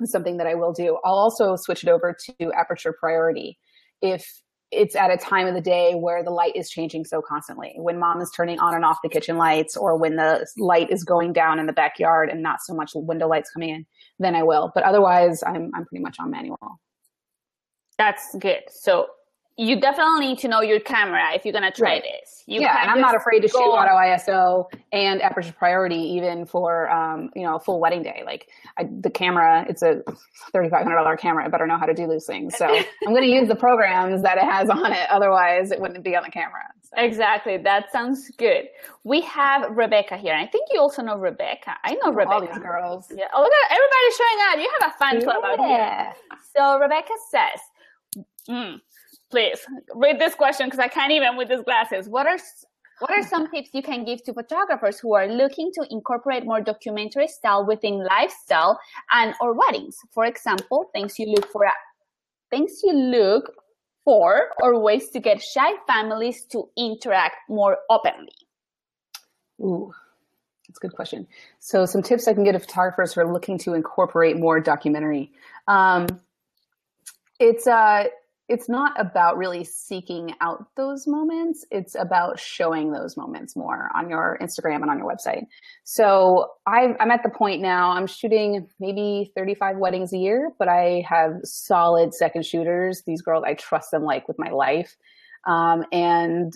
is 0.00 0.12
something 0.12 0.36
that 0.36 0.46
I 0.46 0.54
will 0.54 0.72
do. 0.72 0.98
I'll 1.04 1.14
also 1.14 1.56
switch 1.56 1.82
it 1.82 1.88
over 1.88 2.16
to 2.40 2.52
aperture 2.52 2.94
priority 2.98 3.58
if 4.02 4.40
it's 4.72 4.96
at 4.96 5.10
a 5.10 5.16
time 5.16 5.46
of 5.46 5.54
the 5.54 5.60
day 5.60 5.94
where 5.94 6.22
the 6.24 6.30
light 6.30 6.56
is 6.56 6.68
changing 6.68 7.04
so 7.04 7.22
constantly. 7.22 7.74
When 7.76 7.98
mom 7.98 8.20
is 8.20 8.30
turning 8.36 8.58
on 8.58 8.74
and 8.74 8.84
off 8.84 8.98
the 9.02 9.08
kitchen 9.08 9.36
lights 9.36 9.76
or 9.76 9.96
when 9.96 10.16
the 10.16 10.46
light 10.56 10.90
is 10.90 11.04
going 11.04 11.32
down 11.32 11.58
in 11.58 11.66
the 11.66 11.72
backyard 11.72 12.28
and 12.30 12.42
not 12.42 12.60
so 12.62 12.74
much 12.74 12.92
window 12.94 13.28
lights 13.28 13.50
coming 13.50 13.70
in, 13.70 13.86
then 14.18 14.34
I 14.34 14.42
will. 14.42 14.72
But 14.74 14.84
otherwise 14.84 15.42
I'm 15.46 15.70
I'm 15.74 15.84
pretty 15.86 16.02
much 16.02 16.16
on 16.18 16.30
manual. 16.30 16.58
That's 17.98 18.34
good. 18.38 18.62
So 18.68 19.06
you 19.58 19.80
definitely 19.80 20.28
need 20.28 20.38
to 20.40 20.48
know 20.48 20.60
your 20.60 20.80
camera 20.80 21.34
if 21.34 21.44
you're 21.44 21.52
gonna 21.52 21.72
try 21.72 21.94
right. 21.94 22.02
this. 22.02 22.44
You 22.46 22.60
yeah, 22.60 22.82
and 22.82 22.90
I'm 22.90 23.00
not 23.00 23.16
afraid 23.16 23.40
to 23.40 23.48
shoot 23.48 23.58
auto 23.58 23.90
ISO 23.90 24.66
and 24.92 25.20
aperture 25.20 25.52
priority 25.52 25.96
even 25.96 26.46
for 26.46 26.90
um, 26.90 27.30
you 27.34 27.42
know 27.42 27.56
a 27.56 27.60
full 27.60 27.80
wedding 27.80 28.02
day. 28.02 28.22
Like 28.24 28.48
I, 28.78 28.84
the 29.00 29.10
camera, 29.10 29.64
it's 29.68 29.82
a 29.82 30.02
thirty 30.52 30.68
five 30.68 30.84
hundred 30.84 30.96
dollar 30.96 31.16
camera. 31.16 31.44
I 31.44 31.48
better 31.48 31.66
know 31.66 31.78
how 31.78 31.86
to 31.86 31.94
do 31.94 32.06
these 32.06 32.26
things. 32.26 32.56
So 32.56 32.66
I'm 33.06 33.12
going 33.12 33.22
to 33.22 33.28
use 33.28 33.48
the 33.48 33.56
programs 33.56 34.22
that 34.22 34.36
it 34.36 34.44
has 34.44 34.68
on 34.68 34.92
it. 34.92 35.08
Otherwise, 35.10 35.70
it 35.70 35.80
wouldn't 35.80 36.04
be 36.04 36.14
on 36.14 36.22
the 36.22 36.30
camera. 36.30 36.62
So. 36.82 37.02
Exactly. 37.02 37.56
That 37.56 37.90
sounds 37.90 38.30
good. 38.36 38.66
We 39.04 39.22
have 39.22 39.70
Rebecca 39.70 40.16
here. 40.16 40.34
I 40.34 40.46
think 40.46 40.68
you 40.70 40.80
also 40.80 41.02
know 41.02 41.16
Rebecca. 41.16 41.74
I 41.82 41.94
know 41.94 42.12
Rebecca. 42.12 42.32
All 42.32 42.40
these 42.42 42.58
girls. 42.58 43.06
Yeah. 43.10 43.24
Oh, 43.34 43.42
look 43.42 43.52
at 43.64 43.72
everybody 43.72 44.12
showing 44.16 44.38
up. 44.50 44.58
You 44.58 44.70
have 44.80 44.92
a 44.92 44.98
fan 44.98 45.22
club 45.22 45.42
yeah. 45.42 45.50
out 45.50 45.68
here. 45.68 46.40
So 46.54 46.78
Rebecca 46.78 47.14
says. 47.30 47.60
Mm, 48.48 48.80
please 49.30 49.60
read 49.94 50.20
this 50.20 50.34
question 50.34 50.66
because 50.66 50.78
I 50.78 50.88
can't 50.88 51.12
even 51.12 51.36
with 51.36 51.48
these 51.48 51.62
glasses. 51.62 52.08
What 52.08 52.26
are 52.26 52.38
what 52.98 53.10
are 53.10 53.22
some 53.22 53.50
tips 53.50 53.70
you 53.74 53.82
can 53.82 54.04
give 54.04 54.24
to 54.24 54.32
photographers 54.32 54.98
who 54.98 55.14
are 55.14 55.28
looking 55.28 55.70
to 55.74 55.86
incorporate 55.90 56.46
more 56.46 56.62
documentary 56.62 57.28
style 57.28 57.66
within 57.66 58.02
lifestyle 58.02 58.80
and 59.10 59.34
or 59.40 59.52
weddings? 59.52 59.98
For 60.12 60.24
example, 60.24 60.88
things 60.94 61.18
you 61.18 61.26
look 61.26 61.46
for 61.52 61.66
things 62.50 62.80
you 62.82 62.92
look 62.92 63.52
for 64.04 64.48
or 64.62 64.80
ways 64.80 65.10
to 65.10 65.20
get 65.20 65.42
shy 65.42 65.72
families 65.86 66.44
to 66.52 66.68
interact 66.78 67.36
more 67.50 67.76
openly. 67.90 68.32
Ooh, 69.60 69.92
that's 70.66 70.78
a 70.78 70.80
good 70.80 70.94
question. 70.94 71.26
So 71.58 71.84
some 71.84 72.02
tips 72.02 72.28
I 72.28 72.32
can 72.32 72.44
give 72.44 72.54
to 72.54 72.60
photographers 72.60 73.12
who 73.12 73.20
are 73.20 73.30
looking 73.30 73.58
to 73.58 73.74
incorporate 73.74 74.38
more 74.38 74.60
documentary. 74.60 75.32
Um, 75.68 76.06
it's 77.38 77.66
uh 77.66 78.04
it's 78.48 78.68
not 78.68 78.98
about 79.00 79.36
really 79.36 79.64
seeking 79.64 80.34
out 80.40 80.66
those 80.76 81.06
moments. 81.06 81.64
It's 81.70 81.96
about 81.96 82.38
showing 82.38 82.92
those 82.92 83.16
moments 83.16 83.56
more 83.56 83.90
on 83.94 84.08
your 84.08 84.38
Instagram 84.40 84.82
and 84.82 84.90
on 84.90 84.98
your 84.98 85.08
website. 85.08 85.46
So 85.84 86.52
i 86.66 86.94
am 87.00 87.10
at 87.10 87.22
the 87.24 87.30
point 87.30 87.60
now, 87.60 87.90
I'm 87.90 88.06
shooting 88.06 88.68
maybe 88.78 89.32
35 89.34 89.78
weddings 89.78 90.12
a 90.12 90.18
year, 90.18 90.52
but 90.58 90.68
I 90.68 91.04
have 91.08 91.32
solid 91.42 92.14
second 92.14 92.46
shooters. 92.46 93.02
These 93.04 93.22
girls, 93.22 93.42
I 93.44 93.54
trust 93.54 93.90
them 93.90 94.04
like 94.04 94.28
with 94.28 94.38
my 94.38 94.50
life. 94.50 94.96
Um, 95.46 95.84
and 95.90 96.52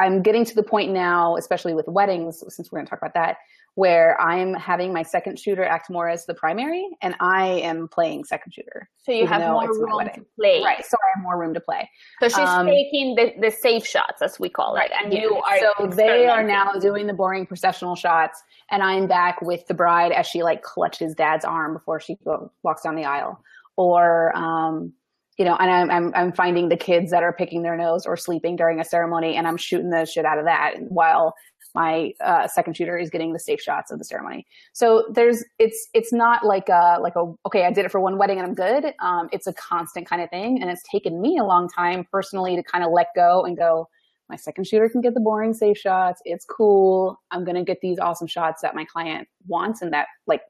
I'm 0.00 0.22
getting 0.22 0.44
to 0.44 0.54
the 0.54 0.62
point 0.64 0.90
now, 0.90 1.36
especially 1.36 1.74
with 1.74 1.86
weddings, 1.86 2.42
since 2.48 2.72
we're 2.72 2.78
going 2.78 2.86
to 2.86 2.90
talk 2.90 3.00
about 3.00 3.14
that, 3.14 3.36
where 3.74 4.20
I'm 4.20 4.52
having 4.52 4.92
my 4.92 5.02
second 5.02 5.38
shooter 5.38 5.64
act 5.64 5.88
more 5.88 6.06
as 6.06 6.26
the 6.26 6.34
primary 6.34 6.86
and 7.00 7.14
I 7.20 7.46
am 7.46 7.88
playing 7.88 8.24
second 8.24 8.52
shooter. 8.52 8.90
So 8.98 9.12
you 9.12 9.26
have 9.26 9.40
more 9.40 9.66
room 9.66 9.98
to 10.04 10.24
play. 10.38 10.62
Right. 10.62 10.84
So 10.84 10.96
I 10.96 11.16
have 11.18 11.22
more 11.22 11.40
room 11.40 11.54
to 11.54 11.60
play. 11.60 11.88
So 12.20 12.28
she's 12.28 12.38
um, 12.38 12.66
taking 12.66 13.14
the, 13.14 13.32
the 13.40 13.50
safe 13.50 13.86
shots, 13.86 14.20
as 14.20 14.38
we 14.38 14.50
call 14.50 14.76
it. 14.76 14.90
And 15.02 15.12
yeah. 15.12 15.22
you 15.22 15.36
are. 15.36 15.58
So 15.78 15.86
they 15.86 16.26
are 16.26 16.42
now 16.42 16.74
doing 16.74 17.06
the 17.06 17.14
boring 17.14 17.46
processional 17.46 17.96
shots 17.96 18.42
and 18.70 18.82
I'm 18.82 19.06
back 19.06 19.40
with 19.40 19.66
the 19.66 19.74
bride 19.74 20.12
as 20.12 20.26
she 20.26 20.42
like 20.42 20.62
clutches 20.62 21.14
dad's 21.14 21.44
arm 21.44 21.72
before 21.72 21.98
she 21.98 22.16
go, 22.24 22.52
walks 22.62 22.82
down 22.82 22.94
the 22.94 23.06
aisle. 23.06 23.42
Or, 23.76 24.36
um, 24.36 24.92
you 25.38 25.46
know, 25.46 25.56
and 25.56 25.70
I'm, 25.70 25.90
I'm, 25.90 26.12
I'm 26.14 26.32
finding 26.32 26.68
the 26.68 26.76
kids 26.76 27.10
that 27.10 27.22
are 27.22 27.32
picking 27.32 27.62
their 27.62 27.76
nose 27.76 28.04
or 28.04 28.18
sleeping 28.18 28.54
during 28.54 28.80
a 28.80 28.84
ceremony 28.84 29.34
and 29.36 29.48
I'm 29.48 29.56
shooting 29.56 29.88
the 29.88 30.04
shit 30.04 30.26
out 30.26 30.38
of 30.38 30.44
that 30.44 30.74
while 30.90 31.34
my 31.74 32.12
uh, 32.22 32.46
second 32.48 32.76
shooter 32.76 32.98
is 32.98 33.10
getting 33.10 33.32
the 33.32 33.38
safe 33.38 33.60
shots 33.60 33.90
of 33.90 33.98
the 33.98 34.04
ceremony. 34.04 34.46
So 34.72 35.04
there's 35.12 35.44
it's 35.58 35.88
it's 35.94 36.12
not 36.12 36.44
like 36.44 36.68
a 36.68 36.98
like 37.00 37.16
a 37.16 37.32
okay 37.46 37.64
I 37.64 37.72
did 37.72 37.84
it 37.84 37.90
for 37.90 38.00
one 38.00 38.18
wedding 38.18 38.38
and 38.38 38.46
I'm 38.46 38.54
good. 38.54 38.92
Um, 39.00 39.28
it's 39.32 39.46
a 39.46 39.52
constant 39.54 40.06
kind 40.06 40.22
of 40.22 40.30
thing, 40.30 40.60
and 40.60 40.70
it's 40.70 40.82
taken 40.90 41.20
me 41.20 41.38
a 41.38 41.44
long 41.44 41.68
time 41.68 42.06
personally 42.10 42.56
to 42.56 42.62
kind 42.62 42.84
of 42.84 42.90
let 42.92 43.08
go 43.14 43.44
and 43.44 43.56
go. 43.56 43.88
My 44.28 44.36
second 44.36 44.66
shooter 44.66 44.88
can 44.88 45.00
get 45.02 45.14
the 45.14 45.20
boring 45.20 45.52
safe 45.52 45.76
shots. 45.76 46.22
It's 46.24 46.44
cool. 46.44 47.20
I'm 47.30 47.44
gonna 47.44 47.64
get 47.64 47.80
these 47.80 47.98
awesome 47.98 48.26
shots 48.26 48.62
that 48.62 48.74
my 48.74 48.84
client 48.84 49.28
wants, 49.46 49.82
and 49.82 49.92
that 49.92 50.08
like 50.26 50.42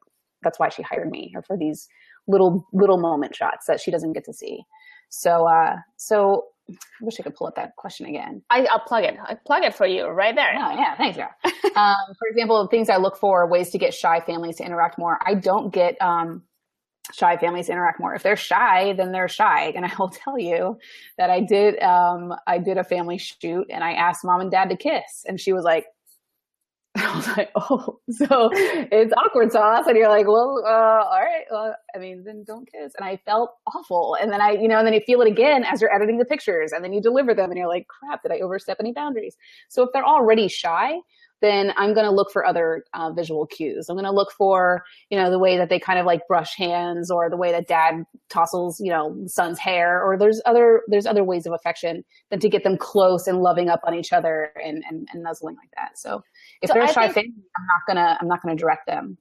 that's 0.42 0.58
why 0.58 0.68
she 0.68 0.82
hired 0.82 1.10
me 1.10 1.32
or 1.34 1.42
for 1.42 1.56
these 1.56 1.88
little 2.26 2.66
little 2.72 2.98
moment 2.98 3.34
shots 3.34 3.66
that 3.66 3.80
she 3.80 3.90
doesn't 3.90 4.12
get 4.12 4.24
to 4.24 4.32
see. 4.32 4.62
So 5.08 5.46
uh 5.46 5.76
so 5.96 6.46
I 6.70 6.74
wish 7.04 7.18
I 7.18 7.22
could 7.22 7.34
pull 7.34 7.46
up 7.46 7.56
that 7.56 7.76
question 7.76 8.06
again. 8.06 8.42
I, 8.50 8.60
will 8.60 8.80
plug 8.86 9.04
it. 9.04 9.16
I 9.24 9.34
plug 9.34 9.64
it 9.64 9.74
for 9.74 9.86
you 9.86 10.06
right 10.06 10.34
there. 10.34 10.52
Oh, 10.54 10.70
yeah. 10.70 10.96
Thanks, 10.96 11.16
girl. 11.16 11.30
um, 11.76 12.14
for 12.18 12.28
example, 12.28 12.66
things 12.68 12.88
I 12.88 12.96
look 12.96 13.16
for 13.16 13.48
ways 13.48 13.70
to 13.70 13.78
get 13.78 13.94
shy 13.94 14.20
families 14.20 14.56
to 14.56 14.64
interact 14.64 14.98
more. 14.98 15.18
I 15.26 15.34
don't 15.34 15.72
get 15.72 16.00
um, 16.00 16.42
shy 17.12 17.36
families 17.36 17.66
to 17.66 17.72
interact 17.72 18.00
more. 18.00 18.14
If 18.14 18.22
they're 18.22 18.36
shy, 18.36 18.94
then 18.94 19.12
they're 19.12 19.28
shy. 19.28 19.72
And 19.76 19.84
I 19.84 19.92
will 19.98 20.10
tell 20.10 20.38
you 20.38 20.78
that 21.18 21.30
I 21.30 21.40
did. 21.40 21.82
Um, 21.82 22.34
I 22.46 22.58
did 22.58 22.78
a 22.78 22.84
family 22.84 23.18
shoot, 23.18 23.66
and 23.70 23.82
I 23.82 23.92
asked 23.92 24.24
mom 24.24 24.40
and 24.40 24.50
dad 24.50 24.70
to 24.70 24.76
kiss, 24.76 25.24
and 25.26 25.40
she 25.40 25.52
was 25.52 25.64
like, 25.64 25.86
I 26.96 27.16
was 27.16 27.26
like, 27.36 27.50
oh, 27.54 28.00
so 28.10 28.50
it's 28.52 29.12
awkward 29.16 29.50
sauce. 29.50 29.86
And 29.86 29.96
you're 29.96 30.10
like, 30.10 30.26
well, 30.26 30.62
uh, 30.66 31.04
all 31.04 31.20
right. 31.20 31.44
Well, 31.50 31.74
I 31.94 31.98
mean, 31.98 32.22
then 32.22 32.44
don't 32.46 32.70
kiss. 32.70 32.92
And 32.98 33.06
I 33.06 33.18
felt 33.24 33.54
awful. 33.74 34.16
And 34.20 34.30
then 34.30 34.42
I, 34.42 34.52
you 34.52 34.68
know, 34.68 34.78
and 34.78 34.86
then 34.86 34.92
you 34.92 35.00
feel 35.00 35.22
it 35.22 35.28
again 35.28 35.64
as 35.64 35.80
you're 35.80 35.94
editing 35.94 36.18
the 36.18 36.24
pictures 36.26 36.72
and 36.72 36.84
then 36.84 36.92
you 36.92 37.00
deliver 37.00 37.34
them 37.34 37.50
and 37.50 37.56
you're 37.56 37.68
like, 37.68 37.86
crap, 37.88 38.22
did 38.22 38.32
I 38.32 38.40
overstep 38.40 38.76
any 38.78 38.92
boundaries? 38.92 39.36
So 39.68 39.82
if 39.82 39.90
they're 39.94 40.04
already 40.04 40.48
shy, 40.48 40.96
then 41.42 41.72
I'm 41.76 41.92
going 41.92 42.06
to 42.06 42.10
look 42.10 42.32
for 42.32 42.46
other 42.46 42.84
uh, 42.94 43.12
visual 43.12 43.46
cues. 43.46 43.88
I'm 43.88 43.96
going 43.96 44.06
to 44.06 44.12
look 44.12 44.32
for, 44.32 44.84
you 45.10 45.18
know, 45.18 45.30
the 45.30 45.38
way 45.38 45.58
that 45.58 45.68
they 45.68 45.78
kind 45.78 45.98
of 45.98 46.06
like 46.06 46.26
brush 46.26 46.56
hands 46.56 47.10
or 47.10 47.28
the 47.28 47.36
way 47.36 47.52
that 47.52 47.68
dad 47.68 48.04
tousles, 48.30 48.80
you 48.80 48.90
know, 48.90 49.14
son's 49.26 49.58
hair 49.58 50.02
or 50.02 50.16
there's 50.16 50.40
other, 50.46 50.80
there's 50.88 51.06
other 51.06 51.24
ways 51.24 51.44
of 51.44 51.52
affection 51.52 52.04
than 52.30 52.40
to 52.40 52.48
get 52.48 52.64
them 52.64 52.78
close 52.78 53.26
and 53.26 53.40
loving 53.40 53.68
up 53.68 53.80
on 53.84 53.94
each 53.94 54.12
other 54.12 54.52
and, 54.64 54.82
and, 54.88 55.08
and 55.12 55.22
nuzzling 55.22 55.56
like 55.56 55.70
that. 55.76 55.98
So 55.98 56.22
if 56.62 56.68
so 56.68 56.74
they're 56.74 56.84
a 56.84 56.92
shy 56.92 57.08
think, 57.08 57.26
family, 57.26 57.44
I'm 57.58 57.66
not 57.66 57.86
going 57.86 57.96
to, 57.96 58.18
I'm 58.20 58.28
not 58.28 58.42
going 58.42 58.56
to 58.56 58.60
direct 58.60 58.86
them. 58.86 59.18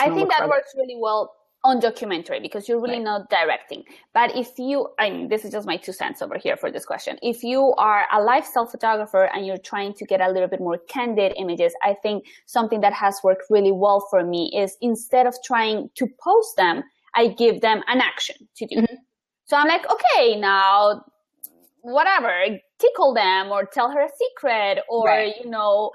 I 0.00 0.10
think 0.10 0.30
that 0.30 0.48
works 0.48 0.72
really 0.76 0.96
well 0.98 1.32
on 1.66 1.80
documentary 1.80 2.38
because 2.40 2.68
you're 2.68 2.80
really 2.80 3.02
right. 3.02 3.12
not 3.12 3.28
directing. 3.28 3.82
But 4.14 4.36
if 4.36 4.56
you, 4.56 4.88
I 5.00 5.10
mean, 5.10 5.28
this 5.28 5.44
is 5.44 5.50
just 5.50 5.66
my 5.66 5.76
two 5.76 5.92
cents 5.92 6.22
over 6.22 6.38
here 6.38 6.56
for 6.56 6.70
this 6.70 6.86
question. 6.86 7.18
If 7.22 7.42
you 7.42 7.74
are 7.76 8.06
a 8.12 8.22
lifestyle 8.22 8.66
photographer 8.66 9.28
and 9.34 9.44
you're 9.44 9.58
trying 9.58 9.92
to 9.94 10.04
get 10.04 10.20
a 10.20 10.30
little 10.30 10.48
bit 10.48 10.60
more 10.60 10.78
candid 10.88 11.32
images, 11.36 11.74
I 11.82 11.96
think 12.02 12.24
something 12.46 12.80
that 12.82 12.92
has 12.92 13.18
worked 13.24 13.42
really 13.50 13.72
well 13.72 14.06
for 14.10 14.22
me 14.24 14.52
is 14.56 14.76
instead 14.80 15.26
of 15.26 15.34
trying 15.44 15.90
to 15.96 16.06
post 16.22 16.56
them, 16.56 16.84
I 17.16 17.28
give 17.28 17.60
them 17.60 17.82
an 17.88 18.00
action 18.00 18.36
to 18.58 18.66
do. 18.66 18.76
Mm-hmm. 18.76 18.94
So 19.46 19.56
I'm 19.56 19.66
like, 19.66 19.84
okay, 19.90 20.38
now 20.38 21.04
whatever, 21.82 22.32
tickle 22.78 23.14
them 23.14 23.50
or 23.50 23.64
tell 23.64 23.90
her 23.90 24.02
a 24.02 24.08
secret 24.18 24.84
or, 24.88 25.06
right. 25.06 25.34
you 25.42 25.50
know, 25.50 25.90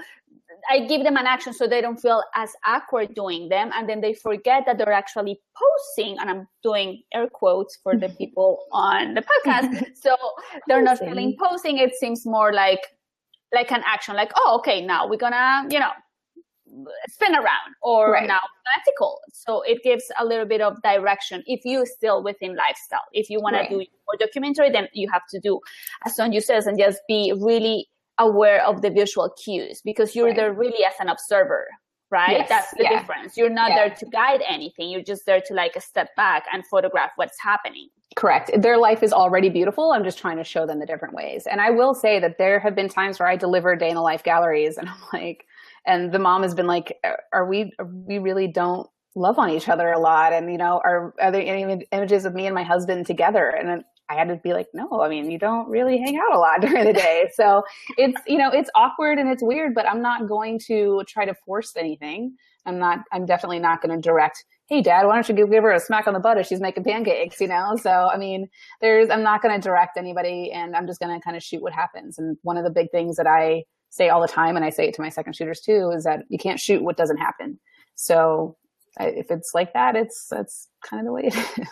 I 0.70 0.86
give 0.86 1.04
them 1.04 1.18
an 1.18 1.26
action 1.26 1.54
so 1.54 1.68
they 1.68 1.82
don't 1.82 2.00
feel 2.00 2.24
as 2.36 2.52
awkward 2.66 3.14
doing 3.14 3.50
them. 3.50 3.72
And 3.74 3.88
then 3.88 4.02
they 4.02 4.14
forget 4.14 4.64
that 4.66 4.78
they're 4.78 4.92
actually 4.92 5.40
posting. 5.56 6.18
And 6.20 6.30
I'm 6.30 6.48
doing 6.64 7.04
air 7.14 7.28
quotes 7.28 7.78
for 7.78 7.98
the 7.98 8.10
people 8.18 8.66
on 8.72 9.14
the 9.14 9.22
podcast. 9.22 9.86
so 10.02 10.16
they're 10.68 10.82
not 10.82 11.00
feeling 11.00 11.36
posting. 11.40 11.78
It 11.78 11.96
seems 11.96 12.26
more 12.26 12.54
like, 12.54 12.82
like 13.54 13.72
an 13.72 13.84
action, 13.86 14.16
like, 14.16 14.32
oh, 14.36 14.58
okay, 14.60 14.86
now 14.86 15.08
we're 15.08 15.18
gonna, 15.18 15.68
you 15.70 15.80
know, 15.80 15.92
spin 17.10 17.36
around 17.36 17.76
or 17.82 18.12
right. 18.12 18.28
now 18.28 18.40
tickle. 18.86 19.20
So 19.34 19.62
it 19.62 19.84
gives 19.84 20.06
a 20.20 20.26
little 20.26 20.46
bit 20.46 20.62
of 20.62 20.82
direction 20.82 21.44
if 21.46 21.66
you 21.66 21.86
still 21.86 22.24
within 22.24 22.56
lifestyle. 22.56 23.02
If 23.14 23.30
you 23.30 23.42
want 23.42 23.56
right. 23.56 23.70
to 23.70 23.76
do 23.76 23.78
more 23.78 24.18
documentary, 24.20 24.70
then 24.70 24.88
you 24.94 25.10
have 25.12 25.24
to 25.32 25.40
do 25.40 25.60
as 26.06 26.18
Sonju 26.18 26.42
says 26.42 26.68
and 26.68 26.78
just 26.80 27.02
be 27.08 27.34
really 27.38 27.88
aware 28.18 28.66
of 28.66 28.82
the 28.82 28.90
visual 28.90 29.34
cues 29.44 29.82
because 29.84 30.16
you're 30.16 30.28
right. 30.28 30.36
there 30.36 30.54
really 30.54 30.84
as 30.86 30.94
an 31.00 31.10
observer 31.10 31.68
right? 32.12 32.40
Yes. 32.40 32.50
that's 32.50 32.72
the 32.72 32.84
yeah. 32.84 33.00
difference. 33.00 33.38
You're 33.38 33.50
not 33.50 33.70
yeah. 33.70 33.88
there 33.88 33.96
to 33.96 34.06
guide 34.08 34.42
anything. 34.48 34.90
You're 34.90 35.02
just 35.02 35.26
there 35.26 35.42
to 35.46 35.54
like 35.54 35.82
step 35.82 36.10
back 36.18 36.44
and 36.54 36.62
photograph 36.68 37.12
what's 37.16 37.40
happening. 37.42 37.88
Correct. 38.18 38.52
Their 38.62 38.78
life 38.78 39.02
is 39.02 39.14
already 39.14 39.50
beautiful. 39.50 39.94
I'm 39.94 40.04
just 40.04 40.20
trying 40.20 40.36
to 40.36 40.44
show 40.44 40.68
them 40.68 40.80
the 40.80 40.86
different 40.86 41.14
ways. 41.14 41.48
And 41.50 41.62
i 41.62 41.70
will 41.70 41.94
say 41.94 42.20
that 42.20 42.38
there 42.38 42.60
have 42.60 42.76
been 42.76 42.90
times 42.90 43.18
where 43.18 43.30
i 43.30 43.38
deliver 43.38 43.76
day 43.76 43.88
in 43.88 43.96
the 43.96 44.02
life 44.02 44.24
galleries 44.24 44.78
and 44.78 44.90
i'm 44.90 45.02
like 45.14 45.46
and 45.86 46.12
the 46.12 46.20
mom 46.20 46.44
has 46.44 46.54
been 46.54 46.68
like 46.68 46.98
are 47.32 47.46
we 47.48 47.72
we 48.06 48.20
really 48.20 48.48
don't 48.48 48.90
love 49.16 49.38
on 49.38 49.50
each 49.50 49.68
other 49.68 49.92
a 49.92 50.00
lot? 50.00 50.34
And 50.34 50.52
you 50.52 50.58
know 50.58 50.82
are 50.84 51.14
are 51.22 51.32
there 51.32 51.42
any 51.42 51.86
images 51.92 52.26
of 52.26 52.34
me 52.34 52.46
and 52.46 52.56
my 52.56 52.64
husband 52.64 53.06
together? 53.06 53.50
And 53.50 53.84
I 54.12 54.16
had 54.16 54.28
to 54.28 54.36
be 54.36 54.54
like, 54.54 54.68
no, 54.74 55.02
I 55.02 55.08
mean, 55.08 55.32
you 55.32 55.40
don't 55.40 55.70
really 55.70 55.98
hang 55.98 56.18
out 56.18 56.36
a 56.36 56.40
lot 56.40 56.60
during 56.62 56.86
the 56.86 56.94
day. 56.94 57.30
So 57.34 57.64
it's, 57.98 58.20
you 58.28 58.38
know, 58.38 58.50
it's 58.50 58.70
awkward 58.76 59.18
and 59.18 59.30
it's 59.30 59.44
weird, 59.44 59.74
but 59.74 59.88
I'm 59.88 60.02
not 60.02 60.28
going 60.28 60.60
to 60.68 61.04
try 61.08 61.26
to 61.26 61.34
force 61.46 61.74
anything. 61.78 62.36
I'm 62.66 62.78
not, 62.78 63.00
I'm 63.12 63.26
definitely 63.26 63.60
not 63.60 63.82
going 63.82 63.96
to 63.96 64.02
direct, 64.02 64.44
hey, 64.68 64.82
dad, 64.82 65.06
why 65.06 65.16
don't 65.16 65.28
you 65.30 65.48
give 65.48 65.64
her 65.64 65.72
a 65.72 65.80
smack 65.80 66.08
on 66.08 66.14
the 66.14 66.20
butt 66.20 66.38
if 66.38 66.48
she's 66.48 66.60
making 66.60 66.84
pancakes, 66.84 67.40
you 67.40 67.48
know? 67.48 67.76
So, 67.82 67.90
I 67.90 68.18
mean, 68.18 68.50
there's, 68.82 69.10
I'm 69.10 69.24
not 69.24 69.42
going 69.42 69.60
to 69.60 69.62
direct 69.62 69.98
anybody 69.98 70.52
and 70.52 70.76
I'm 70.76 70.88
just 70.88 71.00
going 71.00 71.18
to 71.18 71.24
kind 71.24 71.38
of 71.38 71.42
shoot 71.44 71.62
what 71.62 71.74
happens. 71.74 72.20
And 72.20 72.38
one 72.44 72.58
of 72.58 72.66
the 72.66 72.70
big 72.70 72.92
things 72.92 73.16
that 73.16 73.28
I 73.28 73.64
say 73.90 74.10
all 74.10 74.22
the 74.22 74.28
time, 74.28 74.56
and 74.56 74.66
I 74.66 74.70
say 74.70 74.88
it 74.88 74.94
to 74.96 75.02
my 75.02 75.10
second 75.10 75.36
shooters 75.36 75.62
too, 75.62 75.92
is 75.96 76.04
that 76.04 76.20
you 76.30 76.38
can't 76.38 76.60
shoot 76.60 76.84
what 76.84 76.98
doesn't 76.98 77.18
happen. 77.18 77.60
So 77.96 78.58
if 79.00 79.32
it's 79.32 79.52
like 79.54 79.74
that, 79.74 79.96
it's, 79.96 80.28
that's 80.30 80.68
kind 80.86 81.00
of 81.00 81.06
the 81.06 81.14
way 81.14 81.22
it 81.26 81.36
is. 81.36 81.68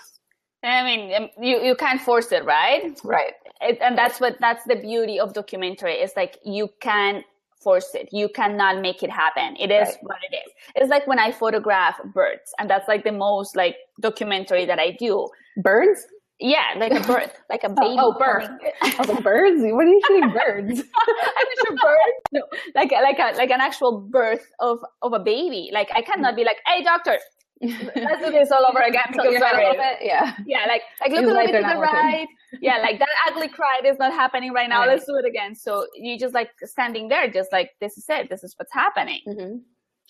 I 0.63 0.83
mean, 0.83 1.13
um, 1.15 1.29
you, 1.41 1.61
you 1.61 1.75
can't 1.75 2.01
force 2.01 2.31
it, 2.31 2.43
right? 2.43 2.99
Right. 3.03 3.33
It, 3.61 3.77
and 3.81 3.97
that's 3.97 4.19
what, 4.19 4.37
that's 4.39 4.63
the 4.65 4.75
beauty 4.75 5.19
of 5.19 5.33
documentary. 5.33 5.93
It's 5.93 6.15
like 6.15 6.37
you 6.43 6.69
can 6.81 7.23
force 7.61 7.93
it. 7.93 8.09
You 8.11 8.29
cannot 8.29 8.81
make 8.81 9.03
it 9.03 9.09
happen. 9.09 9.55
It 9.57 9.71
is 9.71 9.87
right. 9.87 9.97
what 10.01 10.17
it 10.29 10.35
is. 10.35 10.53
It's 10.75 10.89
like 10.89 11.07
when 11.07 11.19
I 11.19 11.31
photograph 11.31 11.99
birds 12.13 12.53
and 12.57 12.69
that's 12.69 12.87
like 12.87 13.03
the 13.03 13.11
most 13.11 13.55
like 13.55 13.75
documentary 13.99 14.65
that 14.65 14.79
I 14.79 14.91
do. 14.91 15.27
Birds? 15.57 16.05
Yeah, 16.39 16.63
like 16.77 16.93
a 16.93 17.01
bird, 17.05 17.31
like 17.49 17.63
a 17.63 17.69
oh, 17.69 17.75
baby. 17.75 17.95
Oh, 17.99 18.13
oh 18.15 18.19
bird. 18.19 18.49
oh, 18.81 19.21
birds? 19.21 19.61
What 19.61 19.85
are 19.85 19.89
you 19.89 20.01
shooting 20.07 20.29
birds? 20.31 20.83
I'm 21.07 21.47
sure 21.65 21.75
birds. 21.75 22.19
No, 22.31 22.41
like 22.75 22.91
like 22.91 23.19
a 23.19 23.37
like 23.37 23.51
an 23.51 23.59
actual 23.59 23.99
birth 24.09 24.49
of 24.61 24.79
of 25.01 25.11
a 25.11 25.19
baby. 25.19 25.69
Like 25.73 25.89
I 25.93 26.01
cannot 26.01 26.37
be 26.37 26.45
like, 26.45 26.57
hey 26.65 26.81
doctor, 26.81 27.19
Let's 27.61 28.23
do 28.23 28.31
this 28.31 28.51
all 28.51 28.65
over 28.65 28.81
again. 28.81 29.13
So 29.13 29.23
you're 29.29 29.43
a 29.43 29.57
little 29.57 29.73
bit, 29.73 29.97
yeah. 30.01 30.35
Yeah, 30.45 30.65
like 30.67 30.81
like 31.01 31.11
look 31.11 31.23
a 31.23 31.27
little 31.27 31.45
bit 31.45 31.61
to 31.61 31.67
the 31.67 31.79
right. 31.79 32.27
yeah, 32.61 32.77
like 32.77 32.99
that 32.99 33.09
ugly 33.27 33.49
cry 33.49 33.81
is 33.85 33.97
not 33.99 34.13
happening 34.13 34.53
right 34.53 34.69
now. 34.69 34.79
Right. 34.81 34.89
Let's 34.89 35.05
do 35.05 35.15
it 35.15 35.25
again. 35.25 35.55
So 35.55 35.85
you 35.95 36.17
just 36.17 36.33
like 36.33 36.51
standing 36.63 37.09
there, 37.09 37.29
just 37.29 37.51
like 37.51 37.71
this 37.81 37.97
is 37.97 38.05
it. 38.07 38.29
This 38.29 38.43
is 38.43 38.55
what's 38.57 38.73
happening. 38.73 39.19
Mm-hmm. 39.27 39.57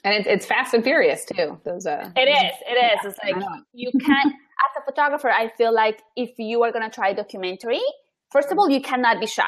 And 0.03 0.13
it's 0.13 0.27
it's 0.27 0.45
fast 0.45 0.73
and 0.75 0.83
furious 0.83 1.25
too. 1.25 1.59
Those 1.65 1.87
uh. 1.87 2.11
It 2.15 2.29
is. 2.29 2.53
It 2.67 2.73
is. 2.73 2.99
Yeah, 3.03 3.09
it's 3.09 3.19
like 3.23 3.43
you 3.73 3.91
can't. 3.99 4.33
as 4.59 4.81
a 4.81 4.85
photographer, 4.85 5.29
I 5.29 5.49
feel 5.57 5.73
like 5.73 6.01
if 6.15 6.31
you 6.37 6.63
are 6.63 6.71
gonna 6.71 6.89
try 6.89 7.13
documentary, 7.13 7.81
first 8.31 8.51
of 8.51 8.59
all, 8.59 8.69
you 8.69 8.81
cannot 8.81 9.19
be 9.19 9.25
shy. 9.25 9.43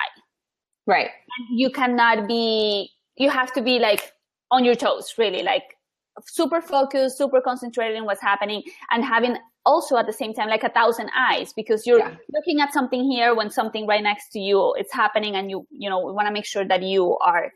Right. 0.87 1.09
And 1.37 1.59
you 1.59 1.69
cannot 1.69 2.27
be. 2.27 2.89
You 3.15 3.29
have 3.29 3.53
to 3.53 3.61
be 3.61 3.77
like 3.77 4.11
on 4.49 4.65
your 4.65 4.75
toes, 4.75 5.13
really. 5.17 5.43
Like 5.43 5.77
super 6.25 6.61
focused, 6.61 7.17
super 7.17 7.41
concentrated 7.41 7.97
in 7.97 8.05
what's 8.05 8.21
happening 8.21 8.63
and 8.91 9.03
having 9.03 9.37
also 9.65 9.97
at 9.97 10.07
the 10.07 10.13
same 10.13 10.33
time 10.33 10.49
like 10.49 10.63
a 10.63 10.69
thousand 10.69 11.09
eyes 11.15 11.53
because 11.53 11.85
you're 11.85 11.99
yeah. 11.99 12.15
looking 12.33 12.59
at 12.59 12.73
something 12.73 13.09
here 13.09 13.35
when 13.35 13.49
something 13.49 13.85
right 13.85 14.01
next 14.01 14.29
to 14.29 14.39
you 14.39 14.73
it's 14.77 14.91
happening 14.91 15.35
and 15.35 15.51
you 15.51 15.67
you 15.69 15.89
know 15.89 15.99
we 15.99 16.11
want 16.11 16.27
to 16.27 16.33
make 16.33 16.45
sure 16.45 16.65
that 16.65 16.81
you 16.81 17.17
are 17.19 17.51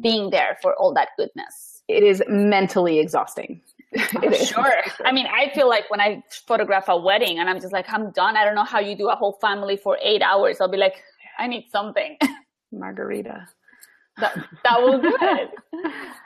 being 0.00 0.30
there 0.30 0.56
for 0.62 0.76
all 0.76 0.94
that 0.94 1.08
goodness. 1.16 1.82
It 1.88 2.04
is 2.04 2.22
mentally 2.28 2.98
exhausting. 2.98 3.60
It 3.92 4.16
oh, 4.22 4.28
is. 4.28 4.48
sure. 4.48 4.82
I 5.04 5.12
mean 5.12 5.26
i 5.26 5.50
feel 5.54 5.68
like 5.68 5.90
when 5.90 6.00
i 6.00 6.22
photograph 6.46 6.88
a 6.88 6.96
wedding 6.96 7.38
and 7.38 7.48
i'm 7.48 7.58
just 7.58 7.72
like 7.72 7.86
i'm 7.88 8.10
done. 8.12 8.36
I 8.36 8.44
don't 8.44 8.54
know 8.54 8.64
how 8.64 8.80
you 8.80 8.94
do 8.94 9.08
a 9.08 9.16
whole 9.16 9.38
family 9.40 9.76
for 9.76 9.98
eight 10.02 10.22
hours 10.22 10.60
i'll 10.60 10.68
be 10.68 10.76
like 10.76 11.02
i 11.38 11.46
need 11.46 11.66
something. 11.70 12.18
Margarita 12.72 13.48
that, 14.20 14.48
that 14.64 14.80
will 14.80 15.00
do 15.00 15.16
it. 15.20 15.50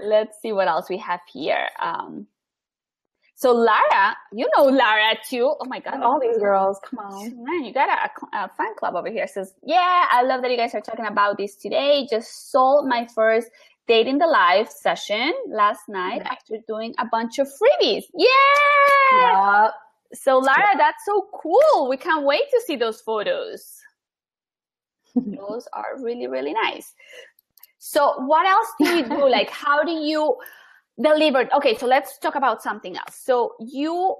Let's 0.00 0.40
see 0.40 0.52
what 0.52 0.68
else 0.68 0.88
we 0.88 0.98
have 0.98 1.20
here. 1.32 1.68
Um, 1.80 2.26
so 3.42 3.52
Lara, 3.52 4.16
you 4.32 4.48
know 4.56 4.64
Lara 4.64 5.16
too. 5.28 5.52
Oh 5.60 5.64
my 5.64 5.80
God. 5.80 6.00
All 6.00 6.20
these 6.20 6.38
girls, 6.38 6.78
come 6.88 7.00
on. 7.00 7.42
Man, 7.42 7.64
you 7.64 7.72
got 7.72 7.88
a, 7.88 8.36
a, 8.36 8.48
fan 8.56 8.74
club 8.78 8.94
over 8.94 9.10
here. 9.10 9.26
Says, 9.26 9.52
yeah, 9.64 10.06
I 10.12 10.22
love 10.22 10.42
that 10.42 10.50
you 10.52 10.56
guys 10.56 10.76
are 10.76 10.80
talking 10.80 11.06
about 11.06 11.38
this 11.38 11.56
today. 11.56 12.06
Just 12.08 12.52
sold 12.52 12.88
my 12.88 13.08
first 13.14 13.48
dating 13.88 14.18
the 14.18 14.28
live 14.28 14.70
session 14.70 15.32
last 15.48 15.80
night 15.88 16.22
after 16.24 16.58
doing 16.68 16.94
a 17.00 17.06
bunch 17.10 17.40
of 17.40 17.48
freebies. 17.48 18.04
Yeah. 18.16 19.64
Yep. 19.64 19.72
So 20.14 20.38
Lara, 20.38 20.76
that's 20.78 21.04
so 21.04 21.26
cool. 21.42 21.88
We 21.88 21.96
can't 21.96 22.24
wait 22.24 22.44
to 22.48 22.62
see 22.64 22.76
those 22.76 23.00
photos. 23.00 23.76
those 25.16 25.66
are 25.72 26.00
really, 26.00 26.26
really 26.26 26.52
nice. 26.52 26.94
So 27.84 28.14
what 28.26 28.46
else 28.46 28.68
do 28.78 28.96
you 28.96 29.02
do? 29.02 29.28
like, 29.38 29.50
how 29.50 29.82
do 29.82 29.90
you 29.90 30.36
deliver? 31.02 31.52
Okay, 31.56 31.76
so 31.76 31.86
let's 31.86 32.16
talk 32.18 32.36
about 32.36 32.62
something 32.62 32.96
else. 32.96 33.16
So 33.16 33.54
you 33.58 34.14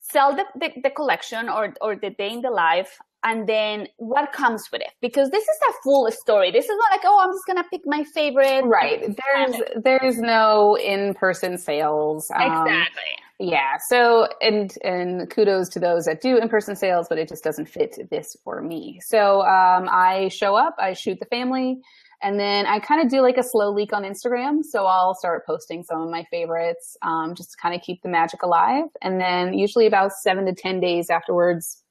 sell 0.00 0.36
the, 0.36 0.44
the, 0.54 0.70
the 0.82 0.90
collection 0.90 1.48
or, 1.48 1.72
or 1.80 1.96
the 1.96 2.10
day 2.10 2.30
in 2.30 2.42
the 2.42 2.50
life 2.50 2.98
and 3.24 3.48
then 3.48 3.88
what 3.96 4.32
comes 4.32 4.70
with 4.70 4.82
it? 4.82 4.92
Because 5.00 5.30
this 5.30 5.42
is 5.42 5.58
a 5.70 5.72
full 5.82 6.10
story. 6.10 6.50
This 6.50 6.66
is 6.66 6.76
not 6.76 6.90
like 6.90 7.00
oh 7.04 7.24
i'm 7.24 7.32
just 7.32 7.46
gonna 7.46 7.64
pick 7.70 7.80
my 7.86 8.04
favorite 8.04 8.64
right. 8.66 9.00
There's 9.00 9.56
there's 9.82 10.18
no 10.18 10.76
in-person 10.76 11.56
sales 11.56 12.30
um, 12.30 12.42
exactly. 12.42 13.12
yeah. 13.40 13.78
So 13.88 14.28
and 14.42 14.72
and 14.84 15.30
kudos 15.30 15.70
to 15.70 15.80
those 15.80 16.04
that 16.04 16.20
do 16.20 16.36
in-person 16.36 16.76
sales 16.76 17.06
but 17.08 17.16
it 17.18 17.28
just 17.28 17.42
doesn't 17.42 17.68
fit 17.70 17.98
this 18.10 18.36
for 18.44 18.60
me. 18.60 19.00
So 19.02 19.40
um, 19.40 19.88
i 19.90 20.28
show 20.28 20.54
up 20.54 20.76
i 20.78 20.92
shoot 20.92 21.18
the 21.18 21.26
family 21.26 21.80
and 22.22 22.38
then 22.40 22.66
I 22.66 22.78
kind 22.78 23.02
of 23.02 23.10
do 23.10 23.20
like 23.20 23.36
a 23.36 23.42
slow 23.42 23.70
leak 23.70 23.92
on 23.92 24.02
Instagram. 24.02 24.64
So 24.64 24.86
I'll 24.86 25.14
start 25.14 25.46
posting 25.46 25.82
some 25.82 26.00
of 26.00 26.10
my 26.10 26.24
favorites, 26.30 26.96
um, 27.02 27.34
just 27.34 27.52
to 27.52 27.56
kind 27.56 27.74
of 27.74 27.82
keep 27.82 28.02
the 28.02 28.08
magic 28.08 28.42
alive. 28.42 28.84
And 29.02 29.20
then 29.20 29.54
usually 29.54 29.86
about 29.86 30.12
seven 30.12 30.46
to 30.46 30.54
10 30.54 30.80
days 30.80 31.10
afterwards, 31.10 31.82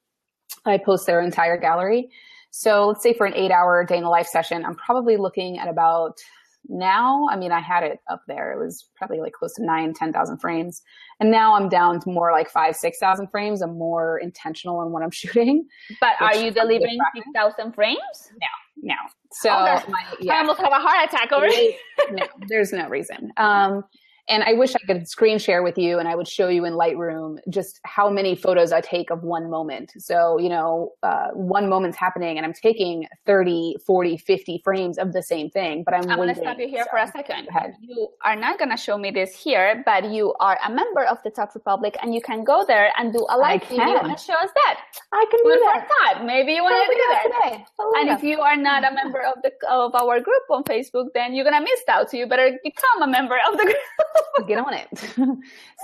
I 0.64 0.78
post 0.78 1.06
their 1.06 1.20
entire 1.20 1.56
gallery. 1.56 2.10
So 2.50 2.88
let's 2.88 3.02
say 3.02 3.12
for 3.12 3.26
an 3.26 3.34
eight 3.34 3.50
hour 3.50 3.84
day 3.84 3.98
in 3.98 4.02
the 4.02 4.08
life 4.08 4.26
session, 4.26 4.64
I'm 4.64 4.76
probably 4.76 5.16
looking 5.16 5.58
at 5.58 5.68
about 5.68 6.18
now, 6.68 7.28
I 7.30 7.36
mean, 7.36 7.52
I 7.52 7.60
had 7.60 7.84
it 7.84 8.00
up 8.10 8.22
there. 8.26 8.52
It 8.52 8.58
was 8.58 8.88
probably 8.96 9.20
like 9.20 9.32
close 9.32 9.54
to 9.54 9.64
nine, 9.64 9.94
10,000 9.94 10.38
frames. 10.38 10.82
And 11.20 11.30
now 11.30 11.54
I'm 11.54 11.68
down 11.68 12.00
to 12.00 12.10
more 12.10 12.32
like 12.32 12.50
five, 12.50 12.76
6,000 12.76 13.28
frames. 13.28 13.62
I'm 13.62 13.78
more 13.78 14.18
intentional 14.18 14.82
in 14.82 14.90
what 14.90 15.02
I'm 15.02 15.10
shooting. 15.12 15.66
But 16.00 16.14
are 16.20 16.36
you 16.36 16.50
delivering 16.50 16.98
6,000 17.14 17.72
frames? 17.72 17.98
No, 18.32 18.46
no. 18.76 18.94
So 19.32 19.50
oh, 19.50 19.82
my, 19.88 20.02
yeah. 20.20 20.34
I 20.34 20.38
almost 20.38 20.60
have 20.60 20.72
a 20.72 20.78
heart 20.78 21.08
attack 21.08 21.32
over 21.32 21.46
no, 22.12 22.26
there's 22.48 22.72
no 22.72 22.88
reason. 22.88 23.32
Um, 23.36 23.84
and 24.28 24.42
I 24.42 24.54
wish 24.54 24.74
I 24.74 24.80
could 24.80 25.08
screen 25.08 25.38
share 25.38 25.62
with 25.62 25.78
you 25.78 25.98
and 25.98 26.08
I 26.08 26.16
would 26.16 26.26
show 26.26 26.48
you 26.48 26.64
in 26.64 26.72
Lightroom 26.72 27.38
just 27.48 27.80
how 27.84 28.10
many 28.10 28.34
photos 28.34 28.72
I 28.72 28.80
take 28.80 29.10
of 29.10 29.22
one 29.22 29.48
moment. 29.50 29.92
So, 29.98 30.38
you 30.38 30.48
know, 30.48 30.92
uh, 31.02 31.28
one 31.32 31.68
moment's 31.68 31.96
happening 31.96 32.36
and 32.36 32.44
I'm 32.44 32.52
taking 32.52 33.06
30, 33.24 33.76
40, 33.86 34.16
50 34.16 34.60
frames 34.64 34.98
of 34.98 35.12
the 35.12 35.22
same 35.22 35.48
thing, 35.50 35.84
but 35.84 35.94
I'm, 35.94 36.10
I'm 36.10 36.16
going 36.16 36.34
to 36.34 36.40
stop 36.40 36.58
you 36.58 36.68
here 36.68 36.84
so, 36.84 36.90
for 36.90 36.98
a 36.98 37.06
second. 37.06 37.48
You 37.80 38.08
are 38.24 38.34
not 38.34 38.58
going 38.58 38.70
to 38.70 38.76
show 38.76 38.98
me 38.98 39.10
this 39.12 39.34
here, 39.34 39.82
but 39.86 40.10
you 40.10 40.34
are 40.40 40.58
a 40.64 40.70
member 40.70 41.04
of 41.04 41.18
the 41.22 41.30
Tog 41.30 41.50
Republic 41.54 41.96
and 42.02 42.14
you 42.14 42.20
can 42.20 42.42
go 42.42 42.64
there 42.66 42.92
and 42.98 43.12
do 43.12 43.24
a 43.30 43.38
live 43.38 43.62
video 43.62 43.98
and 43.98 44.18
show 44.18 44.34
us 44.34 44.50
that. 44.54 44.80
I 45.12 45.24
can 45.30 45.40
do 45.44 45.50
that. 45.50 45.86
Thought. 45.86 46.26
Maybe 46.26 46.52
you 46.52 46.62
want 46.62 46.74
to 46.74 46.94
do 46.94 47.02
that. 47.10 47.54
Today. 47.54 47.64
And 48.00 48.10
if 48.10 48.24
you 48.24 48.40
are 48.40 48.56
not 48.56 48.82
a 48.82 48.92
member 48.92 49.22
of 49.22 49.34
the 49.42 49.52
of 49.70 49.94
our 49.94 50.20
group 50.20 50.42
on 50.50 50.64
Facebook, 50.64 51.06
then 51.14 51.34
you're 51.34 51.44
going 51.44 51.56
to 51.56 51.62
miss 51.62 51.80
out. 51.88 52.10
So 52.10 52.16
you 52.16 52.26
better 52.26 52.58
become 52.64 53.02
a 53.02 53.06
member 53.06 53.38
of 53.48 53.56
the 53.56 53.64
group. 53.64 53.76
get 54.46 54.58
on 54.58 54.74
it. 54.74 54.88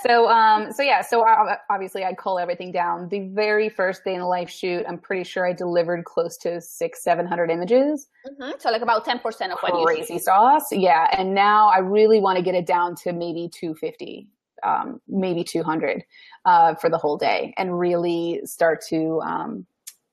so, 0.07 0.28
um, 0.28 0.72
so 0.72 0.83
yeah, 0.83 1.01
so 1.03 1.24
I, 1.24 1.57
obviously 1.70 2.05
I 2.05 2.14
cull 2.14 2.39
everything 2.39 2.72
down. 2.72 3.09
The 3.09 3.28
very 3.28 3.68
first 3.68 4.05
day 4.05 4.14
in 4.14 4.20
the 4.20 4.26
life 4.26 4.51
shoot, 4.51 4.85
I'm 4.89 4.99
pretty 4.99 5.24
sure 5.24 5.47
I 5.47 5.53
delivered 5.53 6.05
close 6.05 6.37
to 6.39 6.61
six, 6.61 7.03
700 7.03 7.51
images. 7.51 8.09
Mm-hmm. 8.26 8.53
So 8.59 8.70
like 8.70 8.83
about 8.83 9.05
10% 9.05 9.16
of 9.53 9.59
what 9.61 9.72
you 9.74 9.87
shoot. 9.89 10.07
Crazy 10.07 10.18
sauce. 10.18 10.72
Yeah. 10.72 11.09
And 11.16 11.35
now 11.35 11.68
I 11.68 11.78
really 11.78 12.20
want 12.20 12.37
to 12.37 12.43
get 12.43 12.55
it 12.55 12.66
down 12.66 12.95
to 12.97 13.12
maybe 13.12 13.49
250. 13.53 14.28
Um, 14.64 15.01
maybe 15.09 15.43
200 15.43 16.05
uh, 16.45 16.76
for 16.76 16.89
the 16.89 16.97
whole 16.97 17.16
day 17.16 17.53
and 17.57 17.76
really 17.76 18.43
start 18.45 18.80
to 18.91 19.20
um, 19.22 19.66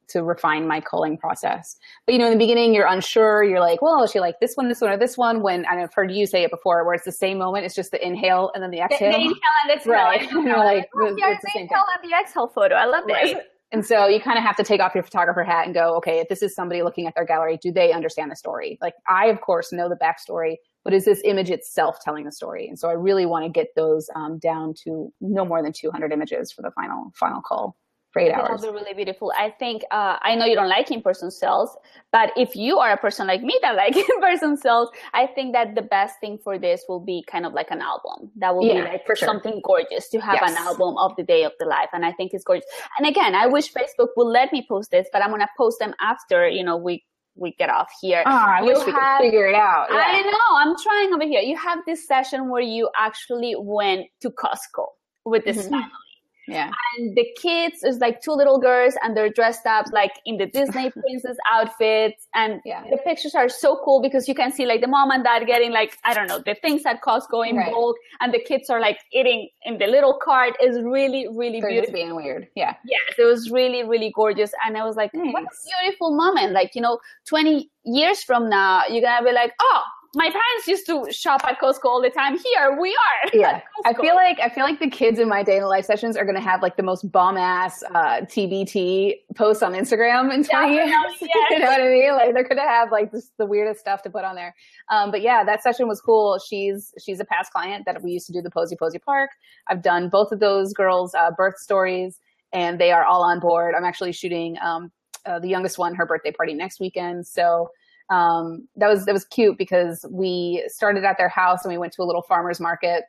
to 0.10 0.24
refine 0.24 0.68
my 0.68 0.82
culling 0.82 1.18
process. 1.18 1.78
But 2.05 2.14
you 2.14 2.20
know, 2.20 2.26
in 2.26 2.34
the 2.34 2.38
beginning, 2.38 2.74
you're 2.74 2.88
unsure. 2.88 3.43
You're 3.43 3.60
like, 3.60 3.82
well, 3.82 4.03
is 4.03 4.12
she 4.12 4.20
like 4.20 4.39
this 4.39 4.55
one, 4.55 4.68
this 4.68 4.82
one, 4.82 4.91
or 4.91 4.97
this 4.97 5.18
one? 5.18 5.41
When 5.41 5.66
I've 5.66 5.93
heard 5.93 6.12
you 6.12 6.26
say 6.26 6.43
it 6.43 6.51
before, 6.51 6.86
where 6.86 6.93
it's 6.93 7.05
the 7.05 7.12
same 7.12 7.38
moment. 7.38 7.66
It's 7.66 7.76
just 7.76 7.91
the 7.91 8.05
inhale 8.05 8.51
and 8.53 8.64
then 8.64 8.72
the 8.72 8.80
exhale. 8.80 8.99
The, 9.10 9.18
the 9.18 9.24
inhale 9.24 9.36
and 9.64 9.72
exhale. 9.74 9.93
Right. 9.93 10.55
like 10.57 10.89
oh, 10.95 11.16
yeah, 11.18 11.32
it's 11.32 11.53
the, 11.53 11.60
inhale 11.60 11.86
and 12.01 12.12
the 12.12 12.16
exhale 12.16 12.47
photo. 12.47 12.76
I 12.76 12.86
love 12.86 13.03
right. 13.07 13.36
this. 13.36 13.43
And 13.72 13.86
so 13.86 14.07
you 14.07 14.20
kind 14.20 14.38
of 14.38 14.43
have 14.43 14.55
to 14.55 14.64
take 14.64 14.82
off 14.82 14.95
your 14.95 15.03
photographer 15.03 15.43
hat 15.43 15.66
and 15.66 15.76
go, 15.76 15.95
okay, 15.97 16.20
if 16.20 16.28
this 16.28 16.41
is 16.41 16.55
somebody 16.55 16.82
looking 16.82 17.05
at 17.05 17.14
their 17.14 17.26
gallery, 17.26 17.60
do 17.62 17.72
they 17.72 17.93
understand 17.93 18.32
the 18.32 18.36
story? 18.36 18.80
Like 18.82 18.95
I, 19.07 19.28
of 19.28 19.41
course, 19.41 19.72
know 19.72 19.89
the 19.89 19.95
backstory, 19.95 20.55
but 20.84 20.93
is 20.93 21.05
this 21.05 21.22
image 21.24 21.51
itself 21.51 21.99
telling 22.03 22.26
the 22.26 22.32
story? 22.32 22.68
And 22.68 22.80
so 22.80 22.89
I 22.89 22.93
really 22.93 23.28
want 23.28 23.45
to 23.45 23.51
get 23.51 23.68
those 23.76 24.10
um, 24.16 24.39
down 24.39 24.74
to 24.86 25.14
no 25.22 25.45
more 25.45 25.62
than 25.62 25.72
200 25.72 26.12
images 26.12 26.51
for 26.51 26.64
the 26.64 26.72
final 26.72 27.12
final 27.16 27.41
call 27.41 27.78
for 28.12 28.22
eight 28.22 28.32
hours. 28.32 28.62
Really 28.62 28.93
beautiful. 28.93 29.32
I 29.38 29.51
think 29.51 29.84
uh, 29.91 30.18
I 30.22 30.36
know 30.36 30.45
you 30.45 30.55
don't 30.55 30.70
like 30.70 30.91
in-person 30.91 31.32
sales, 31.32 31.76
but 32.12 32.32
if 32.36 32.55
you 32.55 32.78
are 32.80 32.91
a 32.91 32.97
person 32.97 33.28
like 33.28 33.41
me 33.41 33.57
that 33.62 33.76
like 33.76 33.95
in-person 33.95 34.57
sales, 34.57 34.89
I 35.14 35.28
think 35.28 35.53
that 35.53 35.76
the 35.76 35.82
best 35.82 36.20
thing 36.20 36.39
for 36.43 36.57
this 36.57 36.84
will 36.88 36.99
be 36.99 37.24
kind 37.28 37.45
of 37.45 37.53
like 37.53 37.72
an 37.72 37.82
album. 37.82 38.32
That 38.38 38.55
will 38.55 38.66
yeah, 38.66 38.82
be 38.86 38.89
like 38.89 39.05
for 39.05 39.16
sure. 39.16 39.28
something 39.28 39.62
gorgeous 39.64 40.10
to 40.10 40.20
have 40.20 40.39
yes. 40.41 40.51
an 40.51 40.57
album 40.57 40.97
of 40.97 41.16
the 41.16 41.24
day 41.24 41.43
of 41.43 41.53
the 41.60 41.66
life, 41.66 41.89
and 41.93 42.05
I 42.05 42.12
think 42.14 42.34
it's 42.34 42.43
gorgeous. 42.43 42.66
And 42.97 43.07
again, 43.07 43.36
I 43.36 43.47
wish 43.47 43.72
Facebook 43.74 44.10
would 44.18 44.32
let 44.32 44.51
me 44.51 44.66
post 44.68 44.91
this, 44.91 45.07
but 45.12 45.24
I'm 45.24 45.30
gonna 45.30 45.49
post 45.57 45.80
them 45.80 45.93
after 46.01 46.47
you 46.47 46.64
know 46.64 46.78
we 46.78 47.03
we 47.36 47.53
get 47.53 47.70
off 47.70 47.89
here. 48.01 48.24
Oh, 48.26 48.30
I 48.30 48.60
you 48.60 48.66
wish 48.66 48.86
we 48.86 48.91
have, 48.91 49.20
could 49.20 49.26
figure 49.28 49.47
it 49.47 49.55
out. 49.55 49.88
Yeah. 49.89 49.97
I 49.97 50.22
know. 50.22 50.57
I'm 50.57 50.76
trying 50.82 51.14
over 51.14 51.24
here. 51.24 51.41
You 51.41 51.55
have 51.57 51.80
this 51.86 52.05
session 52.05 52.49
where 52.49 52.62
you 52.62 52.89
actually 52.97 53.55
went 53.57 54.07
to 54.22 54.30
Costco 54.30 54.88
with 55.26 55.45
this 55.45 55.57
mm-hmm. 55.57 55.70
family 55.70 56.09
yeah. 56.50 56.72
And 56.97 57.16
the 57.16 57.26
kids 57.41 57.84
is 57.84 58.00
like 58.00 58.22
two 58.22 58.32
little 58.32 58.60
girls 58.60 58.95
and 59.04 59.16
they're 59.16 59.30
dressed 59.30 59.66
up 59.66 59.86
like 59.91 60.12
in 60.26 60.38
the 60.38 60.45
Disney 60.45 60.89
princess 61.02 61.38
outfits. 61.52 62.28
And 62.34 62.62
yeah. 62.66 62.84
the 62.89 62.97
pictures 62.97 63.36
are 63.36 63.50
so 63.50 63.80
cool 63.84 64.02
because 64.02 64.28
you 64.28 64.36
can 64.36 64.52
see 64.52 64.66
like 64.66 64.82
the 64.82 64.88
mom 64.88 65.12
and 65.12 65.24
dad 65.24 65.45
getting 65.45 65.72
like, 65.72 65.97
I 66.06 66.14
don't 66.14 66.28
know, 66.28 66.39
the 66.39 66.56
things 66.62 66.84
at 66.86 67.02
Costco 67.02 67.47
in 67.47 67.58
right. 67.58 67.72
bulk 67.72 67.95
and 68.20 68.34
the 68.34 68.39
kids 68.39 68.70
are 68.70 68.80
like 68.80 69.00
eating 69.14 69.50
in 69.64 69.78
the 69.78 69.88
little 69.88 70.20
cart 70.22 70.56
is 70.62 70.82
really, 70.82 71.28
really 71.34 71.62
They're 71.62 71.70
beautiful. 71.70 71.93
being 71.93 72.16
weird. 72.16 72.47
Yeah. 72.56 72.76
Yes. 72.86 73.16
It 73.18 73.24
was 73.24 73.52
really, 73.52 73.84
really 73.84 74.12
gorgeous. 74.16 74.52
And 74.66 74.78
I 74.78 74.86
was 74.86 74.95
like, 74.95 75.12
what 75.14 75.43
a 75.43 75.82
beautiful 75.84 76.16
moment. 76.16 76.54
Like, 76.54 76.76
you 76.76 76.82
know, 76.82 77.00
20 77.28 77.70
years 77.86 78.24
from 78.24 78.50
now, 78.50 78.84
you're 78.89 79.02
going 79.02 79.20
to 79.20 79.26
be 79.26 79.34
like, 79.34 79.54
oh, 79.62 79.82
my 80.16 80.26
parents 80.26 80.68
used 80.68 80.88
to 80.88 81.05
shop 81.12 81.41
at 81.45 81.60
Costco 81.60 81.86
all 81.86 82.01
the 82.01 82.10
time. 82.10 82.38
Here 82.38 82.80
we 82.80 82.89
are. 82.89 83.30
Yeah, 83.39 83.62
I 83.86 83.93
feel 83.93 84.16
like 84.16 84.39
I 84.39 84.49
feel 84.49 84.64
like 84.64 84.80
the 84.80 84.89
kids 84.89 85.20
in 85.20 85.30
my 85.30 85.43
day 85.43 85.57
in 85.57 85.62
the 85.62 85.68
life 85.68 85.86
sessions 85.86 86.18
are 86.18 86.26
going 86.26 86.36
to 86.36 86.41
have 86.41 86.62
like 86.62 86.78
the 86.78 86.84
most 86.84 87.10
bomb 87.12 87.38
ass 87.38 87.84
uh, 87.93 88.22
TBT 88.22 89.16
posts 89.36 89.62
on 89.62 89.74
Instagram 89.74 90.34
in 90.34 90.43
twenty 90.43 90.74
years. 90.74 90.89
Yes. 91.22 91.32
you 91.51 91.60
know 91.60 91.66
what 91.68 91.82
I 91.82 91.89
mean? 91.89 92.12
Like 92.14 92.34
they're 92.34 92.43
going 92.43 92.57
to 92.57 92.64
have 92.64 92.91
like 92.91 93.12
just 93.12 93.32
the 93.38 93.45
weirdest 93.45 93.80
stuff 93.80 94.01
to 94.03 94.10
put 94.10 94.24
on 94.24 94.36
there. 94.36 94.55
Um, 94.89 95.12
but 95.12 95.22
yeah, 95.22 95.43
that 95.43 95.62
session 95.62 95.88
was 95.88 96.01
cool. 96.01 96.39
She's 96.39 96.91
she's 97.03 97.20
a 97.20 97.26
past 97.26 97.51
client 97.51 97.86
that 97.86 98.01
we 98.01 98.12
used 98.12 98.26
to 98.28 98.34
do 98.34 98.41
the 98.41 98.49
Posy 98.49 98.76
Posy 98.76 98.99
Park. 98.99 99.30
I've 99.68 99.84
done 99.84 100.10
both 100.10 100.32
of 100.32 100.39
those 100.39 100.74
girls' 100.74 101.14
uh, 101.14 101.32
birth 101.32 101.57
stories, 101.60 102.20
and 102.51 102.80
they 102.80 102.91
are 102.91 103.05
all 103.05 103.22
on 103.24 103.39
board. 103.39 103.76
I'm 103.76 103.86
actually 103.86 104.14
shooting 104.14 104.57
um, 104.62 104.91
uh, 105.26 105.39
the 105.39 105.49
youngest 105.49 105.78
one 105.78 105.93
her 105.95 106.05
birthday 106.05 106.32
party 106.32 106.53
next 106.55 106.80
weekend, 106.80 107.28
so 107.28 107.70
um, 108.10 108.68
that 108.76 108.88
was 108.88 109.05
that 109.05 109.14
was 109.14 109.26
cute 109.26 109.57
because 109.57 110.05
we 110.10 110.64
started 110.68 111.03
at 111.03 111.18
their 111.18 111.30
house 111.30 111.64
and 111.64 111.72
we 111.72 111.78
went 111.78 111.93
to 111.93 112.01
a 112.01 112.05
little 112.05 112.24
farmers 112.24 112.60
market. 112.60 113.03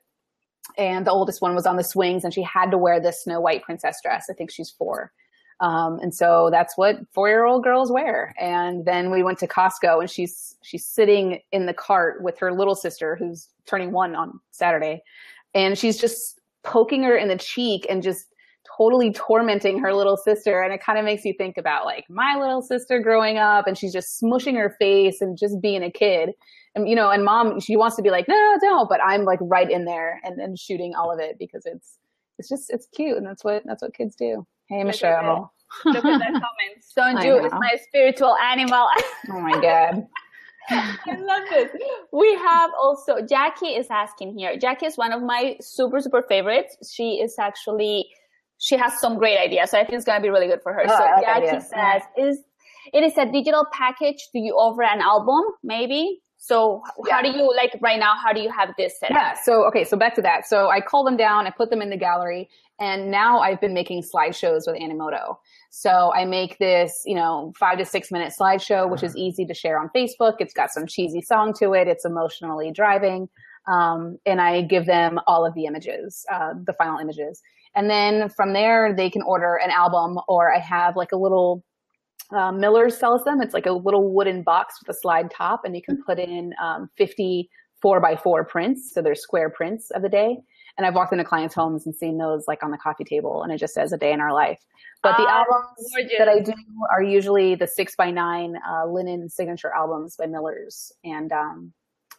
And 0.77 1.07
the 1.07 1.11
oldest 1.11 1.43
one 1.43 1.55
was 1.55 1.67
on 1.67 1.77
the 1.77 1.85
swings 1.85 2.23
and 2.23 2.33
she 2.33 2.43
had 2.43 2.71
to 2.71 2.79
wear 2.79 3.01
this 3.01 3.25
snow 3.25 3.41
white 3.41 3.63
princess 3.63 3.97
dress. 4.03 4.27
I 4.31 4.35
think 4.35 4.51
she's 4.51 4.71
four. 4.71 5.11
Um, 5.61 5.99
and 6.01 6.15
so 6.15 6.49
that's 6.51 6.77
what 6.77 6.97
four 7.13 7.29
year 7.29 7.45
old 7.45 7.63
girls 7.63 7.91
wear. 7.91 8.35
And 8.39 8.85
then 8.85 9.11
we 9.11 9.23
went 9.23 9.39
to 9.39 9.47
costco 9.47 10.01
and 10.01 10.11
she's 10.11 10.57
she's 10.63 10.87
sitting 10.87 11.41
in 11.53 11.67
the 11.67 11.75
cart 11.75 12.23
with 12.23 12.39
her 12.39 12.53
little 12.53 12.75
sister 12.75 13.17
who's 13.17 13.49
turning 13.67 13.93
one 13.93 14.15
on 14.15 14.41
saturday. 14.51 15.03
And 15.55 15.77
she's 15.77 15.99
just 15.99 16.41
poking 16.63 17.03
her 17.03 17.17
in 17.17 17.29
the 17.29 17.37
cheek 17.37 17.87
and 17.89 18.03
just 18.03 18.27
totally 18.77 19.13
tormenting 19.13 19.79
her 19.79 19.95
little 19.95 20.17
sister. 20.17 20.63
And 20.63 20.73
it 20.73 20.83
kind 20.83 20.99
of 20.99 21.05
makes 21.05 21.25
you 21.25 21.35
think 21.37 21.57
about 21.57 21.85
like 21.85 22.05
my 22.09 22.37
little 22.39 22.63
sister 22.63 23.01
growing 23.01 23.39
up 23.39 23.67
and 23.67 23.77
she's 23.77 23.93
just 23.93 24.21
smushing 24.21 24.55
her 24.57 24.77
face 24.79 25.21
and 25.21 25.39
just 25.39 25.61
being 25.61 25.83
a 25.83 25.91
kid. 25.91 26.31
And, 26.75 26.89
you 26.89 26.95
know, 26.95 27.11
and 27.11 27.25
mom, 27.25 27.61
she 27.61 27.77
wants 27.77 27.97
to 27.97 28.03
be 28.03 28.11
like, 28.11 28.29
no, 28.29 28.35
no, 28.35 28.59
don't. 28.61 28.89
But 28.89 29.01
I'm 29.05 29.25
like 29.25 29.41
right 29.43 29.71
in 29.71 29.85
there 29.85 30.21
and, 30.25 30.41
and 30.41 30.59
shooting 30.59 30.95
all 30.95 31.13
of 31.13 31.19
it 31.19 31.37
because 31.39 31.67
it's, 31.67 31.99
it's 32.39 32.49
just, 32.49 32.71
it's 32.71 32.87
cute. 32.95 33.17
And 33.17 33.27
that's 33.27 33.45
what, 33.45 33.63
that's 33.67 33.83
what 33.83 33.95
kids 33.95 34.15
do. 34.15 34.47
Hey, 34.69 34.85
Michelle. 34.85 35.53
Look 35.85 35.97
at 35.97 36.03
that 36.03 36.33
comment. 36.33 36.45
Sonju 36.97 37.45
is 37.45 37.53
my 37.53 37.77
spiritual 37.89 38.37
animal. 38.37 38.89
oh 39.31 39.41
my 39.41 39.61
God. 39.61 40.07
I 40.71 41.17
love 41.19 41.43
this. 41.51 41.71
We 42.13 42.33
have 42.37 42.71
also 42.81 43.21
Jackie 43.21 43.69
is 43.69 43.89
asking 43.91 44.39
here. 44.39 44.57
Jackie 44.57 44.87
is 44.87 44.97
one 44.97 45.13
of 45.13 45.23
my 45.23 45.57
super 45.61 46.01
super 46.01 46.23
favorites. 46.29 46.77
She 46.93 47.15
is 47.15 47.37
actually 47.39 48.07
she 48.61 48.77
has 48.77 49.01
some 49.01 49.17
great 49.19 49.39
ideas, 49.39 49.71
so 49.71 49.79
I 49.79 49.85
think 49.85 49.95
it's 49.95 50.05
gonna 50.05 50.21
be 50.21 50.29
really 50.31 50.47
good 50.47 50.63
for 50.63 50.73
her. 50.73 50.85
Oh, 50.87 50.97
so 50.97 51.05
like 51.05 51.25
Jackie 51.25 51.47
ideas. 51.49 51.69
says, 51.69 52.03
"Is 52.17 52.45
it 52.93 53.03
is 53.03 53.17
a 53.19 53.27
digital 53.27 53.67
package? 53.73 54.29
Do 54.33 54.39
you 54.39 54.55
offer 54.55 54.83
an 54.83 55.01
album? 55.01 55.43
Maybe." 55.65 56.21
So 56.43 56.83
Yeah. 57.07 57.15
how 57.15 57.23
do 57.23 57.31
you 57.31 57.55
like 57.55 57.77
right 57.83 57.99
now? 57.99 58.15
How 58.15 58.33
do 58.33 58.41
you 58.41 58.51
have 58.51 58.71
this 58.79 58.99
set 58.99 59.11
up? 59.11 59.17
Yeah. 59.17 59.35
So, 59.35 59.65
okay. 59.67 59.85
So 59.85 59.97
back 59.97 60.15
to 60.15 60.23
that. 60.23 60.47
So 60.47 60.71
I 60.71 60.81
call 60.81 61.05
them 61.05 61.17
down, 61.19 61.47
I 61.47 61.51
put 61.51 61.69
them 61.69 61.83
in 61.83 61.91
the 61.91 61.99
gallery, 61.99 62.49
and 62.79 63.11
now 63.11 63.41
I've 63.41 63.61
been 63.61 63.75
making 63.75 64.03
slideshows 64.03 64.63
with 64.67 64.77
Animoto. 64.81 65.37
So 65.71 66.13
I 66.15 66.25
make 66.25 66.59
this, 66.59 67.03
you 67.05 67.15
know, 67.15 67.53
five 67.59 67.77
to 67.79 67.85
six 67.85 68.11
minute 68.11 68.33
slideshow, 68.39 68.91
which 68.91 69.03
is 69.03 69.15
easy 69.17 69.45
to 69.45 69.55
share 69.55 69.79
on 69.79 69.91
Facebook. 69.95 70.37
It's 70.39 70.55
got 70.55 70.71
some 70.71 70.87
cheesy 70.87 71.21
song 71.21 71.53
to 71.61 71.75
it. 71.75 71.89
It's 71.89 72.07
emotionally 72.07 72.73
driving. 72.73 73.29
Um, 73.69 74.19
and 74.25 74.41
I 74.41 74.63
give 74.63 74.87
them 74.87 75.21
all 75.27 75.45
of 75.45 75.55
the 75.55 75.67
images, 75.67 76.25
uh, 76.33 76.55
the 76.65 76.73
final 76.73 76.99
images. 76.99 77.43
And 77.75 77.89
then 77.89 78.29
from 78.31 78.53
there, 78.53 78.95
they 78.97 79.11
can 79.11 79.23
order 79.23 79.57
an 79.63 79.71
album 79.71 80.19
or 80.29 80.53
I 80.55 80.59
have 80.59 80.97
like 80.97 81.13
a 81.13 81.17
little, 81.17 81.65
uh, 82.35 82.53
Miller's 82.53 82.97
sells 82.99 83.23
them. 83.25 83.41
It's 83.41 83.55
like 83.55 83.67
a 83.67 83.73
little 83.73 84.13
wooden 84.15 84.43
box 84.43 84.75
with 84.81 84.95
a 84.95 84.99
slide 85.01 85.31
top 85.31 85.61
and 85.65 85.75
you 85.77 85.83
can 85.83 85.99
put 86.07 86.19
in, 86.19 86.53
um, 86.63 86.89
50 86.97 87.49
four 87.83 87.99
by 88.01 88.15
four 88.15 88.45
prints. 88.45 88.91
So 88.93 89.01
they're 89.01 89.15
square 89.15 89.49
prints 89.51 89.91
of 89.95 90.03
the 90.03 90.09
day. 90.09 90.37
And 90.77 90.87
I've 90.87 90.95
walked 90.95 91.13
into 91.13 91.25
clients' 91.25 91.55
homes 91.55 91.87
and 91.87 91.95
seen 91.95 92.19
those 92.19 92.45
like 92.47 92.63
on 92.63 92.71
the 92.71 92.77
coffee 92.79 93.05
table 93.05 93.43
and 93.43 93.53
it 93.53 93.59
just 93.59 93.73
says 93.75 93.93
a 93.93 93.97
day 93.97 94.13
in 94.13 94.21
our 94.21 94.33
life. 94.35 94.59
But 95.03 95.17
the 95.17 95.25
Ah, 95.27 95.39
albums 95.39 95.89
gorgeous. 95.95 96.13
that 96.19 96.29
I 96.29 96.41
do 96.41 96.53
are 96.93 97.03
usually 97.03 97.55
the 97.55 97.67
six 97.67 97.97
by 97.97 98.11
nine 98.11 98.55
uh, 98.71 98.87
linen 98.87 99.29
signature 99.31 99.73
albums 99.75 100.17
by 100.17 100.27
Miller's. 100.27 100.93
And 101.05 101.33
um, 101.33 101.73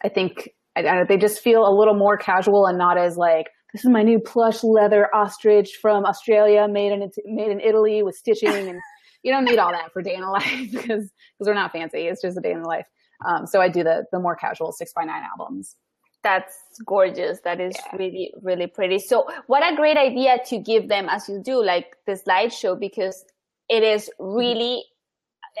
I 0.04 0.08
think 0.08 0.50
I, 0.76 0.86
I, 0.86 1.04
they 1.04 1.16
just 1.16 1.40
feel 1.40 1.66
a 1.66 1.70
little 1.76 1.94
more 1.94 2.16
casual 2.16 2.66
and 2.66 2.76
not 2.76 2.98
as 2.98 3.16
like, 3.16 3.46
this 3.72 3.84
is 3.84 3.90
my 3.90 4.02
new 4.02 4.18
plush 4.20 4.62
leather 4.62 5.14
ostrich 5.14 5.78
from 5.80 6.04
Australia 6.04 6.68
made 6.68 6.92
in, 6.92 7.10
made 7.26 7.50
in 7.50 7.60
Italy 7.60 8.02
with 8.02 8.14
stitching. 8.16 8.50
And 8.50 8.78
you 9.22 9.32
don't 9.32 9.44
need 9.44 9.58
all 9.58 9.72
that 9.72 9.92
for 9.92 10.02
day 10.02 10.14
in 10.14 10.22
a 10.22 10.30
life 10.38 10.70
because, 10.70 10.84
because 10.84 11.46
we're 11.46 11.54
not 11.54 11.72
fancy. 11.72 12.06
It's 12.06 12.22
just 12.22 12.36
a 12.36 12.40
day 12.40 12.52
in 12.52 12.62
the 12.62 12.68
life. 12.68 12.86
Um, 13.26 13.46
so 13.46 13.60
I 13.60 13.68
do 13.68 13.82
the, 13.84 14.04
the 14.12 14.18
more 14.18 14.36
casual 14.36 14.72
six 14.72 14.92
by 14.94 15.04
nine 15.04 15.22
albums. 15.38 15.76
That's 16.22 16.54
gorgeous. 16.86 17.40
That 17.44 17.60
is 17.60 17.74
Yeah. 17.76 17.96
really, 17.98 18.32
really 18.42 18.66
pretty. 18.66 18.98
So 18.98 19.26
what 19.46 19.62
a 19.62 19.74
great 19.74 19.96
idea 19.96 20.38
to 20.46 20.58
give 20.58 20.88
them 20.88 21.08
as 21.08 21.28
you 21.28 21.40
do, 21.44 21.64
like 21.64 21.96
the 22.06 22.12
slideshow, 22.12 22.78
because 22.78 23.24
it 23.68 23.82
is 23.82 24.10
really, 24.18 24.84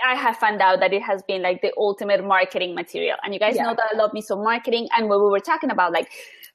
I 0.04 0.14
have 0.14 0.36
found 0.36 0.60
out 0.62 0.80
that 0.80 0.92
it 0.92 1.02
has 1.02 1.22
been 1.22 1.42
like 1.42 1.60
the 1.62 1.72
ultimate 1.76 2.24
marketing 2.24 2.74
material. 2.74 3.16
And 3.22 3.34
you 3.34 3.40
guys 3.40 3.56
Yeah. 3.56 3.64
know 3.64 3.74
that 3.74 3.90
I 3.92 3.96
love 3.96 4.12
me 4.12 4.20
some 4.22 4.42
marketing. 4.42 4.88
And 4.96 5.08
when 5.08 5.18
we 5.22 5.28
were 5.28 5.40
talking 5.40 5.70
about 5.70 5.92
like 5.92 6.08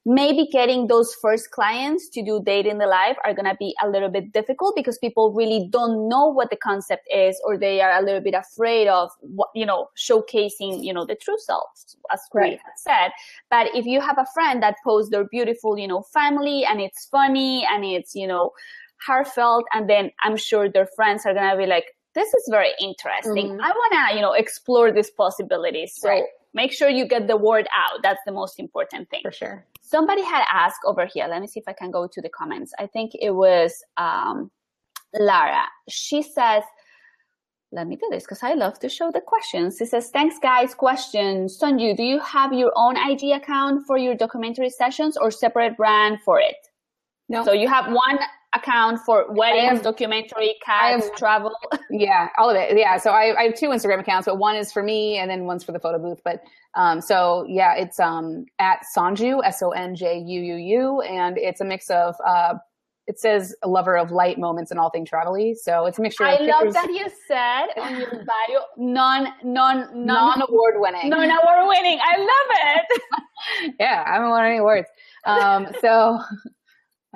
maybe 0.05 0.47
getting 0.51 0.87
those 0.87 1.13
first 1.21 1.51
clients 1.51 2.07
to 2.09 2.23
do 2.23 2.41
date 2.41 2.65
in 2.65 2.77
the 2.77 2.87
live 2.87 3.17
are 3.25 3.33
going 3.33 3.45
to 3.45 3.55
be 3.59 3.75
a 3.83 3.89
little 3.89 4.09
bit 4.09 4.31
difficult 4.31 4.73
because 4.75 4.97
people 4.99 5.33
really 5.33 5.67
don't 5.69 6.07
know 6.07 6.27
what 6.27 6.49
the 6.49 6.55
concept 6.55 7.03
is 7.13 7.39
or 7.45 7.57
they 7.57 7.81
are 7.81 7.91
a 7.99 8.01
little 8.01 8.21
bit 8.21 8.33
afraid 8.33 8.87
of 8.87 9.11
what, 9.19 9.49
you 9.53 9.65
know, 9.65 9.89
showcasing, 9.97 10.83
you 10.83 10.93
know, 10.93 11.05
the 11.05 11.15
true 11.15 11.37
selves 11.39 11.97
as 12.11 12.21
we 12.33 12.39
Right. 12.41 12.59
have 12.63 12.77
said. 12.77 13.11
But 13.49 13.75
if 13.75 13.85
you 13.85 13.99
have 13.99 14.17
a 14.17 14.25
friend 14.33 14.63
that 14.63 14.75
posts 14.83 15.11
their 15.11 15.25
beautiful, 15.25 15.77
you 15.77 15.87
know, 15.87 16.01
family 16.13 16.63
and 16.63 16.79
it's 16.79 17.05
funny 17.07 17.67
and 17.69 17.83
it's, 17.83 18.15
you 18.15 18.27
know, 18.27 18.51
heartfelt 19.05 19.65
and 19.73 19.89
then 19.89 20.11
I'm 20.23 20.37
sure 20.37 20.69
their 20.69 20.87
friends 20.95 21.25
are 21.25 21.33
going 21.33 21.51
to 21.51 21.57
be 21.57 21.65
like, 21.65 21.85
this 22.19 22.29
is 22.39 22.45
very 22.57 22.73
interesting. 22.89 23.45
Mhm. 23.49 23.59
I 23.67 23.71
want 23.81 23.91
to, 23.97 24.03
you 24.15 24.21
know, 24.25 24.33
explore 24.43 24.87
these 24.97 25.11
possibilities. 25.23 25.89
So 26.01 26.07
Right. 26.09 26.25
make 26.61 26.71
sure 26.77 26.89
you 26.99 27.05
get 27.15 27.23
the 27.31 27.37
word 27.49 27.65
out. 27.83 27.97
That's 28.05 28.23
the 28.29 28.35
most 28.41 28.55
important 28.65 29.03
thing 29.11 29.21
For 29.29 29.31
sure. 29.41 29.57
somebody 29.95 30.23
had 30.33 30.43
asked 30.63 30.81
over 30.91 31.03
here 31.13 31.25
let 31.33 31.39
me 31.43 31.47
see 31.51 31.59
if 31.63 31.67
i 31.73 31.75
can 31.81 31.89
go 31.97 32.01
to 32.15 32.19
the 32.25 32.31
comments 32.39 32.69
i 32.83 32.85
think 32.95 33.07
it 33.27 33.33
was 33.45 33.69
um, 34.05 34.37
lara 35.27 35.63
she 36.01 36.19
says 36.35 36.63
let 37.77 37.85
me 37.89 37.95
do 38.03 38.07
this 38.13 38.23
because 38.25 38.43
i 38.49 38.53
love 38.63 38.75
to 38.83 38.89
show 38.97 39.07
the 39.17 39.21
questions 39.33 39.69
she 39.79 39.85
says 39.93 40.05
thanks 40.17 40.37
guys 40.49 40.69
question 40.87 41.31
Sonju 41.57 41.89
do 42.01 42.03
you 42.13 42.19
have 42.35 42.49
your 42.61 42.71
own 42.83 42.95
ig 43.09 43.23
account 43.39 43.75
for 43.87 43.97
your 44.05 44.15
documentary 44.25 44.69
sessions 44.81 45.13
or 45.21 45.27
separate 45.43 45.73
brand 45.81 46.13
for 46.25 46.37
it 46.51 46.61
No. 47.33 47.39
so 47.47 47.51
you 47.61 47.67
have 47.77 47.85
one 48.07 48.17
account 48.55 48.99
for 49.05 49.25
weddings 49.31 49.69
have- 49.69 49.81
documentary 49.83 50.55
I 50.67 50.91
have- 50.91 51.15
travel 51.15 51.51
Yeah, 51.89 52.29
all 52.37 52.49
of 52.49 52.55
it. 52.55 52.77
Yeah. 52.77 52.97
So 52.97 53.11
I, 53.11 53.37
I 53.39 53.43
have 53.43 53.55
two 53.55 53.67
Instagram 53.69 53.99
accounts, 53.99 54.25
but 54.25 54.37
one 54.37 54.55
is 54.55 54.71
for 54.71 54.83
me 54.83 55.17
and 55.17 55.29
then 55.29 55.45
one's 55.45 55.63
for 55.63 55.71
the 55.71 55.79
photo 55.79 55.99
booth. 55.99 56.21
But 56.23 56.41
um, 56.75 57.01
so 57.01 57.45
yeah, 57.47 57.75
it's 57.75 57.99
um 57.99 58.45
at 58.59 58.79
Sonju 58.95 59.41
S 59.43 59.61
O 59.61 59.71
N 59.71 59.95
J 59.95 60.17
U 60.19 60.41
U 60.41 60.55
U, 60.55 61.01
and 61.01 61.37
it's 61.37 61.61
a 61.61 61.65
mix 61.65 61.89
of 61.89 62.15
uh, 62.25 62.55
it 63.07 63.19
says 63.19 63.55
a 63.63 63.69
lover 63.69 63.97
of 63.97 64.11
light 64.11 64.37
moments 64.37 64.69
and 64.69 64.79
all 64.79 64.89
things 64.89 65.09
travel 65.09 65.33
So 65.61 65.85
it's 65.85 65.97
a 65.97 66.01
mixture 66.01 66.25
i 66.25 66.37
love 66.39 66.63
pictures, 66.65 66.73
that 66.73 66.89
you 66.89 67.07
said 67.27 67.67
on 67.81 67.97
your 67.97 68.09
bio 68.25 68.61
non 68.77 69.27
non 69.43 70.05
non 70.05 70.39
non-award 70.39 70.75
winning. 70.77 71.09
non 71.09 71.29
award 71.29 71.67
winning 71.69 71.99
i 72.03 72.17
love 72.17 72.77
it 72.81 73.73
yeah, 73.79 74.03
I 74.05 74.13
haven't 74.13 74.29
won 74.29 74.45
any 74.45 74.57
awards. 74.57 74.87
Um, 75.25 75.67
so 75.81 76.19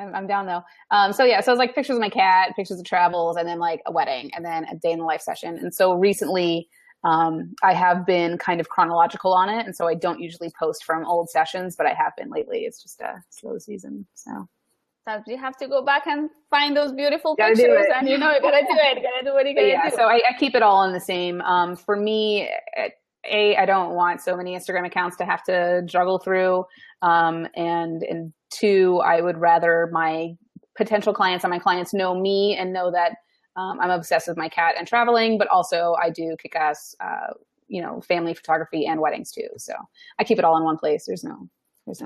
I'm, 0.01 0.15
I'm 0.15 0.27
down 0.27 0.45
though. 0.45 0.63
Um, 0.89 1.13
so 1.13 1.23
yeah, 1.23 1.41
so 1.41 1.51
it's 1.51 1.59
like 1.59 1.75
pictures 1.75 1.95
of 1.95 2.01
my 2.01 2.09
cat, 2.09 2.55
pictures 2.55 2.79
of 2.79 2.85
travels, 2.85 3.37
and 3.37 3.47
then 3.47 3.59
like 3.59 3.81
a 3.85 3.91
wedding, 3.91 4.31
and 4.35 4.43
then 4.43 4.65
a 4.65 4.75
day 4.75 4.91
in 4.91 4.99
the 4.99 5.05
life 5.05 5.21
session. 5.21 5.57
And 5.57 5.73
so 5.73 5.93
recently, 5.93 6.67
um, 7.03 7.53
I 7.63 7.73
have 7.73 8.05
been 8.05 8.37
kind 8.37 8.59
of 8.59 8.69
chronological 8.69 9.33
on 9.33 9.49
it, 9.49 9.65
and 9.65 9.75
so 9.75 9.87
I 9.87 9.95
don't 9.95 10.19
usually 10.19 10.51
post 10.59 10.83
from 10.83 11.05
old 11.05 11.29
sessions, 11.29 11.75
but 11.75 11.85
I 11.85 11.93
have 11.93 12.13
been 12.17 12.29
lately. 12.29 12.59
It's 12.59 12.81
just 12.81 13.01
a 13.01 13.23
slow 13.29 13.57
season, 13.57 14.05
so 14.13 14.47
So 15.07 15.21
you 15.27 15.37
have 15.37 15.57
to 15.57 15.67
go 15.67 15.83
back 15.83 16.05
and 16.05 16.29
find 16.49 16.75
those 16.75 16.91
beautiful 16.91 17.35
Gotta 17.35 17.55
pictures 17.55 17.85
and 17.95 18.07
you 18.07 18.17
know 18.17 18.31
you 18.31 18.41
gotta 18.41 18.61
do 18.61 18.77
it 18.77 19.01
gotta 19.01 19.25
do 19.25 19.33
what 19.33 19.47
you 19.47 19.55
gotta 19.55 19.67
yeah. 19.67 19.89
do 19.89 19.95
So 19.95 20.03
I, 20.03 20.21
I 20.29 20.33
keep 20.37 20.55
it 20.55 20.61
all 20.61 20.83
in 20.83 20.93
the 20.93 20.99
same. 20.99 21.41
Um, 21.41 21.75
for 21.75 21.95
me, 21.95 22.49
a 23.25 23.57
I 23.57 23.65
don't 23.65 23.93
want 23.95 24.21
so 24.21 24.35
many 24.35 24.55
Instagram 24.55 24.85
accounts 24.85 25.17
to 25.17 25.25
have 25.25 25.43
to 25.43 25.83
juggle 25.85 26.19
through, 26.19 26.65
um, 27.01 27.47
and 27.55 28.03
and 28.03 28.33
two, 28.51 29.01
I 29.03 29.21
would 29.21 29.37
rather 29.37 29.89
my 29.91 30.35
potential 30.75 31.13
clients 31.13 31.43
and 31.43 31.51
my 31.51 31.59
clients 31.59 31.93
know 31.93 32.19
me 32.19 32.55
and 32.57 32.73
know 32.73 32.91
that 32.91 33.17
um, 33.55 33.79
I'm 33.81 33.89
obsessed 33.89 34.27
with 34.27 34.37
my 34.37 34.49
cat 34.49 34.75
and 34.77 34.87
traveling, 34.87 35.37
but 35.37 35.47
also 35.47 35.95
I 36.01 36.09
do 36.09 36.35
kick 36.41 36.55
ass, 36.55 36.95
uh, 36.99 37.33
you 37.67 37.81
know, 37.81 38.01
family 38.01 38.33
photography 38.33 38.85
and 38.85 39.01
weddings 39.01 39.31
too. 39.31 39.47
So 39.57 39.73
I 40.19 40.23
keep 40.23 40.37
it 40.37 40.45
all 40.45 40.57
in 40.57 40.63
one 40.63 40.77
place. 40.77 41.05
There's 41.05 41.23
no. 41.23 41.49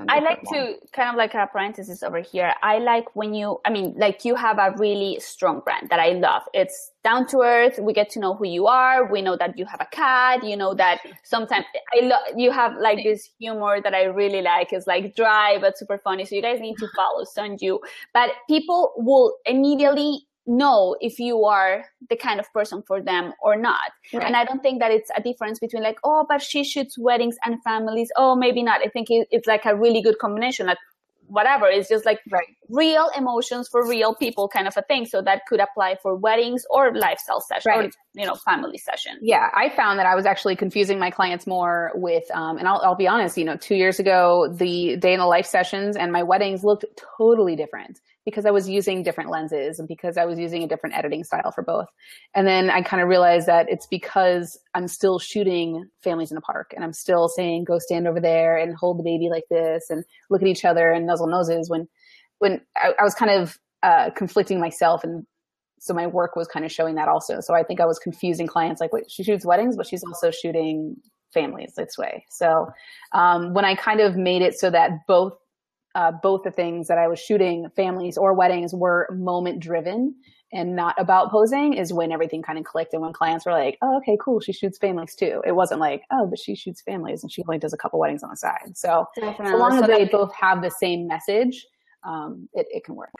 I 0.08 0.20
like 0.20 0.42
to 0.52 0.76
kind 0.92 1.10
of 1.10 1.16
like 1.16 1.34
a 1.34 1.46
parenthesis 1.46 2.02
over 2.02 2.20
here. 2.20 2.54
I 2.62 2.78
like 2.78 3.14
when 3.14 3.34
you, 3.34 3.60
I 3.64 3.70
mean, 3.70 3.94
like 3.98 4.24
you 4.24 4.34
have 4.34 4.58
a 4.58 4.74
really 4.78 5.20
strong 5.20 5.60
brand 5.60 5.90
that 5.90 6.00
I 6.00 6.12
love. 6.12 6.42
It's 6.54 6.92
down 7.04 7.26
to 7.28 7.42
earth. 7.42 7.78
We 7.78 7.92
get 7.92 8.08
to 8.10 8.18
know 8.18 8.34
who 8.34 8.46
you 8.46 8.66
are. 8.66 9.04
We 9.10 9.20
know 9.20 9.36
that 9.36 9.58
you 9.58 9.66
have 9.66 9.80
a 9.80 9.86
cat. 9.86 10.42
You 10.42 10.56
know 10.56 10.74
that 10.74 11.00
sometimes 11.24 11.66
I 11.94 12.06
love, 12.06 12.22
you 12.36 12.50
have 12.52 12.72
like 12.80 13.04
this 13.04 13.28
humor 13.38 13.80
that 13.82 13.94
I 13.94 14.04
really 14.04 14.40
like. 14.40 14.72
It's 14.72 14.86
like 14.86 15.14
dry, 15.14 15.58
but 15.60 15.76
super 15.76 15.98
funny. 15.98 16.24
So 16.24 16.34
you 16.34 16.42
guys 16.42 16.58
need 16.58 16.78
to 16.78 16.88
follow 16.96 17.24
Sonju. 17.24 17.78
But 18.14 18.30
people 18.48 18.94
will 18.96 19.36
immediately 19.44 20.26
know 20.46 20.96
if 21.00 21.18
you 21.18 21.44
are 21.44 21.84
the 22.08 22.16
kind 22.16 22.40
of 22.40 22.52
person 22.52 22.82
for 22.86 23.02
them 23.02 23.32
or 23.42 23.56
not. 23.56 23.90
Right. 24.12 24.22
And 24.22 24.36
I 24.36 24.44
don't 24.44 24.62
think 24.62 24.80
that 24.80 24.90
it's 24.90 25.10
a 25.16 25.22
difference 25.22 25.58
between 25.58 25.82
like, 25.82 25.98
oh, 26.04 26.24
but 26.28 26.42
she 26.42 26.64
shoots 26.64 26.96
weddings 26.98 27.36
and 27.44 27.62
families. 27.62 28.10
Oh, 28.16 28.36
maybe 28.36 28.62
not. 28.62 28.80
I 28.84 28.88
think 28.88 29.08
it's 29.10 29.46
like 29.46 29.64
a 29.64 29.76
really 29.76 30.02
good 30.02 30.18
combination. 30.18 30.66
Like 30.66 30.78
whatever. 31.28 31.66
It's 31.66 31.88
just 31.88 32.04
like 32.04 32.20
Right. 32.30 32.46
real 32.68 33.10
emotions 33.16 33.68
for 33.68 33.86
real 33.86 34.14
people 34.14 34.48
kind 34.48 34.68
of 34.68 34.76
a 34.76 34.82
thing. 34.82 35.06
So 35.06 35.20
that 35.22 35.42
could 35.48 35.60
apply 35.60 35.96
for 36.02 36.14
weddings 36.14 36.64
or 36.70 36.94
lifestyle 36.94 37.40
sessions 37.40 37.94
or, 37.96 38.20
you 38.20 38.26
know, 38.26 38.34
family 38.34 38.78
sessions. 38.78 39.18
Yeah, 39.22 39.50
I 39.54 39.70
found 39.70 39.98
that 39.98 40.06
I 40.06 40.14
was 40.14 40.26
actually 40.26 40.56
confusing 40.56 40.98
my 40.98 41.10
clients 41.10 41.46
more 41.46 41.92
with, 41.94 42.24
um, 42.32 42.58
and 42.58 42.68
I'll, 42.68 42.80
I'll 42.84 42.94
be 42.94 43.08
honest, 43.08 43.36
you 43.36 43.44
know, 43.44 43.56
two 43.56 43.74
years 43.74 43.98
ago, 43.98 44.48
the 44.52 44.96
day 44.96 45.12
in 45.12 45.18
the 45.18 45.26
life 45.26 45.46
sessions 45.46 45.96
and 45.96 46.12
my 46.12 46.22
weddings 46.22 46.62
looked 46.62 46.84
totally 47.18 47.56
different 47.56 48.00
because 48.26 48.44
I 48.44 48.50
was 48.50 48.68
using 48.68 49.04
different 49.04 49.30
lenses 49.30 49.78
and 49.78 49.88
because 49.88 50.18
I 50.18 50.26
was 50.26 50.38
using 50.38 50.62
a 50.62 50.66
different 50.66 50.96
editing 50.96 51.24
style 51.24 51.52
for 51.52 51.62
both. 51.62 51.86
And 52.34 52.46
then 52.46 52.68
I 52.68 52.82
kind 52.82 53.00
of 53.00 53.08
realized 53.08 53.46
that 53.46 53.66
it's 53.70 53.86
because 53.86 54.58
I'm 54.74 54.88
still 54.88 55.18
shooting 55.18 55.88
families 56.02 56.32
in 56.32 56.34
the 56.34 56.42
park 56.42 56.72
and 56.74 56.84
I'm 56.84 56.92
still 56.92 57.28
saying, 57.28 57.64
go 57.64 57.78
stand 57.78 58.06
over 58.06 58.20
there 58.20 58.58
and 58.58 58.76
hold 58.76 58.98
the 58.98 59.04
baby 59.04 59.28
like 59.30 59.44
this 59.48 59.88
and 59.88 60.04
look 60.28 60.42
at 60.42 60.48
each 60.48 60.64
other 60.64 60.90
and 60.90 61.06
nuzzle 61.06 61.28
noses 61.28 61.70
when, 61.70 61.86
when 62.40 62.60
I, 62.76 62.92
I 62.98 63.04
was 63.04 63.14
kind 63.14 63.30
of, 63.30 63.58
uh, 63.82 64.10
conflicting 64.10 64.58
myself 64.60 65.04
and 65.04 65.24
so 65.78 65.94
my 65.94 66.08
work 66.08 66.34
was 66.34 66.48
kind 66.48 66.64
of 66.64 66.72
showing 66.72 66.96
that 66.96 67.06
also. 67.06 67.40
So 67.40 67.54
I 67.54 67.62
think 67.62 67.80
I 67.80 67.86
was 67.86 67.98
confusing 68.00 68.48
clients 68.48 68.80
like, 68.80 68.92
wait, 68.92 69.08
she 69.08 69.22
shoots 69.22 69.46
weddings, 69.46 69.76
but 69.76 69.86
she's 69.86 70.02
also 70.02 70.32
shooting 70.32 70.96
families 71.32 71.74
this 71.76 71.96
way. 71.96 72.24
So 72.30 72.66
um, 73.12 73.54
when 73.54 73.64
I 73.64 73.76
kind 73.76 74.00
of 74.00 74.16
made 74.16 74.42
it 74.42 74.58
so 74.58 74.70
that 74.70 74.90
both 75.06 75.34
uh, 75.96 76.12
both 76.12 76.42
the 76.42 76.50
things 76.50 76.88
that 76.88 76.98
I 76.98 77.08
was 77.08 77.18
shooting, 77.18 77.68
families 77.74 78.18
or 78.18 78.34
weddings, 78.34 78.74
were 78.74 79.08
moment 79.16 79.60
driven, 79.60 80.14
and 80.52 80.76
not 80.76 80.94
about 80.98 81.30
posing 81.30 81.72
is 81.72 81.90
when 81.92 82.12
everything 82.12 82.42
kind 82.42 82.58
of 82.58 82.64
clicked 82.64 82.92
and 82.92 83.00
when 83.00 83.14
clients 83.14 83.46
were 83.46 83.52
like, 83.52 83.78
oh, 83.80 83.96
okay, 83.96 84.16
cool. 84.20 84.38
She 84.38 84.52
shoots 84.52 84.76
families 84.78 85.14
too. 85.14 85.42
It 85.46 85.52
wasn't 85.52 85.80
like, 85.80 86.02
oh, 86.12 86.26
but 86.26 86.38
she 86.38 86.54
shoots 86.54 86.82
families 86.82 87.22
and 87.22 87.32
she 87.32 87.42
only 87.48 87.58
does 87.58 87.72
a 87.72 87.78
couple 87.78 87.98
weddings 87.98 88.22
on 88.22 88.28
the 88.30 88.36
side. 88.36 88.76
So 88.76 89.06
Definitely. 89.16 89.52
so 89.52 89.56
long 89.56 89.82
as 89.82 89.86
they 89.86 90.04
both 90.04 90.32
have 90.34 90.62
the 90.62 90.70
same 90.70 91.08
message, 91.08 91.66
um, 92.04 92.48
it, 92.52 92.66
it 92.70 92.84
can 92.84 92.94
work. 92.94 93.10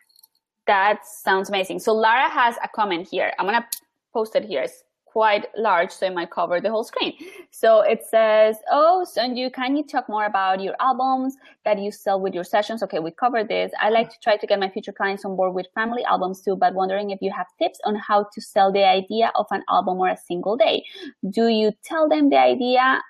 That 0.66 1.00
sounds 1.06 1.48
amazing. 1.48 1.78
So 1.80 1.94
Lara 1.94 2.28
has 2.28 2.56
a 2.62 2.68
comment 2.68 3.08
here. 3.10 3.32
I'm 3.38 3.46
going 3.46 3.60
to 3.60 3.66
post 4.12 4.36
it 4.36 4.44
here. 4.44 4.62
It's 4.62 4.84
quite 5.16 5.46
large, 5.56 5.90
so 5.90 6.04
it 6.04 6.12
might 6.12 6.30
cover 6.30 6.60
the 6.60 6.68
whole 6.68 6.84
screen. 6.84 7.14
So 7.50 7.80
it 7.80 8.04
says, 8.04 8.56
Oh, 8.70 9.06
Sonju, 9.10 9.50
can 9.50 9.74
you 9.74 9.82
talk 9.82 10.10
more 10.10 10.26
about 10.26 10.60
your 10.60 10.74
albums 10.78 11.36
that 11.64 11.78
you 11.78 11.90
sell 11.90 12.20
with 12.20 12.34
your 12.34 12.44
sessions? 12.44 12.82
Okay, 12.82 12.98
we 12.98 13.12
covered 13.12 13.48
this. 13.48 13.72
I 13.80 13.88
like 13.88 14.10
to 14.10 14.18
try 14.22 14.36
to 14.36 14.46
get 14.46 14.60
my 14.60 14.68
future 14.68 14.92
clients 14.92 15.24
on 15.24 15.34
board 15.34 15.54
with 15.54 15.68
family 15.74 16.04
albums 16.04 16.42
too, 16.42 16.54
but 16.54 16.74
wondering 16.74 17.12
if 17.12 17.20
you 17.22 17.32
have 17.34 17.46
tips 17.58 17.78
on 17.86 17.94
how 17.96 18.26
to 18.34 18.40
sell 18.42 18.70
the 18.70 18.84
idea 18.86 19.32
of 19.36 19.46
an 19.52 19.62
album 19.70 19.96
or 20.00 20.10
a 20.10 20.18
single 20.18 20.54
day. 20.54 20.84
Do 21.30 21.48
you 21.48 21.72
tell 21.82 22.10
them 22.10 22.28
the 22.28 22.38
idea 22.38 23.00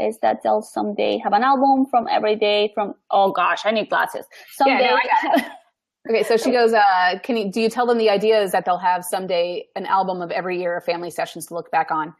is 0.00 0.18
that 0.22 0.42
they'll 0.42 0.62
someday 0.62 1.18
have 1.18 1.34
an 1.34 1.44
album 1.44 1.86
from 1.86 2.08
every 2.10 2.34
day 2.34 2.72
from 2.74 2.94
oh 3.10 3.30
gosh 3.30 3.60
i 3.66 3.70
need 3.70 3.90
glasses 3.90 4.24
someday 4.56 4.90
yeah, 4.90 5.36
no, 5.36 5.44
Okay, 6.08 6.24
so 6.24 6.36
she 6.36 6.50
goes, 6.50 6.72
uh, 6.72 7.18
can 7.22 7.36
you, 7.36 7.50
do 7.50 7.60
you 7.60 7.68
tell 7.68 7.86
them 7.86 7.98
the 7.98 8.10
idea 8.10 8.42
is 8.42 8.52
that 8.52 8.64
they'll 8.64 8.78
have 8.78 9.04
someday 9.04 9.66
an 9.76 9.86
album 9.86 10.20
of 10.20 10.32
every 10.32 10.60
year 10.60 10.76
of 10.76 10.84
family 10.84 11.10
sessions 11.10 11.46
to 11.46 11.54
look 11.54 11.70
back 11.70 11.90
on? 11.92 12.14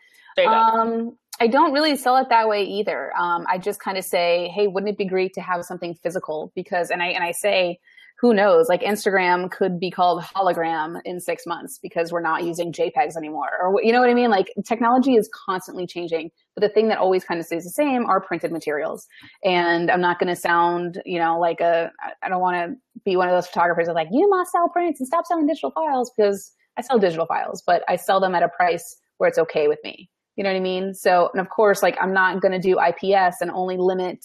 Um, 0.47 1.17
I 1.41 1.49
don't 1.49 1.73
really 1.73 1.97
sell 1.97 2.17
it 2.19 2.29
that 2.29 2.49
way 2.49 2.63
either. 2.63 3.13
Um, 3.17 3.45
I 3.49 3.59
just 3.59 3.81
kind 3.81 3.99
of 3.99 4.05
say, 4.05 4.49
Hey, 4.55 4.69
wouldn't 4.69 4.91
it 4.91 4.99
be 4.99 5.05
great 5.05 5.35
to 5.35 5.41
have 5.41 5.65
something 5.65 5.95
physical? 5.95 6.53
Because, 6.55 6.91
and 6.91 7.03
I, 7.03 7.09
and 7.09 7.25
I 7.25 7.33
say, 7.33 7.81
who 8.23 8.33
knows? 8.33 8.69
Like 8.69 8.83
Instagram 8.83 9.51
could 9.51 9.81
be 9.81 9.91
called 9.91 10.23
hologram 10.23 11.01
in 11.05 11.19
six 11.19 11.45
months 11.45 11.81
because 11.83 12.13
we're 12.13 12.23
not 12.23 12.45
using 12.45 12.73
JPEGs 12.73 13.17
anymore. 13.17 13.49
Or, 13.61 13.83
you 13.83 13.91
know 13.91 13.99
what 13.99 14.09
I 14.09 14.15
mean? 14.15 14.31
Like 14.31 14.55
technology 14.65 15.17
is 15.17 15.29
constantly 15.47 15.89
changing, 15.89 16.31
but 16.55 16.63
the 16.63 16.69
thing 16.69 16.87
that 16.89 16.99
always 16.99 17.25
kind 17.25 17.41
of 17.41 17.47
stays 17.47 17.65
the 17.65 17.71
same 17.71 18.07
are 18.07 18.21
printed 18.21 18.53
materials. 18.53 19.09
And 19.45 19.91
I'm 19.91 20.01
not 20.01 20.21
going 20.21 20.33
to 20.33 20.41
sound, 20.41 21.03
you 21.05 21.19
know, 21.19 21.37
like 21.41 21.61
a, 21.61 21.91
I 22.23 22.29
don't 22.29 22.41
want 22.41 22.57
to 22.57 23.01
be 23.05 23.17
one 23.17 23.29
of 23.29 23.35
those 23.35 23.49
photographers 23.49 23.89
that 23.89 23.95
like, 23.95 24.09
you 24.13 24.31
must 24.31 24.53
sell 24.53 24.69
prints 24.69 25.01
and 25.01 25.07
stop 25.09 25.27
selling 25.27 25.49
digital 25.49 25.73
files 25.73 26.13
because 26.17 26.53
I 26.79 26.83
sell 26.83 27.01
digital 27.01 27.27
files, 27.27 27.61
but 27.67 27.83
I 27.89 27.97
sell 27.97 28.21
them 28.21 28.37
at 28.37 28.45
a 28.45 28.49
price 28.49 28.99
where 29.19 29.29
it's 29.29 29.39
okay 29.39 29.67
with 29.67 29.81
me. 29.83 30.09
You 30.37 30.45
know 30.45 30.51
what 30.51 30.57
I 30.57 30.61
mean? 30.61 30.95
So, 30.95 31.29
and 31.35 31.41
of 31.41 31.51
course, 31.51 31.83
like 31.83 31.97
I'm 32.01 32.13
not 32.13 32.41
going 32.41 32.53
to 32.53 32.61
do 32.61 32.79
IPS 32.79 33.41
and 33.41 33.51
only 33.51 33.77
limit 33.79 34.25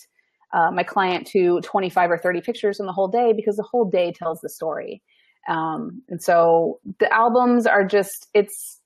uh, 0.54 0.72
my 0.72 0.84
client 0.84 1.28
to 1.28 1.62
25 1.62 2.12
or 2.12 2.18
30 2.18 2.42
pictures 2.42 2.80
in 2.80 2.86
the 2.86 2.94
whole 2.94 3.08
day 3.08 3.34
because 3.34 3.58
the 3.58 3.68
whole 3.70 3.86
day 3.86 4.12
tells 4.12 4.40
the 4.42 4.50
story. 4.50 5.02
Um, 5.48 6.02
and 6.10 6.22
so 6.22 6.80
the 7.00 7.12
albums 7.14 7.66
are 7.66 7.86
just, 7.86 8.28
it's, 8.34 8.80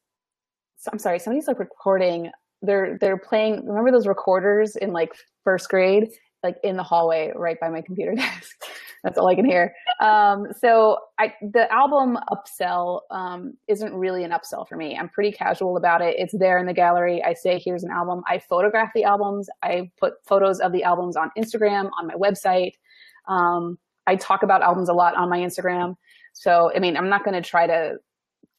I'm 0.91 0.99
sorry, 0.99 1.19
somebody's 1.19 1.47
like 1.47 1.59
recording, 1.59 2.31
they're, 2.61 2.97
they're 2.99 3.17
playing, 3.17 3.65
remember 3.65 3.91
those 3.91 4.07
recorders 4.07 4.75
in 4.75 4.91
like 4.93 5.13
first 5.43 5.69
grade? 5.69 6.09
Like 6.43 6.57
in 6.63 6.77
the 6.77 6.83
hallway 6.83 7.31
right 7.35 7.59
by 7.59 7.69
my 7.69 7.81
computer 7.81 8.15
desk. 8.15 8.57
That's 9.03 9.17
all 9.17 9.27
I 9.27 9.35
can 9.35 9.45
hear. 9.45 9.73
Um, 9.99 10.47
so 10.59 10.97
I, 11.19 11.33
the 11.41 11.71
album 11.71 12.19
upsell 12.31 13.01
um, 13.09 13.53
isn't 13.67 13.93
really 13.93 14.23
an 14.23 14.31
upsell 14.31 14.67
for 14.67 14.75
me. 14.77 14.95
I'm 14.95 15.09
pretty 15.09 15.31
casual 15.31 15.75
about 15.75 16.01
it. 16.01 16.15
It's 16.19 16.37
there 16.37 16.59
in 16.59 16.67
the 16.67 16.73
gallery. 16.73 17.23
I 17.23 17.33
say, 17.33 17.59
here's 17.63 17.83
an 17.83 17.89
album. 17.89 18.21
I 18.27 18.37
photograph 18.37 18.91
the 18.93 19.03
albums. 19.03 19.49
I 19.63 19.89
put 19.99 20.13
photos 20.27 20.59
of 20.59 20.71
the 20.71 20.83
albums 20.83 21.15
on 21.15 21.31
Instagram, 21.35 21.89
on 21.99 22.07
my 22.07 22.13
website. 22.13 22.73
Um, 23.27 23.79
I 24.05 24.17
talk 24.17 24.43
about 24.43 24.61
albums 24.61 24.89
a 24.89 24.93
lot 24.93 25.15
on 25.15 25.29
my 25.29 25.39
Instagram. 25.39 25.95
So, 26.33 26.71
I 26.75 26.79
mean, 26.79 26.95
I'm 26.95 27.09
not 27.09 27.23
going 27.23 27.41
to 27.41 27.47
try 27.47 27.65
to 27.65 27.95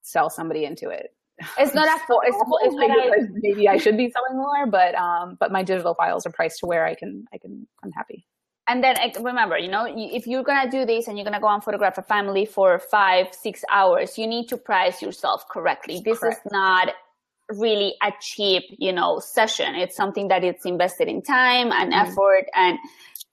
sell 0.03 0.29
somebody 0.29 0.65
into 0.65 0.89
it. 0.89 1.15
It's 1.59 1.75
not 1.75 1.89
a 1.89 2.01
for, 2.07 2.23
it's, 2.25 2.37
it's 2.63 2.75
maybe, 2.77 3.29
maybe 3.43 3.69
I 3.69 3.77
should 3.77 3.97
be 3.97 4.11
selling 4.11 4.41
more, 4.41 4.67
but 4.67 4.95
um, 4.95 5.37
but 5.41 5.51
my 5.51 5.63
digital 5.63 5.95
files 5.95 6.27
are 6.27 6.33
priced 6.33 6.61
to 6.61 6.67
where 6.67 6.85
I 6.85 6.95
can 6.95 7.25
I 7.33 7.39
can 7.39 7.67
I'm 7.83 7.93
happy. 7.93 8.27
And 8.69 8.83
then 8.83 8.97
remember, 9.21 9.59
you 9.59 9.69
know, 9.69 9.87
if 9.89 10.27
you're 10.27 10.45
gonna 10.45 10.71
do 10.71 10.87
this 10.87 11.09
and 11.09 11.19
you're 11.19 11.25
gonna 11.25 11.41
go 11.41 11.49
and 11.49 11.63
photograph 11.63 11.99
a 11.99 12.03
family 12.03 12.45
for 12.47 12.79
five 12.79 13.29
six 13.33 13.65
hours, 13.71 14.17
you 14.19 14.27
need 14.27 14.49
to 14.49 14.57
price 14.57 15.03
yourself 15.03 15.49
correctly. 15.49 16.01
This 16.05 16.21
Correct. 16.21 16.47
is 16.47 16.53
not 16.53 16.89
really 17.51 17.95
a 18.03 18.13
cheap 18.21 18.65
you 18.79 18.93
know 18.93 19.19
session. 19.19 19.75
It's 19.75 19.97
something 19.97 20.29
that 20.29 20.45
it's 20.45 20.65
invested 20.65 21.09
in 21.09 21.23
time 21.23 21.73
and 21.73 21.93
mm-hmm. 21.93 22.09
effort 22.09 22.47
and 22.55 22.79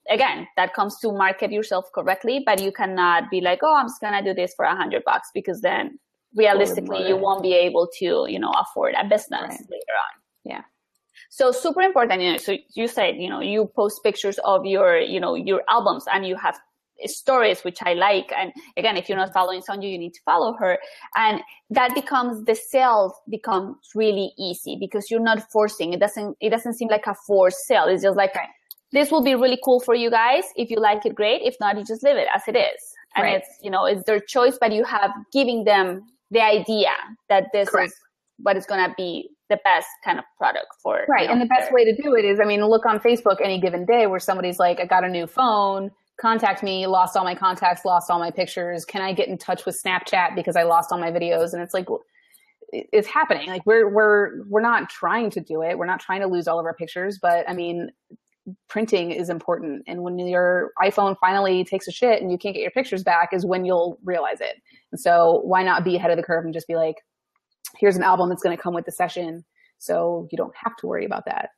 again, 0.10 0.48
that 0.58 0.74
comes 0.74 0.98
to 1.00 1.12
market 1.12 1.52
yourself 1.52 1.86
correctly, 1.94 2.42
but 2.44 2.62
you 2.62 2.72
cannot 2.72 3.30
be 3.30 3.42
like, 3.42 3.60
oh, 3.62 3.76
I'm 3.76 3.88
just 3.88 4.02
gonna 4.02 4.24
do 4.24 4.34
this 4.34 4.54
for 4.56 4.66
a 4.66 4.76
hundred 4.76 5.04
bucks 5.04 5.30
because 5.34 5.62
then 5.62 6.00
realistically 6.36 7.08
you 7.08 7.18
won't 7.18 7.42
be 7.42 7.54
able 7.54 7.88
to 7.98 8.26
you 8.28 8.40
know 8.40 8.52
afford 8.52 8.94
a 8.96 9.08
business 9.08 9.42
right. 9.42 9.70
later 9.70 9.96
on 10.06 10.14
yeah 10.46 10.62
so 11.30 11.52
super 11.52 11.82
important 11.82 12.22
you 12.22 12.32
know 12.32 12.38
so 12.38 12.56
you 12.76 12.88
said 12.88 13.16
you 13.18 13.30
know 13.30 13.40
you 13.40 13.66
post 13.76 14.02
pictures 14.04 14.40
of 14.44 14.66
your 14.66 14.98
you 14.98 15.20
know 15.20 15.36
your 15.36 15.62
albums 15.70 16.06
and 16.14 16.26
you 16.26 16.36
have 16.36 16.60
stories 17.06 17.64
which 17.64 17.80
i 17.84 17.94
like 17.94 18.32
and 18.38 18.52
again 18.78 18.98
if 18.98 19.08
you're 19.08 19.18
not 19.18 19.30
mm-hmm. 19.30 19.34
following 19.34 19.62
Sonju 19.62 19.90
you 19.90 19.98
need 19.98 20.14
to 20.14 20.22
follow 20.26 20.54
her 20.54 20.78
and 21.16 21.42
that 21.70 21.94
becomes 21.96 22.44
the 22.46 22.56
sales 22.56 23.14
becomes 23.30 23.78
really 23.96 24.34
easy 24.38 24.76
because 24.80 25.10
you're 25.10 25.22
not 25.22 25.50
forcing 25.52 25.94
it 25.94 26.00
doesn't 26.00 26.36
it 26.42 26.50
doesn't 26.50 26.74
seem 26.74 26.90
like 26.90 27.08
a 27.08 27.16
forced 27.26 27.66
sale 27.66 27.86
it's 27.86 28.04
just 28.04 28.18
like 28.18 28.36
right. 28.36 28.50
this 28.92 29.12
will 29.12 29.24
be 29.24 29.34
really 29.34 29.60
cool 29.64 29.80
for 29.80 29.96
you 29.96 30.10
guys 30.10 30.44
if 30.58 30.70
you 30.70 30.78
like 30.78 31.06
it 31.06 31.16
great 31.16 31.42
if 31.42 31.56
not 31.62 31.78
you 31.78 31.86
just 31.86 32.04
leave 32.04 32.18
it 32.18 32.28
as 32.36 32.42
it 32.48 32.58
is 32.58 32.94
and 33.16 33.24
right. 33.24 33.38
it's 33.38 33.48
you 33.62 33.72
know 33.72 33.86
it's 33.86 34.04
their 34.04 34.20
choice 34.20 34.58
but 34.60 34.74
you 34.74 34.84
have 34.84 35.12
giving 35.32 35.64
them 35.64 36.06
the 36.32 36.42
idea 36.42 36.90
that 37.30 37.46
this 37.54 37.70
Correct. 37.70 37.88
is 37.88 37.96
what 38.38 38.56
is 38.56 38.66
going 38.66 38.88
to 38.88 38.94
be 38.96 39.30
the 39.50 39.60
best 39.64 39.88
kind 40.06 40.20
of 40.20 40.26
product 40.38 40.68
for 40.84 41.06
right. 41.10 41.24
You 41.24 41.28
know, 41.28 41.34
and 41.34 41.42
the 41.42 41.48
best 41.48 41.72
way 41.74 41.84
to 41.84 41.94
do 42.02 42.16
it 42.16 42.24
is, 42.24 42.40
I 42.40 42.46
mean, 42.46 42.64
look 42.66 42.86
on 42.86 43.00
Facebook 43.00 43.38
any 43.44 43.60
given 43.60 43.86
day 43.86 44.08
where 44.08 44.20
somebody's 44.20 44.60
like, 44.60 44.80
I 44.80 44.86
got 44.86 45.04
a 45.04 45.10
new 45.10 45.28
phone. 45.28 45.90
Contact 46.22 46.64
me, 46.64 46.86
lost 46.86 47.16
all 47.16 47.24
my 47.24 47.34
contacts, 47.34 47.86
lost 47.86 48.12
all 48.12 48.20
my 48.20 48.30
pictures. 48.30 48.86
Can 48.86 49.02
I 49.02 49.14
get 49.14 49.30
in 49.30 49.38
touch 49.38 49.66
with 49.66 49.82
Snapchat 49.84 50.36
because 50.36 50.56
I 50.56 50.64
lost 50.64 50.92
all 50.92 51.00
my 51.00 51.12
videos? 51.12 51.54
And 51.54 51.62
it's 51.62 51.74
like, 51.74 51.88
it's 52.72 53.08
happening. 53.08 53.48
Like 53.48 53.66
we're 53.66 53.92
we're 53.92 54.44
we're 54.48 54.62
not 54.62 54.90
trying 54.90 55.32
to 55.32 55.40
do 55.40 55.62
it. 55.62 55.78
We're 55.78 55.86
not 55.86 56.00
trying 56.00 56.22
to 56.22 56.28
lose 56.28 56.48
all 56.48 56.60
of 56.60 56.66
our 56.66 56.76
pictures, 56.76 57.18
but 57.22 57.50
I 57.50 57.54
mean, 57.54 57.90
printing 58.68 59.12
is 59.12 59.30
important. 59.30 59.84
And 59.88 60.04
when 60.04 60.18
your 60.20 60.72
iPhone 60.82 61.16
finally 61.20 61.64
takes 61.64 61.88
a 61.88 61.92
shit 61.92 62.22
and 62.22 62.32
you 62.32 62.38
can't 62.38 62.56
get 62.56 62.62
your 62.62 62.72
pictures 62.72 63.04
back, 63.04 63.30
is 63.34 63.46
when 63.46 63.66
you'll 63.66 64.00
realize 64.04 64.42
it. 64.42 64.62
And 64.92 65.00
so 65.00 65.42
why 65.44 65.64
not 65.64 65.84
be 65.84 65.96
ahead 65.96 66.12
of 66.12 66.18
the 66.18 66.24
curve 66.24 66.46
and 66.46 66.54
just 66.54 66.68
be 66.68 66.76
like, 66.76 66.98
here's 67.78 67.96
an 67.96 68.04
album 68.04 68.30
that's 68.30 68.44
going 68.44 68.56
to 68.56 68.62
come 68.62 68.74
with 68.74 68.86
the 68.86 68.92
session. 68.92 69.46
So 69.78 70.28
you 70.32 70.38
don't 70.38 70.56
have 70.56 70.76
to 70.78 70.88
worry 70.88 71.06
about 71.06 71.26
that. 71.26 71.50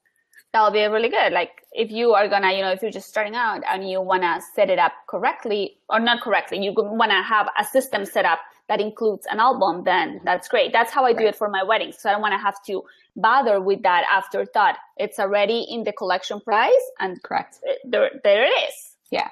That'll 0.54 0.72
be 0.72 0.84
really 0.84 1.10
good. 1.10 1.32
Like 1.32 1.64
if 1.72 1.92
you 1.92 2.14
are 2.14 2.28
gonna, 2.28 2.52
you 2.52 2.62
know, 2.62 2.72
if 2.72 2.82
you're 2.82 2.92
just 2.92 3.08
starting 3.08 3.36
out 3.36 3.62
and 3.70 3.90
you 3.90 4.02
wanna 4.02 4.42
set 4.54 4.70
it 4.70 4.80
up 4.80 4.92
correctly 5.08 5.78
or 5.90 6.00
not 6.00 6.22
correctly, 6.22 6.62
you 6.62 6.74
wanna 6.76 7.24
have 7.24 7.48
a 7.58 7.64
system 7.64 8.06
set 8.06 8.26
up 8.26 8.40
that 8.68 8.82
includes 8.82 9.26
an 9.32 9.40
album, 9.40 9.84
then 9.86 10.20
that's 10.26 10.50
great. 10.50 10.74
That's 10.74 10.92
how 10.92 11.06
I 11.06 11.14
do 11.14 11.26
it 11.26 11.36
for 11.36 11.50
my 11.50 11.64
weddings. 11.64 11.98
So 12.00 12.10
I 12.10 12.12
don't 12.12 12.22
wanna 12.22 12.38
have 12.38 12.62
to 12.66 12.84
bother 13.16 13.62
with 13.62 13.82
that 13.84 14.04
afterthought. 14.12 14.76
It's 14.98 15.20
already 15.20 15.66
in 15.70 15.86
the 15.86 15.94
collection 15.94 16.42
price 16.42 16.92
and 17.00 17.22
correct. 17.24 17.60
There, 17.86 18.12
there 18.24 18.44
it 18.44 18.50
is. 18.50 18.96
Yeah. 19.10 19.30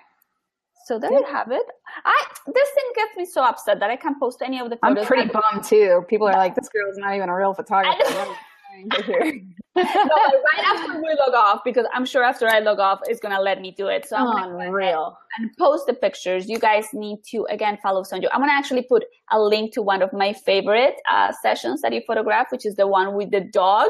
So 0.85 0.97
there 0.97 1.11
you 1.11 1.23
have 1.25 1.51
it. 1.51 1.65
I 2.03 2.23
this 2.47 2.69
thing 2.69 2.85
gets 2.95 3.15
me 3.15 3.25
so 3.25 3.43
upset 3.43 3.79
that 3.79 3.91
I 3.91 3.95
can't 3.95 4.19
post 4.19 4.41
any 4.41 4.59
of 4.59 4.71
the 4.71 4.77
photos. 4.77 5.03
I'm 5.03 5.05
pretty 5.05 5.29
bummed 5.29 5.63
too. 5.63 6.03
People 6.07 6.27
are 6.27 6.33
like, 6.33 6.55
"This 6.55 6.67
girl 6.67 6.89
is 6.89 6.97
not 6.97 7.15
even 7.15 7.29
a 7.29 7.35
real 7.35 7.53
photographer." 7.53 8.35
no, 9.75 9.83
right 9.83 10.65
after 10.65 11.01
we 11.01 11.17
log 11.25 11.33
off, 11.35 11.61
because 11.63 11.85
I'm 11.93 12.05
sure 12.05 12.23
after 12.23 12.47
I 12.47 12.59
log 12.59 12.79
off, 12.79 12.99
it's 13.05 13.19
gonna 13.19 13.41
let 13.41 13.61
me 13.61 13.71
do 13.71 13.87
it. 13.87 14.07
So 14.07 14.15
I'm 14.15 14.25
gonna 14.25 14.71
real 14.71 15.17
and 15.37 15.49
post 15.57 15.87
the 15.87 15.93
pictures. 15.93 16.47
You 16.47 16.59
guys 16.59 16.85
need 16.93 17.19
to 17.31 17.45
again 17.49 17.77
follow 17.81 18.03
Sonju. 18.03 18.27
I'm 18.31 18.41
gonna 18.41 18.53
actually 18.53 18.83
put 18.83 19.05
a 19.31 19.39
link 19.39 19.73
to 19.73 19.81
one 19.81 20.01
of 20.01 20.11
my 20.13 20.33
favorite 20.33 20.95
uh, 21.09 21.31
sessions 21.41 21.81
that 21.81 21.93
you 21.93 22.01
photographed, 22.05 22.51
which 22.51 22.65
is 22.65 22.75
the 22.75 22.87
one 22.87 23.15
with 23.15 23.31
the 23.31 23.41
dog. 23.41 23.89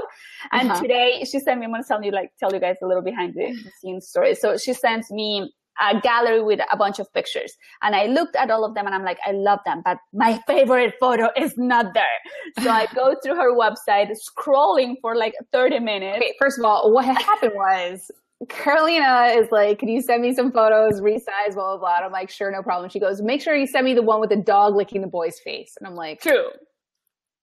And 0.51 0.71
uh-huh. 0.71 0.82
today 0.82 1.23
she 1.30 1.39
sent 1.39 1.59
me. 1.59 1.65
I'm 1.65 1.71
gonna 1.71 1.84
tell 1.84 2.03
you 2.03 2.11
like 2.11 2.32
tell 2.39 2.53
you 2.53 2.59
guys 2.59 2.77
a 2.82 2.88
little 2.88 3.03
behind 3.03 3.36
the 3.36 3.55
scenes 3.80 4.07
story. 4.07 4.36
So 4.36 4.57
she 4.57 4.73
sends 4.73 5.11
me 5.11 5.53
a 5.82 5.99
gallery 5.99 6.41
with 6.41 6.59
a 6.71 6.77
bunch 6.77 6.99
of 6.99 7.11
pictures. 7.13 7.53
And 7.82 7.95
I 7.95 8.05
looked 8.05 8.36
at 8.36 8.51
all 8.51 8.65
of 8.65 8.75
them 8.75 8.86
and 8.86 8.95
I'm 8.95 9.03
like, 9.03 9.19
I 9.25 9.32
love 9.32 9.59
them, 9.65 9.82
but 9.84 9.97
my 10.13 10.39
favorite 10.47 10.95
photo 10.99 11.30
is 11.38 11.53
not 11.57 11.93
there. 11.93 12.63
So 12.63 12.69
I 12.69 12.88
go 12.93 13.15
through 13.23 13.36
her 13.36 13.55
website, 13.55 14.11
scrolling 14.30 14.95
for 15.01 15.15
like 15.15 15.34
30 15.51 15.80
minutes. 15.80 16.17
Okay, 16.17 16.34
first 16.39 16.59
of 16.59 16.65
all, 16.65 16.91
what 16.93 17.05
happened 17.05 17.53
was 17.55 18.11
Carolina 18.47 19.34
is 19.38 19.49
like, 19.51 19.80
can 19.80 19.89
you 19.89 20.01
send 20.01 20.21
me 20.21 20.34
some 20.34 20.51
photos, 20.51 21.01
resize, 21.01 21.53
blah, 21.53 21.75
blah, 21.75 21.77
blah. 21.77 21.95
And 21.97 22.05
I'm 22.05 22.11
like, 22.11 22.30
sure, 22.30 22.49
no 22.51 22.61
problem. 22.61 22.89
She 22.89 22.99
goes, 22.99 23.21
make 23.21 23.41
sure 23.41 23.55
you 23.55 23.67
send 23.67 23.86
me 23.86 23.93
the 23.93 24.01
one 24.01 24.21
with 24.21 24.30
the 24.30 24.38
dog 24.38 24.75
licking 24.75 25.01
the 25.01 25.07
boy's 25.07 25.39
face. 25.39 25.73
And 25.80 25.88
I'm 25.88 25.95
like, 25.95 26.21
true. 26.21 26.45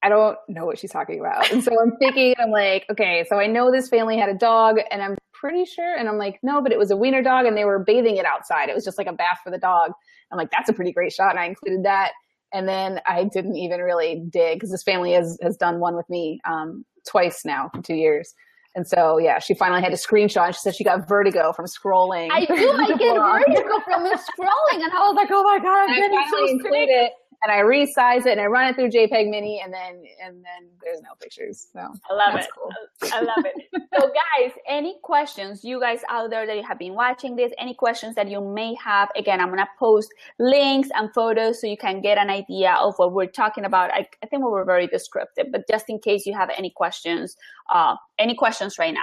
I 0.03 0.09
don't 0.09 0.39
know 0.49 0.65
what 0.65 0.79
she's 0.79 0.93
talking 0.93 1.21
about. 1.21 1.51
And 1.51 1.65
so 1.65 1.73
I'm 1.81 1.97
thinking, 1.99 2.35
I'm 2.39 2.51
like, 2.51 2.87
okay, 2.91 3.25
so 3.29 3.39
I 3.39 3.47
know 3.47 3.71
this 3.71 3.89
family 3.89 4.17
had 4.17 4.29
a 4.29 4.35
dog 4.35 4.77
and 4.91 5.03
I'm 5.03 5.17
pretty 5.41 5.65
sure. 5.65 5.97
And 5.97 6.09
I'm 6.09 6.19
like, 6.19 6.39
no, 6.43 6.63
but 6.63 6.73
it 6.73 6.79
was 6.79 6.91
a 6.91 6.97
wiener 6.97 7.23
dog 7.23 7.47
and 7.47 7.57
they 7.57 7.65
were 7.65 7.79
bathing 7.79 8.17
it 8.17 8.27
outside. 8.27 8.69
It 8.69 8.75
was 8.75 8.85
just 8.85 8.99
like 8.99 9.07
a 9.07 9.13
bath 9.13 9.39
for 9.43 9.51
the 9.51 9.59
dog. 9.59 9.93
I'm 10.31 10.39
like, 10.39 10.51
that's 10.51 10.69
a 10.69 10.73
pretty 10.73 10.93
great 10.93 11.13
shot. 11.13 11.31
And 11.31 11.39
I 11.39 11.47
included 11.47 11.85
that. 11.85 12.13
And 12.53 12.69
then 12.69 13.01
I 13.07 13.25
didn't 13.25 13.57
even 13.57 13.81
really 13.81 14.23
dig 14.31 14.57
because 14.57 14.71
this 14.71 14.83
family 14.83 15.13
has, 15.13 15.39
has 15.43 15.57
done 15.57 15.81
one 15.81 15.97
with 15.97 16.09
me 16.09 16.41
um, 16.49 16.85
twice 17.09 17.45
now 17.45 17.71
for 17.75 17.83
two 17.83 17.95
years. 17.95 18.35
And 18.77 18.87
so, 18.87 19.17
yeah, 19.17 19.39
she 19.39 19.55
finally 19.55 19.81
had 19.81 19.91
to 19.91 19.97
screenshot. 19.97 20.49
She 20.49 20.61
said 20.61 20.75
she 20.75 20.85
got 20.85 21.09
vertigo 21.09 21.53
from 21.55 21.65
scrolling. 21.65 22.29
I 22.31 22.45
do. 22.45 22.53
I 22.55 22.87
get 22.99 23.17
vertigo 23.17 23.81
from 23.85 24.05
scrolling, 24.05 24.85
and 24.85 24.93
I 24.93 25.01
was 25.09 25.17
like, 25.17 25.31
"Oh 25.33 25.43
my 25.43 25.59
god!" 25.59 25.89
And 25.89 26.05
I 26.05 26.09
finally 26.09 26.29
so 26.31 26.53
include 26.53 26.89
it, 26.91 27.13
and 27.47 27.53
I 27.53 27.63
resize 27.63 28.27
it, 28.27 28.33
and 28.33 28.41
I 28.41 28.47
run 28.47 28.67
it 28.69 28.75
through 28.75 28.91
JPEG 28.91 29.31
Mini, 29.31 29.61
and 29.65 29.73
then 29.73 30.03
and 30.25 30.45
then 30.45 30.69
there's 30.83 31.01
no 31.01 31.11
pictures. 31.21 31.69
So 31.73 31.79
I 31.79 32.15
love 32.15 32.41
it. 32.41 32.47
Cool. 32.53 32.71
I 33.13 33.21
love 33.21 33.45
it. 33.45 33.55
so, 33.95 34.09
guys, 34.09 34.53
any 34.69 34.97
questions? 35.03 35.63
You 35.63 35.79
guys 35.81 36.01
out 36.11 36.31
there 36.31 36.45
that 36.45 36.57
you 36.57 36.65
have 36.65 36.79
been 36.79 36.95
watching 36.95 37.37
this, 37.37 37.53
any 37.59 37.75
questions 37.75 38.17
that 38.17 38.29
you 38.29 38.41
may 38.41 38.75
have? 38.85 39.11
Again, 39.17 39.41
I'm 39.41 39.51
gonna 39.51 39.69
post 39.79 40.13
links 40.41 40.89
and 40.93 41.09
photos 41.15 41.61
so 41.61 41.69
you 41.69 41.77
can 41.77 42.01
get 42.01 42.19
an 42.19 42.31
idea 42.31 42.73
of 42.81 42.95
what 42.97 43.13
we're 43.13 43.27
talking 43.27 43.65
about. 43.65 43.93
I, 43.93 44.09
I 44.25 44.27
think 44.27 44.43
we 44.43 44.51
were 44.51 44.65
very 44.65 44.89
descriptive, 44.89 45.47
but 45.53 45.69
just 45.71 45.85
in 45.89 46.01
case 46.01 46.27
you 46.27 46.35
have 46.35 46.51
any 46.59 46.71
questions, 46.71 47.37
uh, 47.73 47.95
any 48.19 48.35
questions 48.35 48.77
right 48.77 48.95
now? 48.95 49.01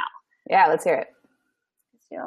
Yeah, 0.49 0.67
let's 0.67 0.83
hear 0.83 0.95
it 0.95 1.07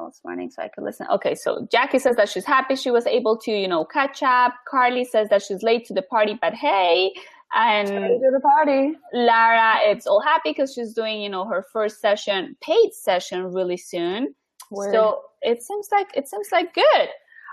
this 0.07 0.21
morning 0.25 0.51
so 0.51 0.63
I 0.63 0.69
could 0.69 0.85
listen. 0.85 1.07
Okay, 1.11 1.35
so 1.35 1.67
Jackie 1.71 1.99
says 1.99 2.17
that 2.17 2.29
she's 2.29 2.45
happy 2.45 2.77
she 2.77 2.91
was 2.91 3.07
able 3.07 3.37
to, 3.39 3.51
you 3.51 3.69
know, 3.69 3.85
catch 3.85 4.23
up. 4.23 4.55
Carly 4.69 5.05
says 5.05 5.29
that 5.31 5.43
she's 5.43 5.63
late 5.63 5.87
to 5.87 5.95
the 5.95 6.03
party, 6.03 6.39
but 6.41 6.55
hey. 6.55 7.13
And 7.55 7.89
to 7.89 8.31
the 8.33 8.41
party. 8.41 8.93
Lara, 9.13 9.77
it's 9.83 10.07
all 10.07 10.21
happy 10.21 10.51
because 10.51 10.75
she's 10.75 10.93
doing, 10.93 11.23
you 11.23 11.29
know, 11.29 11.45
her 11.45 11.65
first 11.73 12.01
session, 12.01 12.57
paid 12.61 12.93
session 12.93 13.45
really 13.53 13.77
soon. 13.77 14.35
Word. 14.71 14.93
So 14.93 15.23
it 15.43 15.63
seems 15.63 15.89
like 15.93 16.09
it 16.15 16.29
seems 16.29 16.49
like 16.51 16.75
good. 16.75 17.09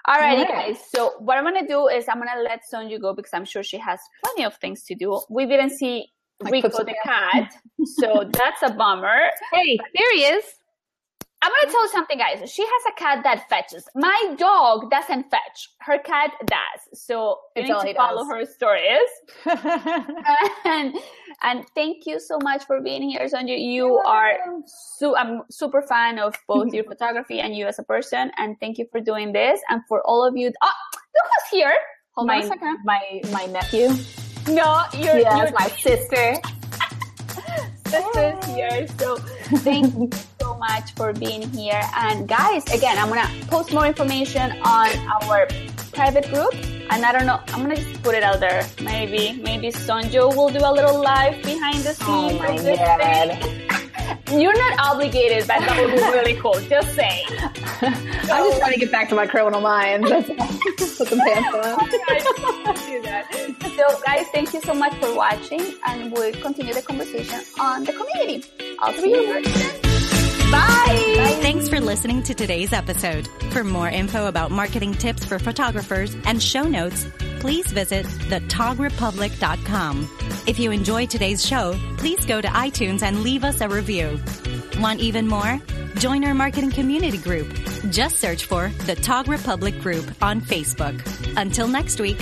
All 0.05 0.19
right, 0.19 0.39
yeah. 0.39 0.47
guys. 0.47 0.79
So 0.89 1.13
what 1.19 1.37
I'm 1.37 1.43
gonna 1.43 1.67
do 1.67 1.87
is 1.87 2.05
I'm 2.09 2.17
gonna 2.17 2.41
let 2.43 2.61
Sonju 2.71 2.99
go 2.99 3.13
because 3.13 3.33
I'm 3.33 3.45
sure 3.45 3.63
she 3.63 3.77
has 3.77 3.99
plenty 4.23 4.43
of 4.43 4.55
things 4.57 4.83
to 4.85 4.95
do. 4.95 5.21
We 5.29 5.45
didn't 5.45 5.77
see 5.77 6.07
Rico 6.41 6.69
the 6.69 6.95
cat, 7.03 7.53
so 7.85 8.29
that's 8.33 8.63
a 8.63 8.73
bummer. 8.73 9.29
Hey, 9.53 9.77
there 9.77 10.13
he 10.15 10.23
is. 10.23 10.43
I'm 11.43 11.51
gonna 11.51 11.73
tell 11.73 11.83
you 11.83 11.89
something, 11.89 12.17
guys. 12.17 12.49
She 12.49 12.63
has 12.63 12.83
a 12.89 12.95
cat 12.97 13.19
that 13.23 13.49
fetches. 13.49 13.85
My 13.95 14.35
dog 14.37 14.89
doesn't 14.89 15.29
fetch. 15.29 15.69
Her 15.79 15.99
cat 15.99 16.31
does. 16.45 16.99
So 16.99 17.37
you 17.57 17.63
need 17.63 17.67
to 17.67 17.93
follow 17.95 18.23
does. 18.23 18.31
her 18.31 18.45
stories. 18.45 19.09
and 20.65 20.95
and 21.41 21.65
thank 21.75 22.05
you 22.05 22.21
so 22.21 22.39
much 22.41 22.65
for 22.65 22.79
being 22.79 23.09
here, 23.09 23.27
Sonju. 23.27 23.59
You 23.59 23.97
are 24.07 24.37
su- 24.65 25.17
I'm 25.17 25.41
super 25.51 25.81
fan 25.81 26.17
of 26.17 26.33
both 26.47 26.73
your 26.73 26.83
photography 26.91 27.41
and 27.41 27.53
you 27.53 27.65
as 27.67 27.77
a 27.77 27.83
person. 27.83 28.31
And 28.37 28.57
thank 28.61 28.77
you 28.77 28.87
for 28.89 29.01
doing 29.01 29.33
this. 29.33 29.59
And 29.67 29.81
for 29.89 30.01
all 30.05 30.25
of 30.25 30.37
you, 30.37 30.49
oh, 30.61 30.71
look 30.93 31.25
who's 31.25 31.59
here. 31.59 31.75
Hold 32.15 32.27
my, 32.27 32.37
on 32.37 32.43
a 32.43 32.47
second. 32.47 32.77
My 32.85 33.21
my 33.33 33.45
nephew. 33.47 33.89
No, 34.47 34.83
you're, 34.93 35.19
yes, 35.19 35.37
you're 35.37 35.51
my 35.51 35.67
sister. 35.67 36.35
Sister's 37.87 38.45
here. 38.45 38.87
So 38.97 39.17
thank 39.59 39.93
you 39.93 40.09
so 40.11 40.32
much 40.67 40.93
for 40.95 41.13
being 41.13 41.49
here. 41.49 41.81
And 41.95 42.27
guys, 42.27 42.63
again, 42.73 42.97
I'm 42.97 43.09
gonna 43.09 43.29
post 43.47 43.73
more 43.73 43.85
information 43.85 44.51
on 44.63 44.89
our 45.09 45.47
private 45.91 46.27
group. 46.31 46.53
And 46.91 47.05
I 47.05 47.11
don't 47.11 47.25
know, 47.25 47.39
I'm 47.49 47.61
gonna 47.63 47.75
just 47.75 48.01
put 48.03 48.15
it 48.15 48.23
out 48.23 48.39
there. 48.39 48.65
Maybe, 48.81 49.41
maybe 49.41 49.69
Sonju 49.69 50.35
will 50.35 50.49
do 50.49 50.59
a 50.59 50.71
little 50.71 51.01
live 51.01 51.41
behind 51.43 51.79
the 51.83 51.95
oh 52.01 52.05
scenes. 52.05 52.41
Oh 52.41 52.63
my 52.63 52.75
god. 52.75 53.69
You're 54.31 54.57
not 54.57 54.79
obligated, 54.79 55.47
but 55.47 55.59
that 55.59 55.77
would 55.79 55.91
be 55.91 56.01
really 56.17 56.35
cool. 56.39 56.59
Just 56.67 56.95
saying. 56.95 57.27
So, 57.27 57.37
I'm 58.33 58.49
just 58.49 58.59
trying 58.59 58.73
to 58.73 58.79
get 58.79 58.91
back 58.91 59.09
to 59.09 59.15
my 59.15 59.27
criminal 59.27 59.61
mind. 59.61 60.05
Put 60.05 60.25
some 60.79 61.19
pants 61.19 61.53
on. 61.53 61.91
so, 63.77 64.01
guys, 64.05 64.25
thank 64.33 64.53
you 64.53 64.61
so 64.61 64.73
much 64.73 64.93
for 64.95 65.15
watching, 65.15 65.61
and 65.85 66.11
we'll 66.11 66.33
continue 66.41 66.73
the 66.73 66.81
conversation 66.81 67.41
on 67.59 67.83
the 67.83 67.93
community. 67.93 68.43
I'll 68.79 68.93
see 68.93 69.11
you 69.11 69.82
Bye. 70.53 71.13
Bye. 71.17 71.39
Thanks 71.41 71.67
for 71.67 71.79
listening 71.79 72.21
to 72.23 72.33
today's 72.33 72.73
episode. 72.73 73.27
For 73.51 73.63
more 73.63 73.89
info 73.89 74.27
about 74.27 74.51
marketing 74.51 74.93
tips 74.93 75.25
for 75.25 75.39
photographers 75.39 76.15
and 76.25 76.41
show 76.41 76.63
notes, 76.63 77.07
please 77.39 77.71
visit 77.71 78.05
thetogrepublic.com. 78.05 80.09
If 80.45 80.59
you 80.59 80.71
enjoyed 80.71 81.09
today's 81.09 81.45
show, 81.45 81.75
please 81.97 82.25
go 82.25 82.39
to 82.39 82.47
iTunes 82.47 83.01
and 83.01 83.23
leave 83.23 83.43
us 83.43 83.61
a 83.61 83.67
review. 83.67 84.19
Want 84.79 84.99
even 84.99 85.27
more? 85.27 85.59
Join 85.95 86.23
our 86.23 86.35
marketing 86.35 86.71
community 86.71 87.17
group. 87.17 87.51
Just 87.89 88.17
search 88.17 88.45
for 88.45 88.69
the 88.85 88.95
Tog 88.95 89.27
Republic 89.27 89.79
Group 89.79 90.05
on 90.21 90.41
Facebook. 90.41 91.01
Until 91.35 91.67
next 91.67 91.99
week. 91.99 92.19